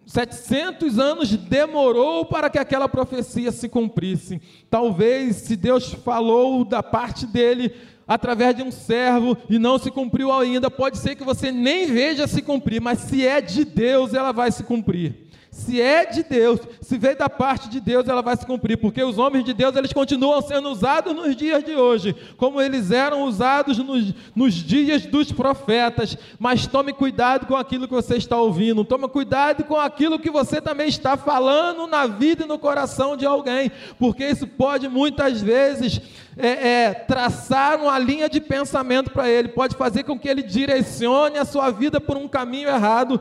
700 0.08 0.98
anos 0.98 1.36
demorou 1.36 2.26
para 2.26 2.50
que 2.50 2.58
aquela 2.58 2.88
profecia 2.88 3.52
se 3.52 3.68
cumprisse. 3.68 4.42
Talvez, 4.70 5.36
se 5.36 5.58
Deus 5.58 5.94
falou 5.94 6.64
da 6.64 6.82
parte 6.82 7.28
dele 7.28 7.74
através 8.08 8.56
de 8.56 8.64
um 8.64 8.72
servo 8.72 9.38
e 9.50 9.60
não 9.60 9.78
se 9.78 9.92
cumpriu 9.92 10.32
ainda, 10.32 10.72
pode 10.72 10.98
ser 10.98 11.16
que 11.16 11.26
você 11.26 11.52
nem 11.52 11.88
veja 11.88 12.26
se 12.26 12.42
cumprir, 12.42 12.82
mas 12.82 13.00
se 13.00 13.28
é 13.28 13.42
de 13.42 13.66
Deus, 13.66 14.14
ela 14.14 14.32
vai 14.32 14.50
se 14.50 14.64
cumprir. 14.64 15.27
Se 15.58 15.82
é 15.82 16.06
de 16.06 16.22
Deus, 16.22 16.60
se 16.80 17.00
veio 17.00 17.18
da 17.18 17.28
parte 17.28 17.68
de 17.68 17.80
Deus, 17.80 18.08
ela 18.08 18.22
vai 18.22 18.38
se 18.38 18.46
cumprir, 18.46 18.78
porque 18.78 19.04
os 19.04 19.18
homens 19.18 19.44
de 19.44 19.54
Deus, 19.54 19.76
eles 19.76 19.92
continuam 19.92 20.40
sendo 20.40 20.70
usados 20.70 21.16
nos 21.16 21.36
dias 21.36 21.64
de 21.64 21.76
hoje, 21.76 22.16
como 22.38 22.62
eles 22.62 22.92
eram 22.92 23.24
usados 23.24 23.80
nos, 23.80 24.14
nos 24.36 24.54
dias 24.54 25.08
dos 25.08 25.32
profetas. 25.32 26.16
Mas 26.38 26.68
tome 26.68 26.94
cuidado 26.94 27.48
com 27.48 27.56
aquilo 27.56 27.88
que 27.88 27.94
você 27.94 28.18
está 28.18 28.38
ouvindo, 28.38 28.86
tome 28.86 29.08
cuidado 29.08 29.64
com 29.64 29.78
aquilo 29.78 30.20
que 30.20 30.30
você 30.30 30.62
também 30.62 30.90
está 30.90 31.18
falando 31.18 31.88
na 31.88 32.06
vida 32.06 32.44
e 32.44 32.48
no 32.48 32.60
coração 32.60 33.18
de 33.18 33.26
alguém, 33.26 33.72
porque 33.98 34.28
isso 34.28 34.46
pode 34.46 34.88
muitas 34.88 35.42
vezes 35.42 36.00
é, 36.38 36.68
é, 36.70 36.94
traçar 36.94 37.82
uma 37.82 37.98
linha 37.98 38.30
de 38.30 38.40
pensamento 38.40 39.10
para 39.10 39.28
ele, 39.28 39.50
pode 39.50 39.76
fazer 39.76 40.04
com 40.04 40.20
que 40.20 40.30
ele 40.30 40.44
direcione 40.44 41.40
a 41.40 41.46
sua 41.46 41.72
vida 41.72 42.00
por 42.00 42.16
um 42.16 42.28
caminho 42.28 42.70
errado, 42.70 43.20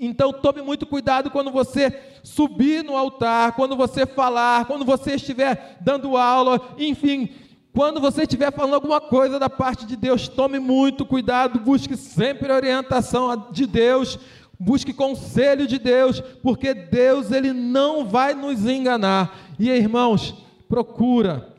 então 0.00 0.32
tome 0.32 0.62
muito 0.62 0.86
cuidado 0.86 1.30
quando 1.30 1.50
você 1.50 1.92
subir 2.22 2.84
no 2.84 2.96
altar, 2.96 3.52
quando 3.52 3.76
você 3.76 4.06
falar, 4.06 4.66
quando 4.66 4.84
você 4.84 5.14
estiver 5.14 5.78
dando 5.80 6.16
aula, 6.16 6.74
enfim, 6.78 7.28
quando 7.74 8.00
você 8.00 8.22
estiver 8.22 8.52
falando 8.52 8.74
alguma 8.74 9.00
coisa 9.00 9.38
da 9.38 9.50
parte 9.50 9.86
de 9.86 9.96
Deus, 9.96 10.28
tome 10.28 10.58
muito 10.58 11.04
cuidado, 11.04 11.60
busque 11.60 11.96
sempre 11.96 12.50
a 12.50 12.56
orientação 12.56 13.48
de 13.50 13.66
Deus, 13.66 14.18
busque 14.58 14.92
conselho 14.92 15.66
de 15.66 15.78
Deus, 15.78 16.20
porque 16.42 16.74
Deus 16.74 17.30
ele 17.30 17.52
não 17.52 18.06
vai 18.06 18.34
nos 18.34 18.66
enganar. 18.66 19.36
E 19.58 19.70
irmãos, 19.70 20.34
procura 20.68 21.54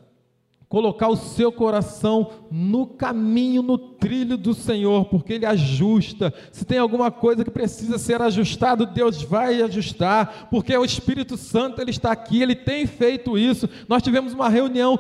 colocar 0.70 1.08
o 1.10 1.18
seu 1.18 1.52
coração 1.52 2.30
no 2.52 2.86
caminho, 2.86 3.64
no 3.64 3.76
trilho 3.76 4.38
do 4.38 4.54
Senhor, 4.54 5.06
porque 5.06 5.34
Ele 5.34 5.46
ajusta. 5.46 6.32
Se 6.52 6.64
tem 6.64 6.78
alguma 6.78 7.10
coisa 7.10 7.44
que 7.44 7.50
precisa 7.50 7.98
ser 7.98 8.22
ajustado, 8.22 8.86
Deus 8.86 9.24
vai 9.24 9.64
ajustar, 9.64 10.48
porque 10.52 10.78
o 10.78 10.86
Espírito 10.86 11.36
Santo 11.36 11.82
ele 11.82 11.90
está 11.90 12.12
aqui, 12.12 12.42
ele 12.42 12.56
tem 12.56 12.86
feito 12.86 13.36
isso. 13.36 13.68
Nós 13.88 14.04
tivemos 14.04 14.32
uma 14.32 14.48
reunião 14.48 15.00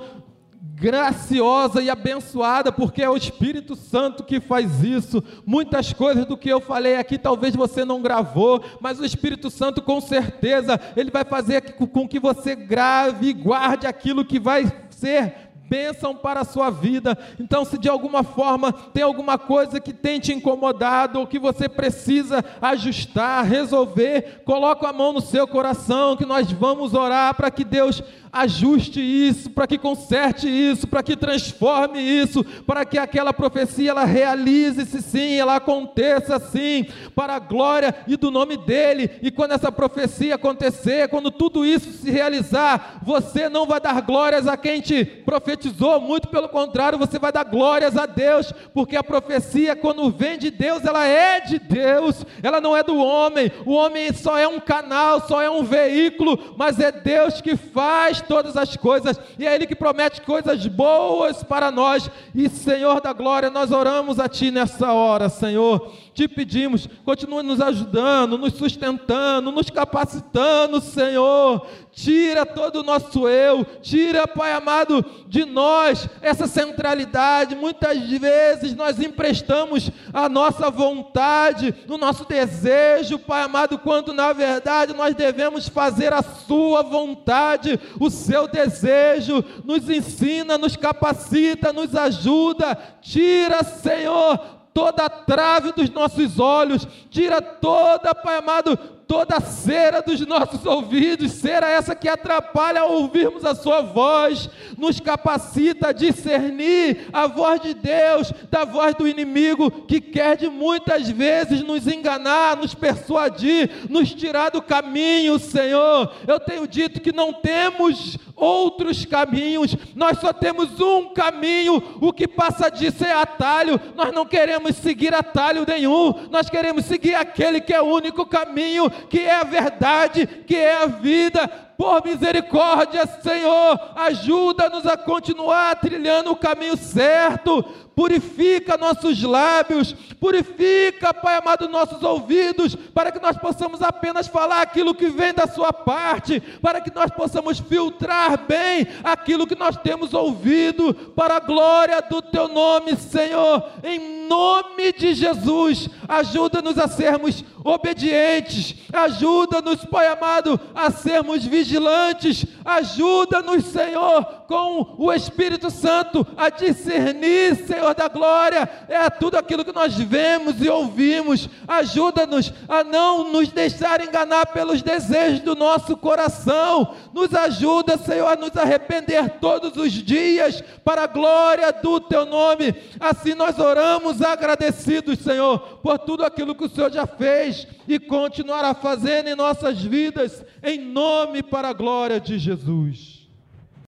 graciosa 0.79 1.81
e 1.81 1.89
abençoada, 1.89 2.71
porque 2.71 3.03
é 3.03 3.09
o 3.09 3.17
Espírito 3.17 3.75
Santo 3.75 4.23
que 4.23 4.39
faz 4.39 4.81
isso. 4.83 5.21
Muitas 5.45 5.93
coisas 5.93 6.25
do 6.25 6.37
que 6.37 6.49
eu 6.49 6.61
falei 6.61 6.95
aqui 6.95 7.17
talvez 7.17 7.55
você 7.55 7.83
não 7.85 8.01
gravou, 8.01 8.63
mas 8.79 8.99
o 8.99 9.05
Espírito 9.05 9.51
Santo 9.51 9.81
com 9.81 9.99
certeza 10.01 10.79
ele 10.95 11.11
vai 11.11 11.25
fazer 11.25 11.73
com 11.73 12.07
que 12.07 12.19
você 12.19 12.55
grave 12.55 13.27
e 13.27 13.33
guarde 13.33 13.85
aquilo 13.85 14.25
que 14.25 14.39
vai 14.39 14.71
ser 14.89 15.48
bênção 15.69 16.15
para 16.15 16.41
a 16.41 16.45
sua 16.45 16.69
vida. 16.69 17.17
Então, 17.39 17.63
se 17.63 17.77
de 17.77 17.87
alguma 17.87 18.23
forma 18.23 18.73
tem 18.73 19.03
alguma 19.03 19.37
coisa 19.37 19.79
que 19.79 19.93
tem 19.93 20.19
te 20.19 20.33
incomodado 20.33 21.19
ou 21.19 21.27
que 21.27 21.37
você 21.37 21.69
precisa 21.69 22.43
ajustar, 22.61 23.45
resolver, 23.45 24.41
coloque 24.43 24.85
a 24.85 24.91
mão 24.91 25.13
no 25.13 25.21
seu 25.21 25.47
coração 25.47 26.17
que 26.17 26.25
nós 26.25 26.51
vamos 26.51 26.93
orar 26.93 27.35
para 27.35 27.51
que 27.51 27.63
Deus 27.63 28.01
ajuste 28.31 28.99
isso, 29.01 29.49
para 29.49 29.67
que 29.67 29.77
conserte 29.77 30.47
isso, 30.47 30.87
para 30.87 31.03
que 31.03 31.15
transforme 31.15 31.99
isso, 31.99 32.43
para 32.65 32.85
que 32.85 32.97
aquela 32.97 33.33
profecia 33.33 33.91
ela 33.91 34.05
realize-se 34.05 35.01
sim, 35.01 35.33
ela 35.35 35.55
aconteça 35.55 36.39
sim, 36.39 36.85
para 37.15 37.35
a 37.35 37.39
glória 37.39 37.95
e 38.07 38.15
do 38.15 38.29
nome 38.29 38.55
dele. 38.57 39.09
E 39.21 39.31
quando 39.31 39.53
essa 39.53 39.71
profecia 39.71 40.35
acontecer, 40.35 41.09
quando 41.09 41.31
tudo 41.31 41.65
isso 41.65 41.91
se 41.91 42.11
realizar, 42.11 42.99
você 43.01 43.49
não 43.49 43.65
vai 43.65 43.79
dar 43.79 44.01
glórias 44.01 44.47
a 44.47 44.55
quem 44.55 44.81
te 44.81 45.03
profetizou, 45.03 45.58
muito 46.01 46.27
pelo 46.27 46.47
contrário, 46.47 46.97
você 46.97 47.19
vai 47.19 47.31
dar 47.31 47.43
glórias 47.43 47.97
a 47.97 48.05
Deus, 48.05 48.53
porque 48.73 48.95
a 48.95 49.03
profecia 49.03 49.75
quando 49.75 50.09
vem 50.09 50.37
de 50.37 50.51
Deus, 50.51 50.85
ela 50.85 51.05
é 51.05 51.39
de 51.39 51.59
Deus, 51.59 52.25
ela 52.41 52.61
não 52.61 52.75
é 52.75 52.83
do 52.83 52.97
homem. 52.97 53.51
O 53.65 53.73
homem 53.73 54.13
só 54.13 54.37
é 54.37 54.47
um 54.47 54.59
canal, 54.59 55.27
só 55.27 55.41
é 55.41 55.49
um 55.49 55.63
veículo, 55.63 56.55
mas 56.57 56.79
é 56.79 56.91
Deus 56.91 57.41
que 57.41 57.55
faz 57.55 58.21
todas 58.21 58.55
as 58.55 58.77
coisas, 58.77 59.19
e 59.37 59.45
é 59.45 59.53
Ele 59.53 59.67
que 59.67 59.75
promete 59.75 60.21
coisas 60.21 60.65
boas 60.67 61.43
para 61.43 61.71
nós. 61.71 62.09
E 62.33 62.47
Senhor 62.49 63.01
da 63.01 63.13
glória, 63.13 63.49
nós 63.49 63.71
oramos 63.71 64.19
a 64.19 64.27
Ti 64.27 64.51
nessa 64.51 64.91
hora, 64.91 65.29
Senhor. 65.29 65.91
Te 66.19 66.27
pedimos, 66.27 66.85
continue 67.05 67.41
nos 67.41 67.61
ajudando, 67.61 68.37
nos 68.37 68.55
sustentando, 68.55 69.53
nos 69.53 69.69
capacitando, 69.69 70.81
Senhor. 70.81 71.65
Tira 71.93 72.45
todo 72.45 72.81
o 72.81 72.83
nosso 72.83 73.29
eu, 73.29 73.63
tira, 73.81 74.27
Pai 74.27 74.51
amado, 74.51 75.05
de 75.29 75.45
nós 75.45 76.09
essa 76.21 76.45
centralidade. 76.45 77.55
Muitas 77.55 77.97
vezes 78.09 78.75
nós 78.75 78.99
emprestamos 78.99 79.89
a 80.11 80.27
nossa 80.27 80.69
vontade, 80.69 81.73
o 81.87 81.97
nosso 81.97 82.25
desejo, 82.25 83.17
Pai 83.17 83.43
amado, 83.43 83.79
quando 83.79 84.11
na 84.11 84.33
verdade 84.33 84.93
nós 84.93 85.15
devemos 85.15 85.69
fazer 85.69 86.11
a 86.11 86.21
Sua 86.21 86.83
vontade, 86.83 87.79
o 87.97 88.09
seu 88.09 88.45
desejo. 88.45 89.41
Nos 89.63 89.89
ensina, 89.89 90.57
nos 90.57 90.75
capacita, 90.75 91.71
nos 91.71 91.95
ajuda. 91.95 92.77
Tira, 93.01 93.63
Senhor, 93.63 94.58
toda 94.73 95.05
a 95.05 95.09
trave 95.09 95.71
dos 95.71 95.89
nossos 95.89 96.39
olhos, 96.39 96.87
tira 97.09 97.41
toda, 97.41 98.15
Pai 98.15 98.37
amado, 98.37 98.77
toda 99.09 99.37
a 99.37 99.41
cera 99.41 100.03
dos 100.03 100.23
nossos 100.23 100.63
ouvidos, 100.67 101.31
cera 101.31 101.67
essa 101.67 101.95
que 101.95 102.07
atrapalha 102.07 102.83
ouvirmos 102.83 103.43
a 103.43 103.55
Sua 103.55 103.81
voz, 103.81 104.47
nos 104.77 104.99
capacita 104.99 105.89
a 105.89 105.91
discernir 105.91 107.07
a 107.11 107.25
voz 107.25 107.59
de 107.59 107.73
Deus 107.73 108.31
da 108.51 108.65
voz 108.65 108.93
do 108.93 109.07
inimigo, 109.07 109.71
que 109.87 109.99
quer 109.99 110.37
de 110.37 110.47
muitas 110.47 111.09
vezes 111.09 111.63
nos 111.63 111.87
enganar, 111.87 112.55
nos 112.55 112.75
persuadir, 112.75 113.71
nos 113.89 114.13
tirar 114.13 114.51
do 114.51 114.61
caminho, 114.61 115.39
Senhor. 115.39 116.13
Eu 116.27 116.39
tenho 116.39 116.67
dito 116.67 117.01
que 117.01 117.11
não 117.11 117.33
temos 117.33 118.15
outros 118.39 119.05
caminhos, 119.05 119.75
nós 119.95 120.19
só 120.19 120.33
temos 120.33 120.79
um 120.79 121.13
caminho, 121.13 121.81
o 122.01 122.13
que 122.13 122.27
passa 122.27 122.69
disso 122.69 123.03
é 123.03 123.13
atalho, 123.13 123.79
nós 123.95 124.13
não 124.13 124.25
queremos 124.25 124.75
seguir 124.77 125.13
atalho 125.13 125.65
nenhum, 125.67 126.27
nós 126.29 126.49
queremos 126.49 126.85
seguir 126.85 127.15
aquele 127.15 127.61
que 127.61 127.73
é 127.73 127.81
o 127.81 127.85
único 127.85 128.25
caminho, 128.25 128.89
que 129.09 129.19
é 129.19 129.35
a 129.35 129.43
verdade, 129.43 130.25
que 130.25 130.55
é 130.55 130.83
a 130.83 130.85
vida, 130.85 131.68
por 131.79 132.03
misericórdia, 132.03 133.07
Senhor, 133.23 133.79
ajuda-nos 133.95 134.85
a 134.85 134.97
continuar 134.97 135.77
trilhando 135.77 136.29
o 136.29 136.35
caminho 136.35 136.75
certo, 136.75 137.63
purifica 137.95 138.75
nossos 138.75 139.23
lábios, 139.23 139.93
purifica, 140.19 141.13
Pai 141.13 141.37
amado, 141.37 141.69
nossos 141.69 142.03
ouvidos, 142.03 142.75
para 142.75 143.13
que 143.13 143.19
nós 143.21 143.37
possamos 143.37 143.81
apenas 143.81 144.27
falar 144.27 144.61
aquilo 144.61 144.93
que 144.93 145.07
vem 145.07 145.33
da 145.33 145.47
Sua 145.47 145.71
parte, 145.71 146.41
para 146.61 146.81
que 146.81 146.93
nós 146.93 147.11
possamos 147.11 147.59
filtrar 147.59 148.45
bem 148.45 148.85
aquilo 149.01 149.47
que 149.47 149.55
nós 149.55 149.77
temos 149.77 150.13
ouvido, 150.13 150.93
para 150.93 151.37
a 151.37 151.39
glória 151.39 152.01
do 152.01 152.21
Teu 152.21 152.49
nome, 152.49 152.97
Senhor, 152.97 153.63
em 153.85 154.18
nome 154.29 154.93
de 154.93 155.13
Jesus, 155.13 155.89
ajuda-nos 156.07 156.77
a 156.77 156.87
sermos 156.87 157.43
obedientes, 157.63 158.75
ajuda-nos, 158.93 159.83
Pai 159.85 160.07
amado, 160.07 160.59
a 160.73 160.91
sermos 160.91 161.43
vigilantes, 161.43 162.45
ajuda-nos, 162.63 163.65
Senhor, 163.65 164.23
com 164.47 164.95
o 164.97 165.11
Espírito 165.11 165.69
Santo 165.69 166.25
a 166.37 166.49
discernir, 166.49 167.55
Senhor 167.67 167.93
da 167.93 168.07
glória, 168.07 168.69
é 168.87 169.09
tudo 169.09 169.37
aquilo 169.37 169.65
que 169.65 169.73
nós 169.73 169.95
vemos 169.95 170.61
e 170.61 170.69
ouvimos. 170.69 171.49
Ajuda-nos 171.67 172.53
a 172.67 172.83
não 172.83 173.31
nos 173.31 173.49
deixar 173.49 174.01
enganar 174.01 174.47
pelos 174.47 174.81
desejos 174.81 175.41
do 175.41 175.55
nosso 175.55 175.97
coração. 175.97 176.95
Nos 177.13 177.33
ajuda, 177.33 177.97
Senhor, 177.97 178.27
a 178.27 178.35
nos 178.35 178.55
arrepender 178.55 179.37
todos 179.39 179.75
os 179.77 179.91
dias 179.91 180.63
para 180.83 181.03
a 181.03 181.07
glória 181.07 181.71
do 181.71 181.99
teu 181.99 182.25
nome. 182.25 182.73
Assim 182.99 183.33
nós 183.33 183.59
oramos 183.59 184.18
agradecidos, 184.21 185.19
Senhor, 185.19 185.59
por 185.81 185.99
tudo 185.99 186.23
aquilo 186.23 186.55
que 186.55 186.65
o 186.65 186.69
Senhor 186.69 186.91
já 186.91 187.05
fez 187.05 187.67
e 187.87 187.99
continuará 187.99 188.73
fazendo 188.73 189.29
em 189.29 189.35
nossas 189.35 189.81
vidas, 189.81 190.43
em 190.63 190.79
nome 190.79 191.43
para 191.43 191.69
a 191.69 191.73
glória 191.73 192.19
de 192.19 192.37
Jesus. 192.37 193.18